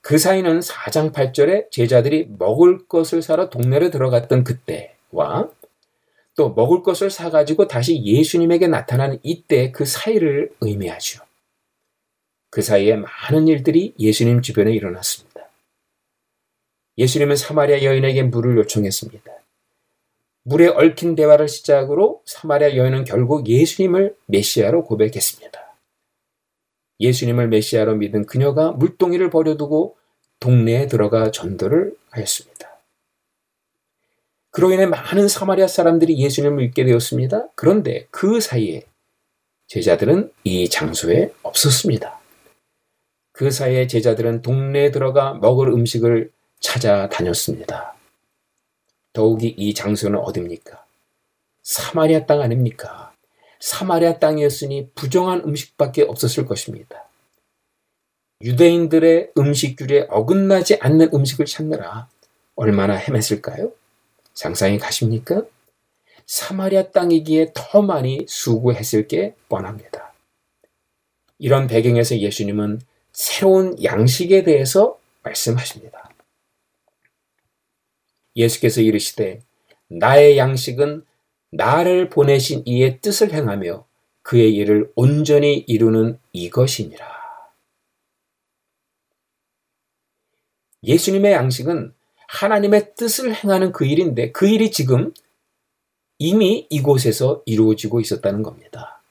그 0.00 0.18
사이는 0.18 0.60
4장 0.60 1.12
8절에 1.12 1.70
제자들이 1.70 2.28
먹을 2.38 2.86
것을 2.88 3.20
사러 3.20 3.50
동네로 3.50 3.90
들어갔던 3.90 4.42
그때와 4.42 5.50
또 6.34 6.54
먹을 6.54 6.82
것을 6.82 7.10
사가지고 7.10 7.68
다시 7.68 8.02
예수님에게 8.04 8.66
나타나는 8.66 9.18
이때 9.22 9.70
그 9.70 9.84
사이를 9.84 10.52
의미하죠. 10.60 11.22
그 12.50 12.62
사이에 12.62 12.96
많은 12.96 13.48
일들이 13.48 13.94
예수님 13.98 14.42
주변에 14.42 14.72
일어났습니다. 14.72 15.48
예수님은 16.98 17.36
사마리아 17.36 17.82
여인에게 17.82 18.24
물을 18.24 18.56
요청했습니다. 18.58 19.32
물에 20.44 20.68
얽힌 20.68 21.14
대화를 21.14 21.48
시작으로 21.48 22.22
사마리아 22.24 22.76
여인은 22.76 23.04
결국 23.04 23.48
예수님을 23.48 24.16
메시아로 24.26 24.84
고백했습니다. 24.84 25.60
예수님을 27.00 27.48
메시아로 27.48 27.96
믿은 27.96 28.26
그녀가 28.26 28.72
물동이를 28.72 29.30
버려두고 29.30 29.96
동네에 30.40 30.88
들어가 30.88 31.30
전도를 31.30 31.96
하였습니다. 32.10 32.71
그로 34.52 34.70
인해 34.70 34.84
많은 34.84 35.28
사마리아 35.28 35.66
사람들이 35.66 36.18
예수님을 36.18 36.58
믿게 36.58 36.84
되었습니다. 36.84 37.48
그런데 37.54 38.06
그 38.10 38.38
사이에 38.38 38.84
제자들은 39.66 40.30
이 40.44 40.68
장소에 40.68 41.32
없었습니다. 41.42 42.20
그 43.32 43.50
사이에 43.50 43.86
제자들은 43.86 44.42
동네에 44.42 44.90
들어가 44.90 45.32
먹을 45.32 45.68
음식을 45.68 46.30
찾아다녔습니다. 46.60 47.94
더욱이 49.14 49.54
이 49.56 49.72
장소는 49.72 50.18
어딥니까? 50.18 50.84
사마리아 51.62 52.26
땅 52.26 52.42
아닙니까? 52.42 53.14
사마리아 53.58 54.18
땅이었으니 54.18 54.90
부정한 54.94 55.40
음식밖에 55.46 56.02
없었을 56.02 56.44
것입니다. 56.44 57.08
유대인들의 58.42 59.32
음식규에 59.38 60.08
어긋나지 60.10 60.76
않는 60.78 61.10
음식을 61.14 61.46
찾느라 61.46 62.08
얼마나 62.54 62.98
헤맸을까요? 62.98 63.72
상상이 64.34 64.78
가십니까? 64.78 65.42
사마리아 66.26 66.90
땅이기에 66.90 67.52
더 67.54 67.82
많이 67.82 68.24
수고했을 68.28 69.08
게 69.08 69.34
뻔합니다. 69.48 70.12
이런 71.38 71.66
배경에서 71.66 72.18
예수님은 72.18 72.80
새로운 73.12 73.82
양식에 73.82 74.42
대해서 74.42 74.98
말씀하십니다. 75.22 76.10
예수께서 78.36 78.80
이르시되 78.80 79.42
나의 79.88 80.38
양식은 80.38 81.04
나를 81.50 82.08
보내신 82.08 82.62
이의 82.64 83.00
뜻을 83.00 83.32
행하며 83.32 83.84
그의 84.22 84.54
일을 84.54 84.90
온전히 84.94 85.58
이루는 85.66 86.18
이것이니라. 86.32 87.06
예수님의 90.84 91.32
양식은 91.32 91.94
하나님의 92.32 92.94
뜻을 92.94 93.34
행하는 93.34 93.72
그 93.72 93.84
일인데 93.84 94.32
그 94.32 94.48
일이 94.48 94.70
지금 94.70 95.12
이미 96.18 96.66
이곳에서 96.70 97.42
이루어지고 97.44 98.00
있었다는 98.00 98.42
겁니다. 98.42 99.02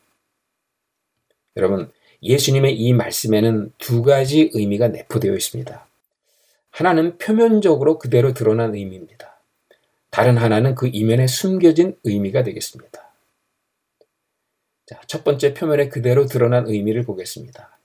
여러분, 1.55 1.91
예수님의 2.23 2.79
이 2.79 2.93
말씀에는 2.93 3.73
두 3.77 4.01
가지 4.01 4.49
의미가 4.53 4.87
내포되어 4.87 5.35
있습니다. 5.35 5.87
하나는 6.71 7.17
표면적으로 7.17 7.99
그대로 7.99 8.33
드러난 8.33 8.73
의미입니다. 8.73 9.39
다른 10.09 10.37
하나는 10.37 10.73
그 10.73 10.89
이면에 10.91 11.27
숨겨진 11.27 11.97
의미가 12.03 12.43
되겠습니다. 12.43 13.11
자, 14.87 15.01
첫 15.05 15.23
번째 15.23 15.53
표면에 15.53 15.89
그대로 15.89 16.25
드러난 16.25 16.67
의미를 16.67 17.03
보겠습니다. 17.03 17.77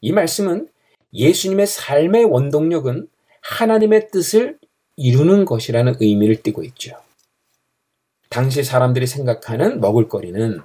이 0.00 0.12
말씀은 0.12 0.68
예수님의 1.12 1.66
삶의 1.66 2.24
원동력은 2.24 3.08
하나님의 3.42 4.08
뜻을 4.10 4.58
이루는 4.96 5.44
것이라는 5.44 5.96
의미를 6.00 6.42
띠고 6.42 6.62
있죠. 6.64 6.96
당시 8.28 8.64
사람들이 8.64 9.06
생각하는 9.06 9.80
먹을거리는 9.80 10.60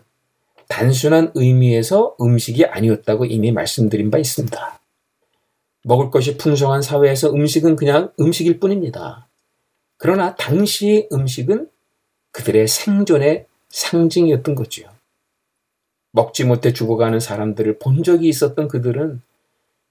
단순한 0.68 1.32
의미에서 1.34 2.16
음식이 2.20 2.66
아니었다고 2.66 3.26
이미 3.26 3.52
말씀드린 3.52 4.12
바 4.12 4.18
있습니다. 4.18 4.80
먹을 5.84 6.12
것이 6.12 6.38
풍성한 6.38 6.82
사회에서 6.82 7.32
음식은 7.32 7.78
그냥 7.78 8.12
음식일 8.20 8.60
뿐입니다. 8.60 9.28
그러나 9.98 10.36
당시의 10.36 11.08
음식은 11.12 11.70
그들의 12.32 12.68
생존의 12.68 13.46
상징이었던 13.70 14.56
거죠. 14.56 14.90
먹지 16.12 16.44
못해 16.46 16.74
죽어가는 16.74 17.20
사람들을 17.20 17.80
본 17.80 18.04
적이 18.04 18.30
있었던 18.30 18.68
그들은 18.68 19.22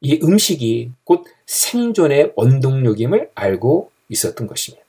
이 0.01 0.21
음식이 0.23 0.93
곧 1.05 1.25
생존의 1.47 2.33
원동력임을 2.37 3.31
알고 3.35 3.91
있었던 4.09 4.47
것입니다. 4.47 4.87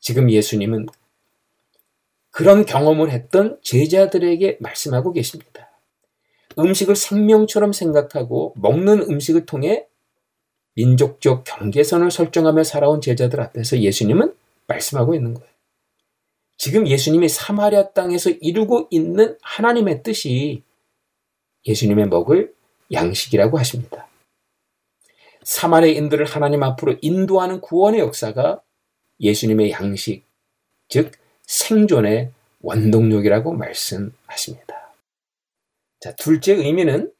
지금 0.00 0.30
예수님은 0.30 0.86
그런 2.30 2.66
경험을 2.66 3.10
했던 3.10 3.58
제자들에게 3.62 4.58
말씀하고 4.60 5.12
계십니다. 5.12 5.70
음식을 6.58 6.96
생명처럼 6.96 7.72
생각하고 7.72 8.54
먹는 8.56 9.02
음식을 9.02 9.46
통해 9.46 9.86
민족적 10.74 11.44
경계선을 11.44 12.10
설정하며 12.10 12.64
살아온 12.64 13.00
제자들 13.00 13.40
앞에서 13.40 13.78
예수님은 13.78 14.34
말씀하고 14.66 15.14
있는 15.14 15.34
거예요. 15.34 15.48
지금 16.58 16.86
예수님이 16.86 17.28
사마리아 17.28 17.90
땅에서 17.90 18.30
이루고 18.30 18.88
있는 18.90 19.36
하나님의 19.42 20.02
뜻이 20.02 20.62
예수님의 21.66 22.08
먹을 22.08 22.54
양식이라고 22.92 23.58
하십니다. 23.58 24.06
사마리아인들을 25.46 26.26
하나님 26.26 26.64
앞으로 26.64 26.96
인도하는 27.00 27.60
구원의 27.60 28.00
역사가 28.00 28.60
예수님의 29.20 29.70
양식, 29.70 30.24
즉 30.88 31.12
생존의 31.46 32.32
원동력이라고 32.62 33.52
말씀하십니다. 33.52 34.92
자, 36.00 36.12
둘째 36.16 36.52
의미는 36.52 37.12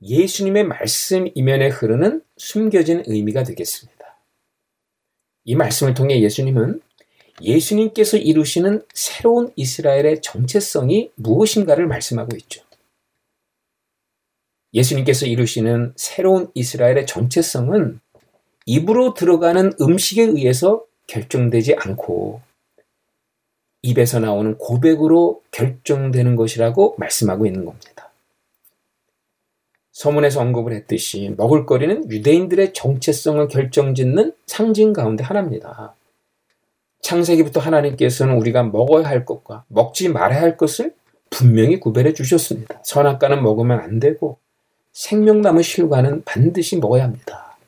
예수님의 0.00 0.62
말씀 0.62 1.28
이면에 1.34 1.68
흐르는 1.68 2.22
숨겨진 2.36 3.02
의미가 3.06 3.42
되겠습니다. 3.42 4.16
이 5.44 5.56
말씀을 5.56 5.94
통해 5.94 6.20
예수님은 6.20 6.80
예수님께서 7.42 8.16
이루시는 8.16 8.84
새로운 8.94 9.52
이스라엘의 9.56 10.22
정체성이 10.22 11.10
무엇인가를 11.16 11.88
말씀하고 11.88 12.36
있죠. 12.36 12.65
예수님께서 14.76 15.26
이루시는 15.26 15.94
새로운 15.96 16.48
이스라엘의 16.54 17.06
정체성은 17.06 17.98
입으로 18.66 19.14
들어가는 19.14 19.72
음식에 19.80 20.22
의해서 20.22 20.84
결정되지 21.06 21.76
않고 21.76 22.42
입에서 23.82 24.20
나오는 24.20 24.58
고백으로 24.58 25.42
결정되는 25.50 26.36
것이라고 26.36 26.96
말씀하고 26.98 27.46
있는 27.46 27.64
겁니다. 27.64 28.10
서문에서 29.92 30.42
언급을 30.42 30.74
했듯이 30.74 31.32
먹을거리는 31.38 32.10
유대인들의 32.10 32.74
정체성을 32.74 33.48
결정짓는 33.48 34.34
상징 34.46 34.92
가운데 34.92 35.24
하나입니다. 35.24 35.94
창세기부터 37.00 37.60
하나님께서는 37.60 38.36
우리가 38.36 38.64
먹어야 38.64 39.08
할 39.08 39.24
것과 39.24 39.64
먹지 39.68 40.10
말아야 40.10 40.42
할 40.42 40.56
것을 40.58 40.94
분명히 41.30 41.80
구별해 41.80 42.12
주셨습니다. 42.12 42.80
선악과는 42.84 43.42
먹으면 43.42 43.80
안 43.80 44.00
되고 44.00 44.38
생명나무 44.96 45.62
실과는 45.62 46.24
반드시 46.24 46.78
먹어야 46.78 47.04
합니다. 47.04 47.58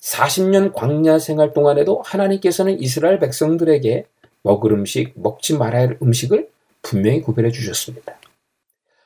40년 0.00 0.72
광야 0.72 1.18
생활 1.18 1.52
동안에도 1.52 2.00
하나님께서는 2.02 2.80
이스라엘 2.80 3.18
백성들에게 3.18 4.06
먹을 4.42 4.72
음식, 4.72 5.12
먹지 5.16 5.58
말아야 5.58 5.82
할 5.82 5.98
음식을 6.02 6.48
분명히 6.80 7.20
구별해 7.20 7.50
주셨습니다. 7.50 8.18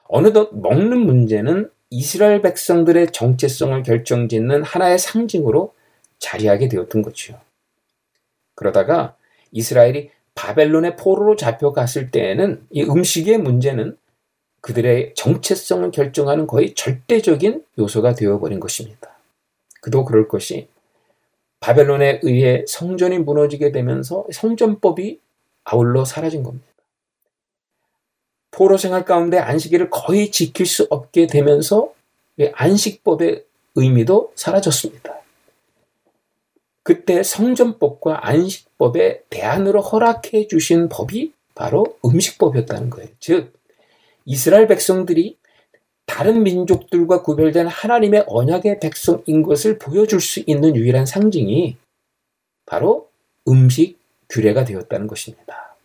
어느덧 0.05 0.51
먹는 0.53 0.97
문제는 0.97 1.70
이스라엘 1.91 2.41
백성들의 2.41 3.11
정체성을 3.11 3.82
결정짓는 3.82 4.62
하나의 4.62 5.01
상징으로 5.01 5.74
자리하게 6.20 6.68
되었던 6.68 7.03
거죠. 7.03 7.41
그러다가 8.55 9.16
이스라엘이 9.51 10.11
바벨론의 10.37 10.95
포로로 10.95 11.35
잡혀갔을 11.35 12.12
때에는 12.12 12.64
이 12.70 12.85
음식의 12.85 13.39
문제는 13.39 13.97
그들의 14.64 15.12
정체성을 15.14 15.90
결정하는 15.90 16.46
거의 16.46 16.74
절대적인 16.74 17.66
요소가 17.78 18.14
되어버린 18.14 18.60
것입니다. 18.60 19.14
그도 19.82 20.06
그럴 20.06 20.26
것이 20.26 20.68
바벨론에 21.60 22.20
의해 22.22 22.64
성전이 22.66 23.18
무너지게 23.18 23.72
되면서 23.72 24.24
성전법이 24.32 25.20
아울러 25.64 26.06
사라진 26.06 26.42
겁니다. 26.42 26.66
포로 28.52 28.78
생활 28.78 29.04
가운데 29.04 29.38
안식일을 29.38 29.90
거의 29.90 30.30
지킬 30.30 30.64
수 30.64 30.86
없게 30.88 31.26
되면서 31.26 31.92
안식법의 32.54 33.44
의미도 33.74 34.32
사라졌습니다. 34.34 35.20
그때 36.82 37.22
성전법과 37.22 38.26
안식법의 38.26 39.24
대안으로 39.28 39.82
허락해 39.82 40.48
주신 40.48 40.88
법이 40.88 41.34
바로 41.54 41.98
음식법이었다는 42.02 42.88
거예요. 42.88 43.10
즉, 43.20 43.52
이스라엘 44.24 44.66
백성들이 44.66 45.36
다른 46.06 46.42
민족들과 46.42 47.22
구별된 47.22 47.66
하나님의 47.66 48.24
언약의 48.26 48.80
백성인 48.80 49.42
것을 49.42 49.78
보여줄 49.78 50.20
수 50.20 50.42
있는 50.46 50.76
유일한 50.76 51.06
상징이 51.06 51.76
바로 52.66 53.08
음식 53.48 53.98
규례가 54.28 54.64
되었다는 54.64 55.06
것입니다. 55.06 55.76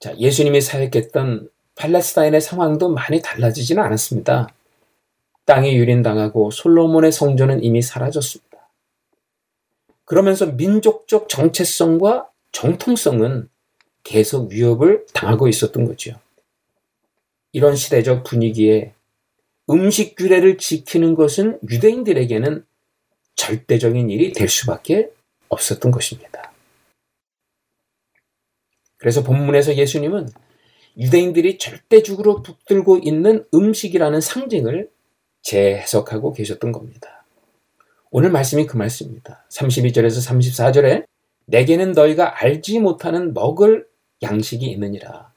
자, 0.00 0.16
예수님이 0.16 0.60
사역했던 0.60 1.50
팔레스타인의 1.74 2.40
상황도 2.40 2.90
많이 2.90 3.20
달라지지는 3.20 3.82
않았습니다. 3.82 4.48
땅이 5.44 5.76
유린당하고 5.76 6.50
솔로몬의 6.50 7.10
성전은 7.10 7.64
이미 7.64 7.82
사라졌습니다. 7.82 8.48
그러면서 10.04 10.46
민족적 10.46 11.28
정체성과 11.28 12.28
정통성은 12.52 13.48
계속 14.02 14.50
위협을 14.50 15.06
당하고 15.12 15.48
있었던 15.48 15.84
거죠. 15.84 16.18
이런 17.58 17.74
시대적 17.74 18.22
분위기에 18.22 18.94
음식 19.68 20.14
규례를 20.14 20.58
지키는 20.58 21.16
것은 21.16 21.58
유대인들에게는 21.68 22.64
절대적인 23.34 24.10
일이 24.10 24.30
될 24.30 24.48
수밖에 24.48 25.10
없었던 25.48 25.90
것입니다. 25.90 26.52
그래서 28.96 29.24
본문에서 29.24 29.74
예수님은 29.74 30.28
유대인들이 30.98 31.58
절대적으로 31.58 32.42
붙들고 32.42 32.98
있는 32.98 33.44
음식이라는 33.52 34.20
상징을 34.20 34.88
재해석하고 35.42 36.34
계셨던 36.34 36.70
겁니다. 36.70 37.24
오늘 38.12 38.30
말씀이 38.30 38.66
그 38.66 38.76
말씀입니다. 38.76 39.44
32절에서 39.50 40.24
34절에 40.30 41.06
내게는 41.46 41.90
너희가 41.90 42.40
알지 42.40 42.78
못하는 42.78 43.34
먹을 43.34 43.88
양식이 44.22 44.64
있느니라. 44.64 45.27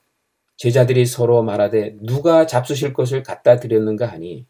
제자들이 0.62 1.08
서로 1.08 1.42
말하되 1.42 1.96
누가 2.02 2.46
잡수실 2.46 2.94
것을 2.94 3.24
갖다 3.24 3.56
드렸는가 3.56 4.06
하니 4.06 4.46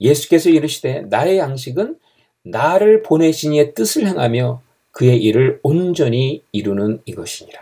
예수께서 0.00 0.48
이르시되 0.48 1.02
나의 1.10 1.36
양식은 1.36 1.98
나를 2.44 3.02
보내신 3.02 3.52
이의 3.52 3.74
뜻을 3.74 4.06
행하며 4.06 4.62
그의 4.90 5.22
일을 5.22 5.60
온전히 5.62 6.42
이루는 6.52 7.02
이것이니라. 7.04 7.60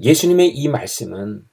예수님의 0.00 0.48
이 0.56 0.66
말씀은 0.66 1.46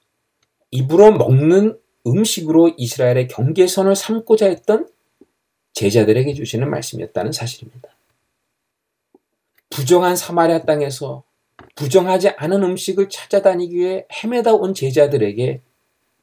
입으로 0.72 1.12
먹는 1.12 1.78
음식으로 2.08 2.74
이스라엘의 2.76 3.28
경계선을 3.28 3.96
삼고자 3.96 4.48
했던 4.48 4.90
제자들에게 5.74 6.34
주시는 6.34 6.72
말씀이었다는 6.72 7.34
사실입니다. 7.34 7.90
부정한 9.70 10.16
사마리아 10.16 10.64
땅에서 10.64 11.24
부정하지 11.76 12.30
않은 12.30 12.64
음식을 12.64 13.10
찾아다니기 13.10 13.76
위해 13.76 14.06
헤매다 14.12 14.54
온 14.54 14.74
제자들에게 14.74 15.62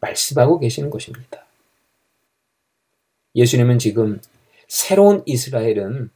말씀하고 0.01 0.59
계시는 0.59 0.91
것입니다. 0.91 1.47
예수님은 3.35 3.79
지금 3.79 4.21
새로운 4.67 5.23
이스라엘은 5.27 6.11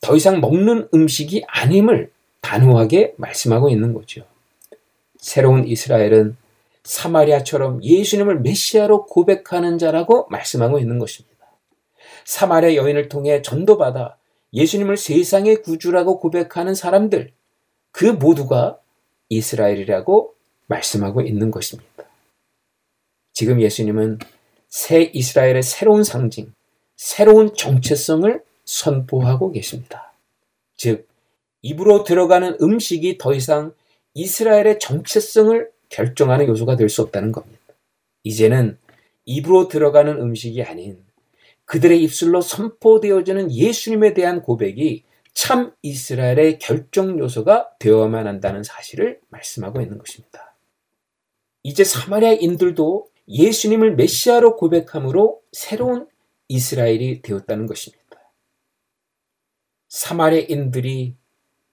더 0.00 0.16
이상 0.16 0.40
먹는 0.40 0.88
음식이 0.94 1.44
아님을 1.46 2.10
단호하게 2.40 3.14
말씀하고 3.18 3.68
있는 3.68 3.92
거죠. 3.92 4.24
새로운 5.18 5.66
이스라엘은 5.66 6.36
사마리아처럼 6.84 7.82
예수님을 7.82 8.40
메시아로 8.40 9.06
고백하는 9.06 9.78
자라고 9.78 10.28
말씀하고 10.30 10.78
있는 10.78 10.98
것입니다. 10.98 11.36
사마리아 12.24 12.74
여인을 12.76 13.08
통해 13.08 13.42
전도받아 13.42 14.16
예수님을 14.52 14.96
세상의 14.96 15.62
구주라고 15.62 16.20
고백하는 16.20 16.74
사람들, 16.74 17.32
그 17.96 18.04
모두가 18.04 18.78
이스라엘이라고 19.30 20.34
말씀하고 20.66 21.22
있는 21.22 21.50
것입니다. 21.50 22.04
지금 23.32 23.58
예수님은 23.62 24.18
새 24.68 25.10
이스라엘의 25.14 25.62
새로운 25.62 26.04
상징, 26.04 26.52
새로운 26.96 27.54
정체성을 27.54 28.42
선포하고 28.66 29.50
계십니다. 29.50 30.12
즉, 30.76 31.08
입으로 31.62 32.04
들어가는 32.04 32.58
음식이 32.60 33.16
더 33.16 33.32
이상 33.32 33.72
이스라엘의 34.12 34.78
정체성을 34.78 35.70
결정하는 35.88 36.48
요소가 36.48 36.76
될 36.76 36.90
수 36.90 37.00
없다는 37.00 37.32
겁니다. 37.32 37.58
이제는 38.24 38.76
입으로 39.24 39.68
들어가는 39.68 40.20
음식이 40.20 40.62
아닌 40.62 41.02
그들의 41.64 42.02
입술로 42.02 42.42
선포되어지는 42.42 43.52
예수님에 43.52 44.12
대한 44.12 44.42
고백이 44.42 45.02
참 45.36 45.74
이스라엘의 45.82 46.58
결정 46.58 47.18
요소가 47.18 47.68
되어야만 47.78 48.26
한다는 48.26 48.62
사실을 48.62 49.20
말씀하고 49.28 49.82
있는 49.82 49.98
것입니다. 49.98 50.56
이제 51.62 51.84
사마리아인들도 51.84 53.10
예수님을 53.28 53.96
메시아로 53.96 54.56
고백함으로 54.56 55.42
새로운 55.52 56.08
이스라엘이 56.48 57.20
되었다는 57.20 57.66
것입니다. 57.66 58.02
사마리아인들이 59.88 61.14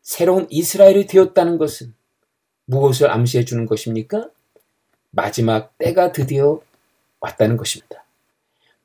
새로운 0.01 0.45
이스라엘이 0.49 1.07
되었다는 1.07 1.57
것은 1.57 1.95
무엇을 2.65 3.09
암시해 3.09 3.45
주는 3.45 3.65
것입니까? 3.65 4.29
마지막 5.11 5.77
때가 5.77 6.11
드디어 6.11 6.59
왔다는 7.21 7.55
것입니다. 7.55 8.03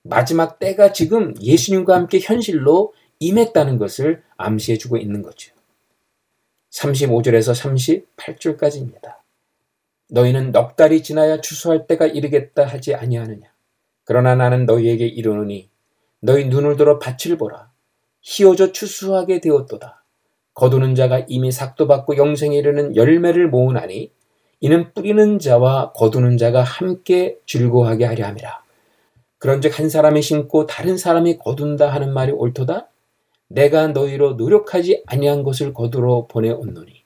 마지막 0.03 0.61
때가 0.61 0.93
지금 0.93 1.35
예수님과 1.43 1.97
함께 1.97 2.21
현실로 2.21 2.95
임했다는 3.21 3.79
것을 3.79 4.23
암시해주고 4.37 4.97
있는 4.97 5.23
거죠. 5.23 5.55
35절에서 6.71 8.07
38절까지입니다. 8.17 9.17
너희는 10.11 10.53
넉 10.53 10.77
달이 10.77 11.03
지나야 11.03 11.41
추수할 11.41 11.87
때가 11.87 12.07
이르겠다 12.07 12.65
하지 12.65 12.95
아니하느냐. 12.95 13.53
그러나 14.05 14.35
나는 14.35 14.67
너희에게 14.67 15.07
이르노니 15.07 15.69
너희 16.21 16.47
눈을 16.47 16.77
들어 16.77 16.99
밭을 16.99 17.37
보라. 17.37 17.71
희어져 18.23 18.73
추수하게 18.73 19.41
되었도다. 19.41 20.05
거두는 20.55 20.95
자가 20.95 21.25
이미 21.29 21.53
삭도 21.53 21.87
받고 21.87 22.17
영생에 22.17 22.57
이르는 22.57 22.97
열매를 22.97 23.49
모으나니 23.49 24.11
이는 24.61 24.93
뿌리는 24.93 25.39
자와 25.39 25.93
거두는 25.93 26.37
자가 26.37 26.63
함께 26.63 27.39
즐거워하게 27.47 28.07
하려 28.07 28.27
함이라. 28.27 28.63
그런즉 29.39 29.79
한 29.79 29.89
사람이 29.89 30.21
심고 30.21 30.67
다른 30.67 30.97
사람이 30.97 31.39
거둔다 31.39 31.89
하는 31.89 32.13
말이 32.13 32.33
옳도다. 32.33 32.89
내가 33.49 33.89
너희로 33.89 34.35
노력하지 34.35 35.03
아니한 35.07 35.43
것을 35.43 35.73
거두러 35.73 36.27
보내었노니 36.29 37.03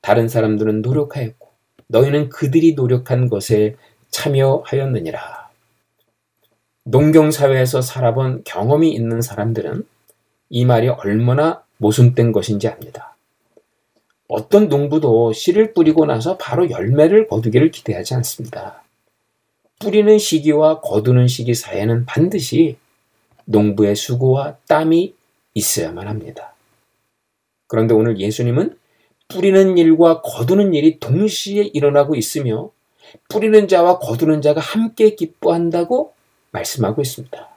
다른 0.00 0.28
사람들은 0.28 0.82
노력하였고 0.82 1.48
너희는 1.88 2.30
그들이 2.30 2.74
노력한 2.74 3.28
것에 3.28 3.76
참여하였느니라. 4.10 5.50
농경 6.84 7.30
사회에서 7.30 7.80
살아본 7.82 8.42
경험이 8.44 8.92
있는 8.92 9.22
사람들은 9.22 9.86
이 10.50 10.64
말이 10.64 10.88
얼마나 10.88 11.62
모순된 11.78 12.32
것인지 12.32 12.68
압니다. 12.68 13.16
어떤 14.28 14.68
농부도 14.68 15.32
씨를 15.32 15.72
뿌리고 15.72 16.06
나서 16.06 16.36
바로 16.38 16.70
열매를 16.70 17.28
거두기를 17.28 17.70
기대하지 17.70 18.14
않습니다. 18.14 18.82
뿌리는 19.78 20.18
시기와 20.18 20.80
거두는 20.80 21.28
시기 21.28 21.54
사이에는 21.54 22.06
반드시 22.06 22.76
농부의 23.44 23.96
수고와 23.96 24.56
땀이 24.66 25.14
있어야만 25.54 26.08
합니다. 26.08 26.54
그런데 27.66 27.94
오늘 27.94 28.18
예수님은 28.20 28.78
뿌리는 29.28 29.78
일과 29.78 30.20
거두는 30.20 30.74
일이 30.74 30.98
동시에 31.00 31.64
일어나고 31.72 32.14
있으며 32.14 32.70
뿌리는 33.28 33.68
자와 33.68 33.98
거두는 33.98 34.42
자가 34.42 34.60
함께 34.60 35.14
기뻐한다고 35.14 36.12
말씀하고 36.50 37.02
있습니다. 37.02 37.48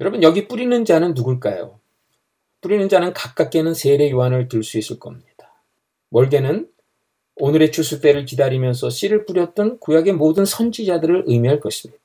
여러분, 0.00 0.22
여기 0.22 0.48
뿌리는 0.48 0.84
자는 0.84 1.14
누굴까요? 1.14 1.78
뿌리는 2.60 2.88
자는 2.88 3.12
가깝게는 3.12 3.74
세례 3.74 4.10
요한을 4.10 4.48
들 4.48 4.62
수 4.62 4.78
있을 4.78 4.98
겁니다. 4.98 5.52
멀게는 6.10 6.68
오늘의 7.36 7.72
추수 7.72 8.00
때를 8.00 8.24
기다리면서 8.24 8.90
씨를 8.90 9.24
뿌렸던 9.26 9.80
구약의 9.80 10.12
모든 10.14 10.44
선지자들을 10.44 11.24
의미할 11.26 11.60
것입니다. 11.60 12.01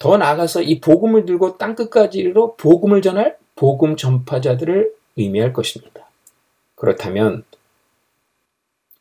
더 0.00 0.16
나아가서 0.16 0.62
이 0.62 0.80
복음을 0.80 1.26
들고 1.26 1.58
땅 1.58 1.76
끝까지 1.76 2.18
이르러 2.18 2.54
복음을 2.56 3.02
전할 3.02 3.36
복음 3.54 3.96
전파자들을 3.96 4.92
의미할 5.16 5.52
것입니다. 5.52 6.08
그렇다면 6.74 7.44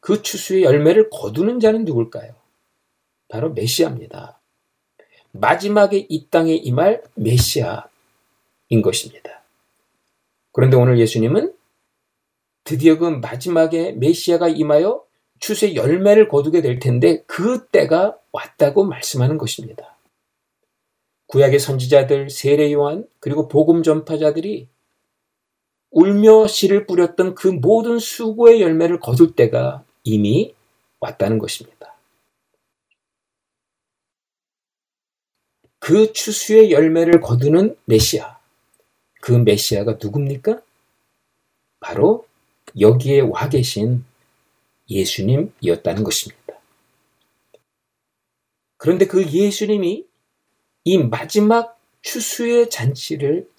그 0.02 0.22
추수의 0.22 0.64
열매를 0.64 1.10
거두는 1.10 1.62
자는 1.62 1.86
누굴까요? 1.86 2.34
바로 3.30 3.54
메시아입니다. 3.54 4.40
마지막에 5.32 6.06
이 6.10 6.28
땅에 6.30 6.54
임할 6.54 7.02
메시아인 7.16 8.82
것입니다. 8.84 9.42
그런데 10.52 10.76
오늘 10.76 11.00
예수님은 11.00 11.54
드디어 12.66 12.98
그 12.98 13.06
마지막에 13.06 13.94
메시아가 13.94 14.50
임하여 14.50 15.06
추수의 15.40 15.78
열매를 15.78 16.28
거두게 16.28 16.62
될 16.62 16.80
텐데 16.80 17.24
그 17.26 17.68
때가 17.68 18.18
왔다고 18.34 18.84
말씀하는 18.84 19.38
것입니다. 19.38 19.96
구약의 21.30 21.60
선지자들, 21.60 22.32
세례 22.32 22.74
요한, 22.74 23.08
그리고 23.20 23.48
복음 23.48 23.84
전파자들이 23.84 24.68
울며 25.92 26.48
씨를 26.48 26.88
뿌렸던 26.88 27.36
그 27.36 27.48
모든 27.48 28.00
수고의 28.00 28.62
열매를 28.62 29.00
거둘 29.00 29.36
때가 29.36 29.86
이미 30.04 30.56
왔다는 31.00 31.38
것입니다. 31.38 31.96
그 35.78 36.14
추수의 36.14 36.72
열매를 36.72 37.22
거두는 37.22 37.78
메시아. 37.86 38.40
그 39.22 39.32
메시아가 39.32 39.98
누굽니까? 40.02 40.62
바로 41.80 42.26
여기에 42.80 43.22
와 43.22 43.50
계신 43.50 44.04
예수님이었다는 44.90 46.04
것입니다. 46.04 46.60
그런데 48.78 49.06
그 49.06 49.24
예수님이 49.32 50.09
이 50.84 50.98
마지막 50.98 51.80
추수의 52.02 52.70
잔치를 52.70 53.50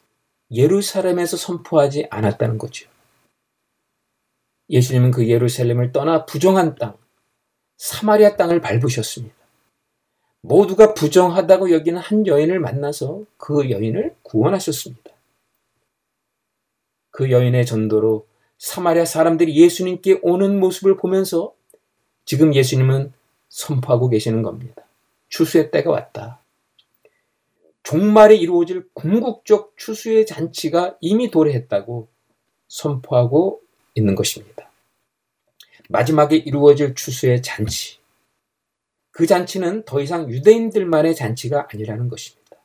예루살렘에서 0.51 1.36
선포하지 1.36 2.06
않았다는 2.10 2.59
거죠. 2.59 2.88
예수님은 4.68 5.10
그 5.10 5.28
예루살렘을 5.28 5.92
떠나 5.92 6.24
부정한 6.24 6.76
땅, 6.76 6.97
사마리아 7.76 8.36
땅을 8.36 8.60
밟으셨습니다. 8.60 9.34
모두가 10.42 10.94
부정하다고 10.94 11.70
여기는 11.72 12.01
한 12.01 12.26
여인을 12.26 12.60
만나서 12.60 13.24
그 13.36 13.70
여인을 13.70 14.16
구원하셨습니다. 14.22 15.10
그 17.10 17.30
여인의 17.30 17.66
전도로 17.66 18.26
사마리아 18.59 19.05
사람들이 19.05 19.56
예수님께 19.56 20.20
오는 20.22 20.59
모습을 20.59 20.97
보면서 20.97 21.55
지금 22.24 22.55
예수님은 22.55 23.12
선포하고 23.48 24.09
계시는 24.09 24.42
겁니다. 24.42 24.82
추수의 25.28 25.70
때가 25.70 25.90
왔다. 25.90 26.40
종말에 27.82 28.36
이루어질 28.36 28.89
궁극적 28.94 29.77
추수의 29.77 30.27
잔치가 30.27 30.97
이미 31.01 31.31
도래했다고 31.31 32.09
선포하고 32.69 33.61
있는 33.94 34.15
것입니다. 34.15 34.70
마지막에 35.89 36.36
이루어질 36.36 36.94
추수의 36.94 37.43
잔치. 37.43 37.98
그 39.11 39.27
잔치는 39.27 39.85
더 39.85 40.01
이상 40.01 40.31
유대인들만의 40.31 41.15
잔치가 41.15 41.66
아니라는 41.73 42.09
것입니다. 42.09 42.57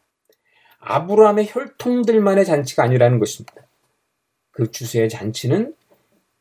아브라함의 0.80 1.48
혈통들만의 1.50 2.46
잔치가 2.46 2.84
아니라는 2.84 3.20
것입니다. 3.20 3.56
그 4.52 4.70
추수의 4.70 5.10
잔치는 5.10 5.76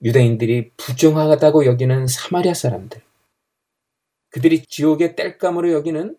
유대인들이 0.03 0.73
부정하다고 0.77 1.65
여기는 1.65 2.07
사마리아 2.07 2.53
사람들, 2.53 3.01
그들이 4.29 4.67
지옥의 4.67 5.17
땔감으로 5.17 5.73
여기는 5.73 6.17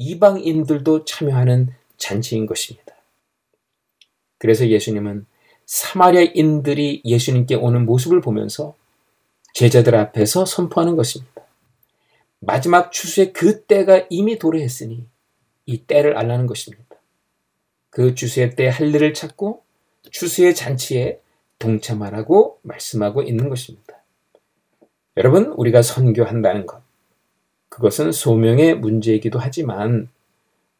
이방인들도 0.00 1.04
참여하는 1.04 1.74
잔치인 1.98 2.46
것입니다. 2.46 2.94
그래서 4.38 4.66
예수님은 4.66 5.26
사마리아인들이 5.66 7.02
예수님께 7.04 7.54
오는 7.56 7.84
모습을 7.84 8.22
보면서 8.22 8.74
제자들 9.52 9.94
앞에서 9.94 10.46
선포하는 10.46 10.96
것입니다. 10.96 11.42
마지막 12.38 12.92
추수의 12.92 13.34
그 13.34 13.64
때가 13.64 14.06
이미 14.08 14.38
도래했으니 14.38 15.06
이 15.66 15.82
때를 15.84 16.16
알라는 16.16 16.46
것입니다. 16.46 16.96
그 17.90 18.14
추수의 18.14 18.56
때 18.56 18.68
할 18.68 18.94
일을 18.94 19.12
찾고 19.12 19.62
추수의 20.10 20.54
잔치에 20.54 21.20
동참하라고 21.58 22.60
말씀하고 22.62 23.22
있는 23.22 23.50
것입니다. 23.50 24.02
여러분, 25.18 25.52
우리가 25.58 25.82
선교한다는 25.82 26.64
것. 26.64 26.80
그것은 27.80 28.12
소명의 28.12 28.76
문제이기도 28.76 29.38
하지만 29.38 30.10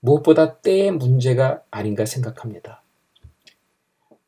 무엇보다 0.00 0.58
때의 0.58 0.90
문제가 0.90 1.62
아닌가 1.70 2.04
생각합니다. 2.04 2.82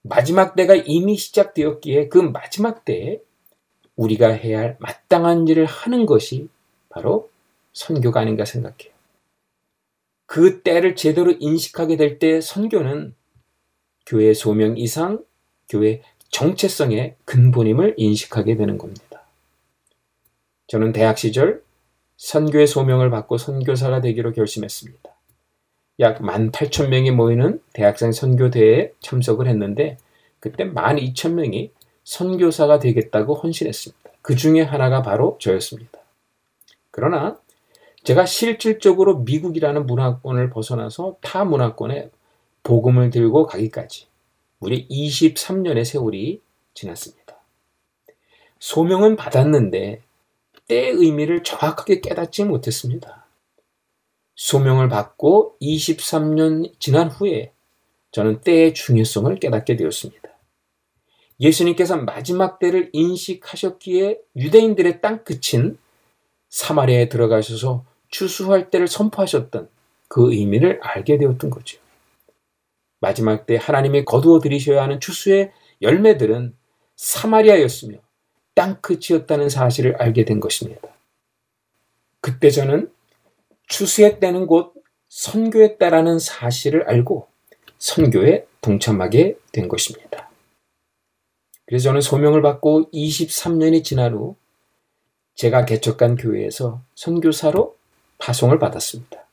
마지막 0.01 0.57
때가 0.57 0.75
이미 0.75 1.19
시작되었기에 1.19 2.09
그 2.09 2.17
마지막 2.17 2.87
때에 2.87 3.21
우리가 3.95 4.31
해야 4.31 4.61
할 4.61 4.77
마땅한 4.81 5.49
일을 5.49 5.67
하는 5.67 6.07
것이 6.07 6.49
바로 6.89 7.31
선교가 7.75 8.21
아닌가 8.21 8.47
생각해요. 8.47 8.91
그 10.25 10.63
때를 10.63 10.97
제대로 10.97 11.35
인식하게 11.39 11.97
될 11.99 12.19
때 12.19 12.41
선교는 12.41 13.15
교회 14.07 14.33
소명 14.33 14.79
이상 14.79 15.23
교회 15.69 16.03
정체성의 16.31 17.17
근본임을 17.27 17.97
인식하게 17.99 18.57
되는 18.57 18.79
겁니다. 18.79 19.27
저는 20.69 20.93
대학 20.93 21.19
시절 21.19 21.63
선교의 22.23 22.69
소명을 22.69 23.11
받고 23.11 23.37
선교사가 23.37 24.01
되기로 24.01 24.31
결심했습니다. 24.31 25.11
약 25.99 26.21
18,000명이 26.21 27.11
모이는 27.11 27.61
대학생 27.73 28.13
선교대회에 28.13 28.93
참석을 29.01 29.49
했는데 29.49 29.99
그때 30.39 30.65
12,000명이 30.65 31.71
선교사가 32.05 32.79
되겠다고 32.79 33.35
헌신했습니다. 33.35 34.11
그 34.23 34.37
중에 34.37 34.63
하나가 34.63 35.03
바로 35.03 35.37
저였습니다. 35.41 35.99
그러나 36.93 37.41
제가 38.05 38.25
실질적으로 38.25 39.19
미국이라는 39.19 39.85
문화권을 39.85 40.51
벗어나서 40.51 41.17
타 41.23 41.45
문화권에 41.45 42.11
복음을 42.63 43.11
들고 43.11 43.47
가기까지 43.47 44.07
무려 44.61 44.77
23년의 44.77 45.85
세월이 45.85 46.41
지났습니다. 46.73 47.37
소명은 48.61 49.17
받았는데 49.17 50.03
때의 50.69 50.93
의미를 50.93 51.43
정확하게 51.43 52.01
깨닫지 52.01 52.45
못했습니다. 52.45 53.27
소명을 54.35 54.89
받고 54.89 55.57
23년 55.61 56.73
지난 56.79 57.09
후에 57.09 57.53
저는 58.13 58.41
때의 58.41 58.75
중요성을 58.75 59.35
깨닫게 59.37 59.77
되었습니다. 59.77 60.29
예수님께서 61.41 61.97
마지막 61.97 62.59
때를 62.59 62.91
인식하셨기에 62.93 64.19
유대인들의 64.37 65.01
땅 65.01 65.25
끝인 65.25 65.79
사마리아에 66.49 67.09
들어가셔서 67.09 67.85
추수할 68.09 68.71
때를 68.71 68.87
선포하셨던 68.87 69.69
그 70.09 70.33
의미를 70.33 70.79
알게 70.83 71.19
되었던 71.19 71.51
거죠. 71.51 71.79
마지막 73.01 73.47
때 73.47 73.59
하나님이 73.61 74.05
거두어 74.05 74.39
들이셔야 74.39 74.83
하는 74.83 75.01
추수의 75.01 75.53
열매들은 75.81 76.55
사마리아였으며 76.97 77.99
땅끝이었다는 78.55 79.49
사실을 79.49 79.97
알게 79.97 80.25
된 80.25 80.41
것입니다. 80.41 80.89
그때 82.21 82.51
저는 82.51 82.91
곧 84.47 84.75
선교의 85.09 85.79
때라는 85.79 86.19
사실을 86.19 86.89
알고 86.89 87.29
선교에 87.79 88.47
동참하게 88.61 89.37
된 89.53 89.69
것입니다. 89.69 90.31
그래서 91.67 91.85
저는 91.85 92.01
소명을 92.01 92.43
받고 92.43 92.91
23년이 92.93 93.83
지난 93.85 94.13
후 94.13 94.37
제가 95.35 95.65
개척한 95.65 96.17
교회에서 96.17 96.83
선교사로 96.95 97.77
파송을 98.19 98.59
받았습니다. 98.59 99.27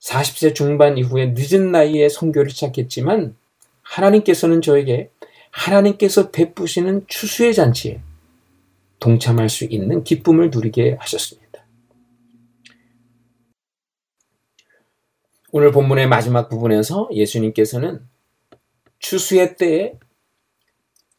40세 0.00 0.54
중반 0.54 0.96
이후에 0.96 1.34
늦은 1.36 1.72
나이에 1.72 2.08
선교를 2.08 2.50
시작했지만 2.50 3.36
하나님께서는 3.82 4.62
저에게 4.62 5.10
하나님께서 5.50 6.30
베푸시는 6.30 7.06
추수의 7.06 7.54
잔치에 7.54 8.00
동참할 9.00 9.48
수 9.48 9.64
있는 9.64 10.04
기쁨을 10.04 10.50
누리게 10.50 10.96
하셨습니다. 10.98 11.48
오늘 15.50 15.72
본문의 15.72 16.08
마지막 16.08 16.48
부분에서 16.48 17.08
예수님께서는 17.12 18.00
추수의 18.98 19.56
때에 19.56 19.94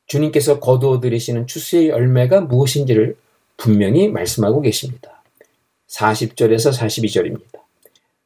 주님께서 0.06 0.60
거두어 0.60 1.00
들이시는 1.00 1.48
추수의 1.48 1.90
열매가 1.90 2.42
무엇인지를 2.42 3.16
분명히 3.58 4.08
말씀하고 4.08 4.62
계십니다. 4.62 5.24
40절에서 5.88 6.72
42절입니다. 6.78 7.60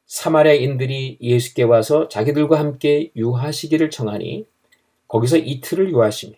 사마리아인들이 0.06 1.18
예수께 1.22 1.64
와서 1.64 2.08
자기들과 2.08 2.60
함께 2.60 3.12
유하시기를 3.16 3.90
청하니 3.90 4.46
거기서 5.14 5.38
이틀을 5.38 5.92
유하시며 5.92 6.34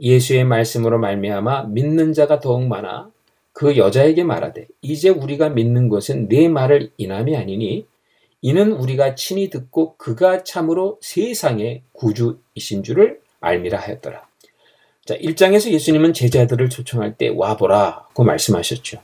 예수의 0.00 0.44
말씀으로 0.44 0.98
말미암아 0.98 1.66
믿는 1.66 2.12
자가 2.12 2.40
더욱 2.40 2.66
많아 2.66 3.12
그 3.52 3.76
여자에게 3.76 4.24
말하되 4.24 4.66
이제 4.80 5.08
우리가 5.08 5.50
믿는 5.50 5.88
것은 5.88 6.28
내 6.28 6.48
말을 6.48 6.90
인함이 6.96 7.36
아니니 7.36 7.86
이는 8.40 8.72
우리가 8.72 9.14
친히 9.14 9.50
듣고 9.50 9.96
그가 9.98 10.42
참으로 10.42 10.98
세상의 11.00 11.82
구주이신 11.92 12.82
줄을 12.82 13.20
알미라 13.40 13.78
하였더라. 13.78 14.26
자, 15.04 15.16
1장에서 15.16 15.70
예수님은 15.70 16.12
제자들을 16.12 16.70
초청할 16.70 17.16
때 17.16 17.28
와보라고 17.28 18.24
말씀하셨죠. 18.24 19.00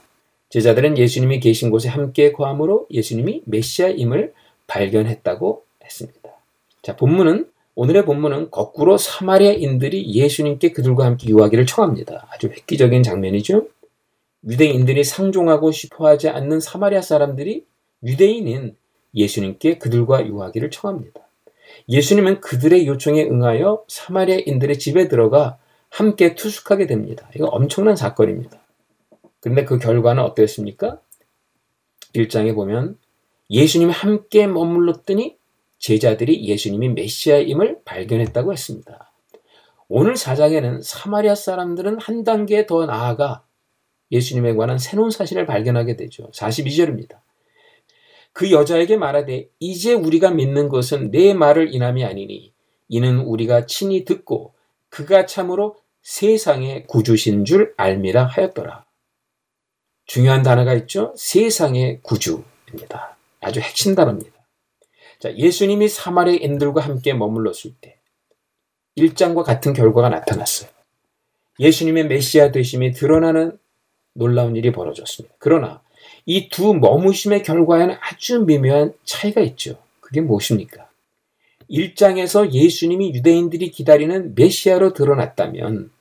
제자들은 0.49 0.97
예수님이 0.97 1.39
계신 1.39 1.69
곳에 1.69 1.87
함께 1.87 2.33
거함으로 2.33 2.87
예수님이 2.91 3.43
메시아임을 3.45 4.33
발견했다고 4.67 5.63
했습니다. 5.85 6.29
자, 6.81 6.97
본문은 6.97 7.49
오늘의 7.81 8.03
본문은 8.03 8.51
거꾸로 8.51 8.97
사마리아인들이 8.97 10.13
예수님께 10.13 10.73
그들과 10.73 11.05
함께 11.05 11.29
유하기를 11.29 11.65
청합니다. 11.65 12.27
아주 12.29 12.47
획기적인 12.47 13.03
장면이죠. 13.03 13.69
유대인들이 14.45 15.05
상종하고 15.05 15.71
싶어하지 15.71 16.27
않는 16.27 16.59
사마리아 16.59 17.01
사람들이 17.01 17.65
유대인인 18.03 18.75
예수님께 19.15 19.77
그들과 19.77 20.27
유하기를 20.27 20.71
청합니다. 20.71 21.21
예수님은 21.87 22.41
그들의 22.41 22.85
요청에 22.85 23.23
응하여 23.23 23.85
사마리아인들의 23.87 24.77
집에 24.77 25.07
들어가 25.07 25.57
함께 25.87 26.35
투숙하게 26.35 26.85
됩니다. 26.85 27.29
이거 27.33 27.45
엄청난 27.45 27.95
사건입니다. 27.95 28.59
그런데 29.39 29.63
그 29.63 29.79
결과는 29.79 30.21
어땠습니까? 30.21 30.99
1장에 32.13 32.53
보면 32.53 32.97
예수님이 33.49 33.93
함께 33.93 34.47
머물렀더니 34.47 35.38
제자들이 35.79 36.45
예수님이 36.47 36.89
메시아임을 36.89 37.81
발견했다고 37.85 38.53
했습니다. 38.53 39.11
오늘 39.87 40.13
4장에는 40.13 40.83
사마리아 40.83 41.33
사람들은 41.33 41.99
한 41.99 42.23
단계 42.23 42.65
더 42.65 42.85
나아가 42.85 43.43
예수님에 44.11 44.53
관한 44.55 44.77
새로운 44.77 45.09
사실을 45.09 45.45
발견하게 45.45 45.95
되죠. 45.95 46.29
42절입니다. 46.31 47.21
그 48.33 48.51
여자에게 48.51 48.97
말하되 48.97 49.49
이제 49.59 49.93
우리가 49.93 50.31
믿는 50.31 50.69
것은 50.69 51.11
내 51.11 51.33
말을 51.33 51.73
인함이 51.73 52.05
아니니 52.05 52.53
이는 52.87 53.19
우리가 53.19 53.65
친히 53.65 54.05
듣고 54.05 54.53
그가 54.89 55.25
참으로 55.25 55.77
세상의 56.01 56.87
구주신 56.87 57.45
줄 57.45 57.73
알미라 57.77 58.25
하였더라. 58.25 58.85
중요한 60.05 60.41
단어가 60.41 60.73
있죠. 60.73 61.13
세상의 61.17 62.01
구주입니다. 62.01 63.17
아주 63.41 63.59
핵심 63.59 63.95
단어입니다. 63.95 64.38
자, 65.19 65.35
예수님이 65.35 65.89
사마리아인들과 65.89 66.81
함께 66.81 67.13
머물렀을 67.13 67.73
때 67.81 67.99
1장과 68.97 69.43
같은 69.43 69.73
결과가 69.73 70.09
나타났어요. 70.09 70.69
예수님의 71.59 72.07
메시아 72.07 72.51
되심이 72.51 72.91
드러나는 72.93 73.57
놀라운 74.13 74.55
일이 74.55 74.71
벌어졌습니다. 74.71 75.35
그러나 75.39 75.81
이 76.25 76.49
두 76.49 76.73
머무심의 76.73 77.43
결과에는 77.43 77.95
아주 77.99 78.41
미묘한 78.45 78.93
차이가 79.03 79.41
있죠. 79.41 79.81
그게 79.99 80.21
무엇입니까? 80.21 80.89
1장에서 81.69 82.51
예수님이 82.51 83.13
유대인들이 83.13 83.71
기다리는 83.71 84.33
메시아로 84.35 84.93
드러났다면 84.93 85.91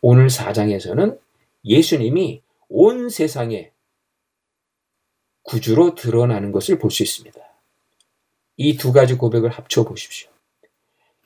오늘 0.00 0.26
4장에서는 0.28 1.18
예수님이 1.64 2.42
온 2.68 3.08
세상에 3.08 3.70
구주로 5.42 5.94
드러나는 5.94 6.52
것을 6.52 6.78
볼 6.78 6.90
수 6.90 7.02
있습니다. 7.02 7.40
이 8.58 8.76
두 8.76 8.92
가지 8.92 9.14
고백을 9.14 9.50
합쳐 9.50 9.84
보십시오. 9.84 10.28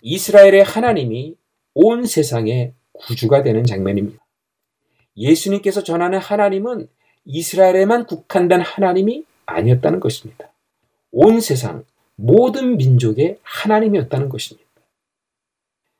이스라엘의 0.02 0.64
하나님이 0.64 1.34
온 1.74 2.04
세상의 2.04 2.74
구주가 2.92 3.42
되는 3.42 3.64
장면입니다. 3.64 4.22
예수님께서 5.16 5.82
전하는 5.82 6.18
하나님은 6.18 6.88
이스라엘에만 7.24 8.06
국한된 8.06 8.60
하나님이 8.60 9.24
아니었다는 9.46 10.00
것입니다. 10.00 10.52
온 11.10 11.40
세상 11.40 11.84
모든 12.16 12.76
민족의 12.76 13.38
하나님이었다는 13.42 14.28
것입니다. 14.28 14.68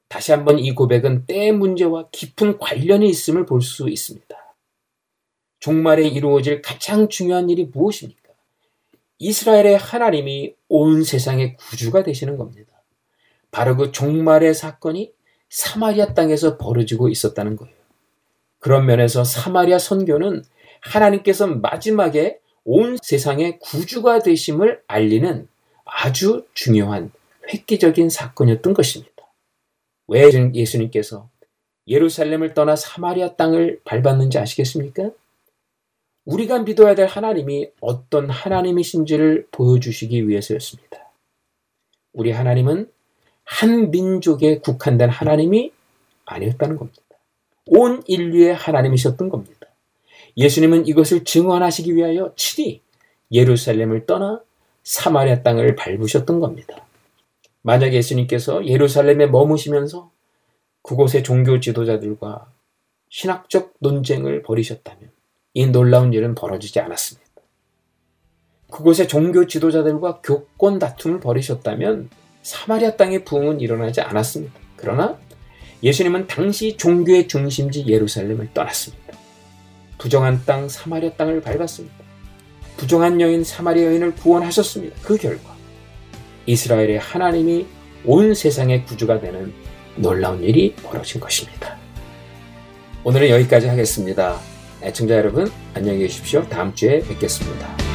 다시 0.09 0.33
한번 0.33 0.59
이 0.59 0.75
고백은 0.75 1.25
때 1.27 1.51
문제와 1.53 2.09
깊은 2.13 2.59
관련이 2.59 3.09
있음을 3.09 3.47
볼 3.47 3.63
수 3.63 3.89
있습니다. 3.89 4.37
종말에 5.61 6.07
이루어질 6.09 6.61
가장 6.61 7.09
중요한 7.09 7.49
일이 7.49 7.65
무엇입니까? 7.65 8.22
이스라엘의 9.23 9.79
하나님이 9.79 10.57
온 10.69 11.05
세상의 11.05 11.57
구주가 11.57 12.03
되시는 12.03 12.37
겁니다. 12.37 12.73
바로 13.53 13.77
그 13.77 13.93
종말의 13.93 14.53
사건이 14.53 15.13
사마리아 15.49 16.13
땅에서 16.13 16.59
벌어지고 16.59 17.09
있었다는 17.09 17.55
거예요. 17.55 17.75
그런 18.59 18.85
면에서 18.85 19.23
사마리아 19.23 19.79
선교는 19.79 20.43
하나님께서 20.81 21.47
마지막에 21.47 22.41
온 22.65 22.97
세상의 23.01 23.61
구주가 23.61 24.19
되심을 24.19 24.83
알리는 24.89 25.47
아주 25.85 26.45
중요한 26.53 27.13
획기적인 27.53 28.09
사건이었던 28.09 28.75
것입니다. 28.75 29.13
왜 30.09 30.31
예수님께서 30.53 31.29
예루살렘을 31.87 32.55
떠나 32.55 32.75
사마리아 32.75 33.37
땅을 33.37 33.83
밟았는지 33.85 34.39
아시겠습니까? 34.39 35.11
우리가 36.25 36.61
믿어야 36.61 36.95
될 36.95 37.07
하나님이 37.07 37.71
어떤 37.81 38.31
하나님이신지를 38.31 39.49
보여주시기 39.51 40.29
위해서였습니다. 40.29 41.11
우리 42.13 42.31
하나님은 42.31 42.91
한 43.45 43.91
민족에 43.91 44.59
국한된 44.59 45.11
하나님이 45.11 45.73
아니었다는 46.25 46.77
겁니다. 46.77 47.01
온 47.67 48.03
인류의 48.07 48.55
하나님이셨던 48.55 49.29
겁니다. 49.29 49.67
예수님은 50.37 50.87
이것을 50.87 51.25
증언하시기 51.25 51.95
위하여 51.95 52.33
친히 52.37 52.81
예루살렘을 53.31 54.07
떠나 54.07 54.41
사마리아 54.83 55.43
땅을 55.43 55.77
밟으셨던 55.77 56.41
겁니다. 56.41 56.87
만약 57.63 57.93
예수님께서 57.93 58.67
예루살렘에 58.67 59.27
머무시면서 59.27 60.11
그곳의 60.83 61.23
종교 61.23 61.61
지도자들과 61.61 62.51
신학적 63.09 63.75
논쟁을 63.79 64.43
벌이셨다면 64.43 65.12
이 65.55 65.67
놀라운 65.67 66.13
일은 66.13 66.35
벌어지지 66.35 66.81
않았습니다. 66.81 67.31
그곳의 68.71 69.07
종교 69.07 69.47
지도자들과 69.47 70.23
교권 70.23 70.79
다툼을 70.79 71.21
벌이셨다면 71.21 72.09
사마리아 72.43 72.97
땅의 72.97 73.25
부흥은 73.25 73.61
일어나지 73.61 74.01
않았습니다. 74.01 74.55
그러나 74.77 75.19
예수님은 75.83 76.27
당시 76.27 76.77
종교의 76.77 77.29
중심지 77.29 77.87
예루살렘을 77.87 78.49
떠났습니다. 78.55 79.19
부정한 79.99 80.43
땅 80.47 80.69
사마리아 80.69 81.13
땅을 81.13 81.43
밟았습니다. 81.43 81.95
부정한 82.79 83.21
여인 83.21 83.45
사마리아 83.45 83.87
여인을 83.87 84.15
구원하셨습니다. 84.15 84.97
그 85.03 85.19
결과 85.19 85.55
이스라엘의 86.47 86.99
하나님이 86.99 87.67
온 88.05 88.35
세상의 88.35 88.87
구주가 88.87 89.21
되는 89.21 89.53
놀라운 89.97 90.43
일이 90.43 90.75
벌어진 90.77 91.21
것입니다. 91.21 91.77
오늘은 93.05 93.29
여기까지 93.29 93.69
하겠습니다. 93.69 94.52
애청자 94.83 95.17
여러분 95.17 95.49
안녕히 95.75 96.01
계십시오. 96.01 96.43
다음 96.49 96.75
주에 96.75 97.01
뵙겠습니다. 97.01 97.92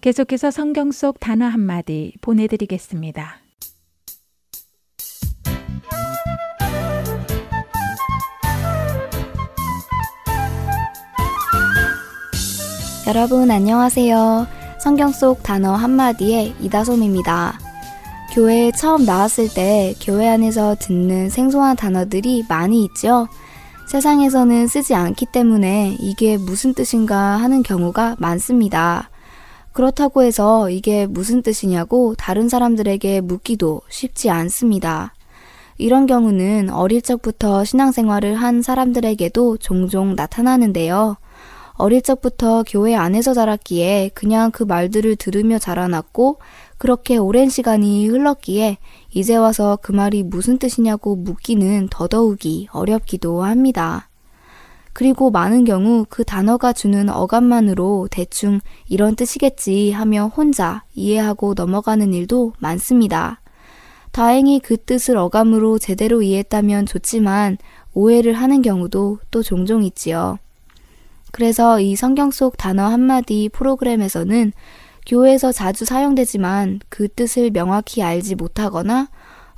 계속해서 0.00 0.50
성경 0.50 0.92
속 0.92 1.20
단어 1.20 1.44
한마디 1.44 2.14
보내드리겠습니다. 2.22 3.36
여러분 13.08 13.50
안녕하세요. 13.50 14.46
성경 14.80 15.12
속 15.12 15.42
단어 15.42 15.74
한마디의 15.74 16.54
이다솜입니다. 16.60 17.58
교회에 18.32 18.72
처음 18.72 19.04
나왔을 19.04 19.52
때 19.52 19.94
교회 20.00 20.28
안에서 20.28 20.76
듣는 20.80 21.28
생소한 21.28 21.76
단어들이 21.76 22.46
많이 22.48 22.86
있죠. 22.86 23.28
세상에서는 23.86 24.66
쓰지 24.66 24.94
않기 24.94 25.26
때문에 25.26 25.98
이게 26.00 26.38
무슨 26.38 26.72
뜻인가 26.72 27.16
하는 27.16 27.62
경우가 27.62 28.16
많습니다. 28.18 29.10
그렇다고 29.72 30.22
해서 30.22 30.68
이게 30.70 31.06
무슨 31.06 31.42
뜻이냐고 31.42 32.14
다른 32.16 32.48
사람들에게 32.48 33.20
묻기도 33.20 33.82
쉽지 33.88 34.30
않습니다. 34.30 35.14
이런 35.78 36.06
경우는 36.06 36.70
어릴 36.70 37.00
적부터 37.00 37.64
신앙생활을 37.64 38.34
한 38.34 38.60
사람들에게도 38.60 39.56
종종 39.56 40.14
나타나는데요. 40.14 41.16
어릴 41.80 42.02
적부터 42.02 42.62
교회 42.68 42.94
안에서 42.94 43.32
자랐기에 43.32 44.10
그냥 44.12 44.50
그 44.50 44.62
말들을 44.62 45.16
들으며 45.16 45.58
자라났고 45.58 46.38
그렇게 46.76 47.16
오랜 47.16 47.48
시간이 47.48 48.06
흘렀기에 48.06 48.76
이제 49.12 49.34
와서 49.36 49.78
그 49.80 49.92
말이 49.92 50.22
무슨 50.22 50.58
뜻이냐고 50.58 51.16
묻기는 51.16 51.88
더더욱이 51.90 52.68
어렵기도 52.72 53.42
합니다. 53.42 54.09
그리고 54.92 55.30
많은 55.30 55.64
경우 55.64 56.04
그 56.08 56.24
단어가 56.24 56.72
주는 56.72 57.08
어감만으로 57.08 58.08
대충 58.10 58.60
이런 58.88 59.14
뜻이겠지 59.16 59.92
하며 59.92 60.26
혼자 60.26 60.84
이해하고 60.94 61.54
넘어가는 61.54 62.12
일도 62.12 62.54
많습니다. 62.58 63.40
다행히 64.12 64.58
그 64.58 64.76
뜻을 64.76 65.16
어감으로 65.16 65.78
제대로 65.78 66.22
이해했다면 66.22 66.86
좋지만 66.86 67.58
오해를 67.94 68.32
하는 68.32 68.62
경우도 68.62 69.18
또 69.30 69.42
종종 69.42 69.84
있지요. 69.84 70.38
그래서 71.32 71.80
이 71.80 71.94
성경 71.94 72.30
속 72.32 72.56
단어 72.56 72.86
한마디 72.86 73.48
프로그램에서는 73.52 74.52
교회에서 75.06 75.52
자주 75.52 75.84
사용되지만 75.84 76.80
그 76.88 77.08
뜻을 77.08 77.50
명확히 77.50 78.02
알지 78.02 78.34
못하거나 78.34 79.08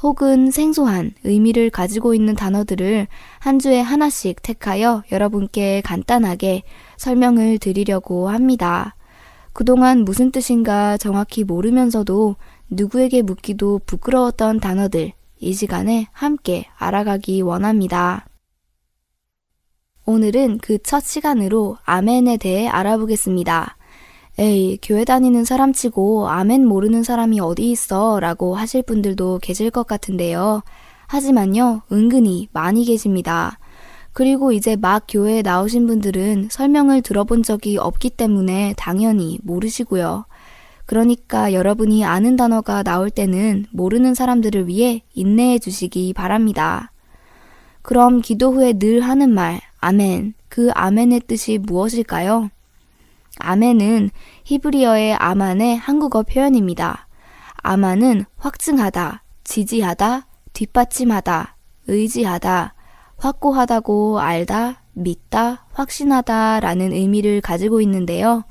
혹은 0.02 0.50
생소한 0.50 1.12
의미를 1.22 1.70
가지고 1.70 2.14
있는 2.14 2.34
단어들을 2.34 3.06
한 3.38 3.58
주에 3.58 3.80
하나씩 3.80 4.42
택하여 4.42 5.04
여러분께 5.12 5.80
간단하게 5.82 6.62
설명을 6.96 7.58
드리려고 7.58 8.28
합니다. 8.28 8.96
그동안 9.52 10.04
무슨 10.04 10.32
뜻인가 10.32 10.96
정확히 10.96 11.44
모르면서도 11.44 12.36
누구에게 12.70 13.22
묻기도 13.22 13.80
부끄러웠던 13.86 14.60
단어들 14.60 15.12
이 15.38 15.52
시간에 15.52 16.08
함께 16.12 16.66
알아가기 16.76 17.42
원합니다. 17.42 18.26
오늘은 20.04 20.58
그 20.58 20.78
첫 20.82 21.04
시간으로 21.04 21.76
아멘에 21.84 22.38
대해 22.38 22.66
알아보겠습니다. 22.66 23.76
에이, 24.38 24.78
교회 24.82 25.04
다니는 25.04 25.44
사람 25.44 25.72
치고 25.72 26.28
아멘 26.28 26.66
모르는 26.66 27.02
사람이 27.02 27.40
어디 27.40 27.70
있어 27.70 28.18
라고 28.18 28.54
하실 28.54 28.82
분들도 28.82 29.40
계실 29.42 29.70
것 29.70 29.86
같은데요. 29.86 30.62
하지만요, 31.06 31.82
은근히 31.92 32.48
많이 32.52 32.84
계십니다. 32.84 33.58
그리고 34.14 34.52
이제 34.52 34.76
막 34.76 35.04
교회에 35.08 35.42
나오신 35.42 35.86
분들은 35.86 36.48
설명을 36.50 37.02
들어본 37.02 37.42
적이 37.42 37.78
없기 37.78 38.10
때문에 38.10 38.74
당연히 38.76 39.38
모르시고요. 39.42 40.24
그러니까 40.86 41.52
여러분이 41.52 42.04
아는 42.04 42.36
단어가 42.36 42.82
나올 42.82 43.10
때는 43.10 43.66
모르는 43.70 44.14
사람들을 44.14 44.68
위해 44.68 45.02
인내해 45.14 45.58
주시기 45.58 46.12
바랍니다. 46.12 46.90
그럼 47.82 48.20
기도 48.20 48.52
후에 48.52 48.74
늘 48.74 49.00
하는 49.00 49.30
말, 49.30 49.60
아멘. 49.80 50.34
그 50.48 50.70
아멘의 50.74 51.20
뜻이 51.26 51.58
무엇일까요? 51.58 52.50
아멘은 53.38 54.10
히브리어의 54.44 55.14
아만의 55.14 55.76
한국어 55.76 56.22
표현입니다. 56.22 57.08
아만은 57.56 58.24
확증하다, 58.36 59.22
지지하다, 59.44 60.26
뒷받침하다, 60.52 61.56
의지하다, 61.86 62.74
확고하다고 63.16 64.20
알다, 64.20 64.82
믿다, 64.92 65.66
확신하다 65.72 66.60
라는 66.60 66.92
의미를 66.92 67.40
가지고 67.40 67.80
있는데요. 67.80 68.44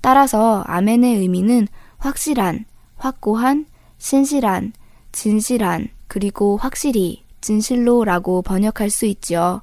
따라서 0.00 0.62
아멘의 0.66 1.16
의미는 1.16 1.66
확실한, 1.98 2.64
확고한, 2.96 3.66
신실한, 3.98 4.72
진실한, 5.12 5.88
그리고 6.06 6.56
확실히, 6.56 7.24
진실로 7.40 8.04
라고 8.04 8.42
번역할 8.42 8.90
수 8.90 9.06
있죠. 9.06 9.62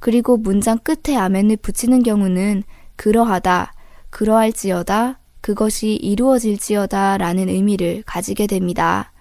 그리고 0.00 0.36
문장 0.36 0.78
끝에 0.78 1.16
아멘을 1.16 1.56
붙이는 1.56 2.02
경우는 2.02 2.64
그러하다, 2.96 3.72
그러할지어다, 4.14 5.18
그것이 5.40 5.94
이루어질지어다 5.94 7.18
라는 7.18 7.48
의미를 7.48 8.04
가지게 8.06 8.46
됩니다. 8.46 9.12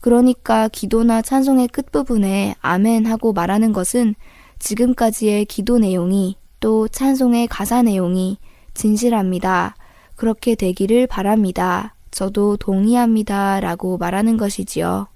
그러니까 0.00 0.68
기도나 0.68 1.22
찬송의 1.22 1.66
끝부분에 1.68 2.54
아멘 2.60 3.06
하고 3.06 3.32
말하는 3.32 3.72
것은 3.72 4.14
지금까지의 4.60 5.44
기도 5.46 5.78
내용이 5.78 6.36
또 6.60 6.86
찬송의 6.86 7.48
가사 7.48 7.82
내용이 7.82 8.38
진실합니다. 8.74 9.74
그렇게 10.14 10.54
되기를 10.54 11.08
바랍니다. 11.08 11.96
저도 12.12 12.56
동의합니다. 12.58 13.58
라고 13.58 13.98
말하는 13.98 14.36
것이지요. 14.36 15.08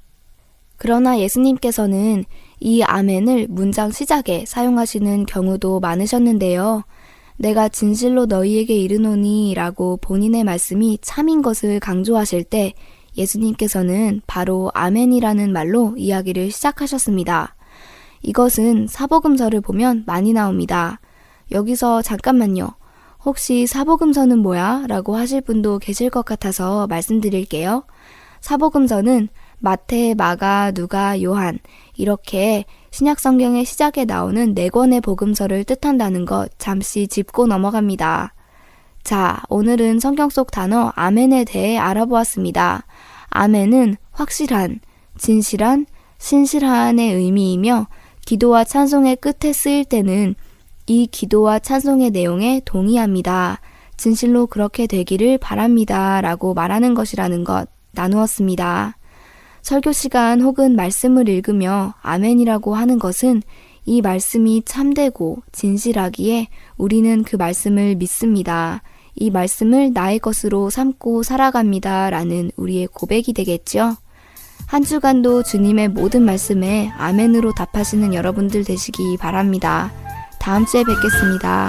그러나 0.77 1.21
예수님께서는 1.21 2.25
이 2.59 2.83
아멘을 2.83 3.47
문장 3.51 3.93
시작에 3.93 4.47
사용하시는 4.47 5.27
경우도 5.27 5.79
많으셨는데요. 5.79 6.83
내가 7.37 7.69
진실로 7.69 8.27
너희에게 8.27 8.75
이르노니 8.75 9.55
라고 9.55 9.97
본인의 9.97 10.45
말씀이 10.45 10.99
참인 11.03 11.43
것을 11.43 11.81
강조하실 11.81 12.45
때 12.45 12.75
예수님께서는 13.17 14.23
바로 14.27 14.71
아멘이라는 14.75 15.53
말로 15.53 15.95
이야기를 15.97 16.51
시작하셨습니다. 16.51 17.55
이것은 18.23 18.87
사복음서를 18.87 19.61
보면 19.61 20.05
많이 20.07 20.33
나옵니다. 20.33 21.01
여기서 21.51 22.03
잠깐만요. 22.03 22.71
혹시 23.25 23.67
사복음서는 23.67 24.39
뭐야? 24.39 24.85
라고 24.89 25.17
하실 25.17 25.41
분도 25.41 25.79
계실 25.79 26.11
것 26.11 26.25
같아서 26.25 26.87
말씀드릴게요. 26.87 27.85
사복음서는 28.41 29.29
마태, 29.59 30.15
마가, 30.15 30.73
누가, 30.73 31.23
요한 31.23 31.59
이렇게 31.95 32.65
신약 32.93 33.21
성경의 33.21 33.65
시작에 33.65 34.05
나오는 34.07 34.55
네 34.55 34.69
권의 34.69 35.01
복음서를 35.01 35.65
뜻한다는 35.65 36.27
것 36.27 36.51
잠시 36.59 37.09
짚고 37.09 37.47
넘어갑니다. 37.47 38.35
자, 39.03 39.43
오늘은 39.49 39.99
성경 39.99 40.29
속 40.29 40.51
단어 40.51 40.93
아멘에 40.95 41.45
대해 41.45 41.79
알아보았습니다. 41.79 42.85
아멘은 43.31 43.97
확실한, 44.11 44.81
진실한, 45.17 45.87
신실한의 46.19 47.15
의미이며 47.15 47.87
기도와 48.27 48.63
찬송의 48.63 49.17
끝에 49.17 49.55
쓰일 49.55 49.87
때는 49.87 50.35
이 50.87 51.07
기도와 51.07 51.61
찬송의 51.61 52.11
내용에 52.11 52.61
동의합니다. 52.67 53.61
진실로 53.97 54.47
그렇게 54.47 54.87
되기를 54.87 55.39
바랍니다. 55.39 56.21
라고 56.21 56.53
말하는 56.53 56.93
것이라는 56.93 57.43
것 57.45 57.71
나누었습니다. 57.93 58.99
설교 59.63 59.93
시간 59.93 60.41
혹은 60.41 60.77
말씀을 60.77 61.29
읽으며 61.29 61.95
아멘이라고 62.03 62.75
하는 62.75 62.99
것은 62.99 63.43
이 63.85 64.01
말씀이 64.01 64.63
참되고 64.65 65.43
진실하기에 65.53 66.49
우리는 66.77 67.23
그 67.23 67.37
말씀을 67.37 67.97
믿습니다. 67.97 68.83
이 69.15 69.31
말씀을 69.31 69.93
나의 69.93 70.19
것으로 70.19 70.71
삼고 70.71 71.23
살아갑니다. 71.23 72.11
라는 72.11 72.51
우리의 72.57 72.89
고백이 72.89 73.33
되겠죠. 73.33 73.97
한 74.67 74.83
주간도 74.85 75.43
주님의 75.43 75.89
모든 75.89 76.23
말씀에 76.23 76.91
아멘으로 76.97 77.53
답하시는 77.55 78.15
여러분들 78.15 78.65
되시기 78.65 79.17
바랍니다. 79.19 79.93
다음 80.39 80.65
주에 80.65 80.83
뵙겠습니다. 80.83 81.69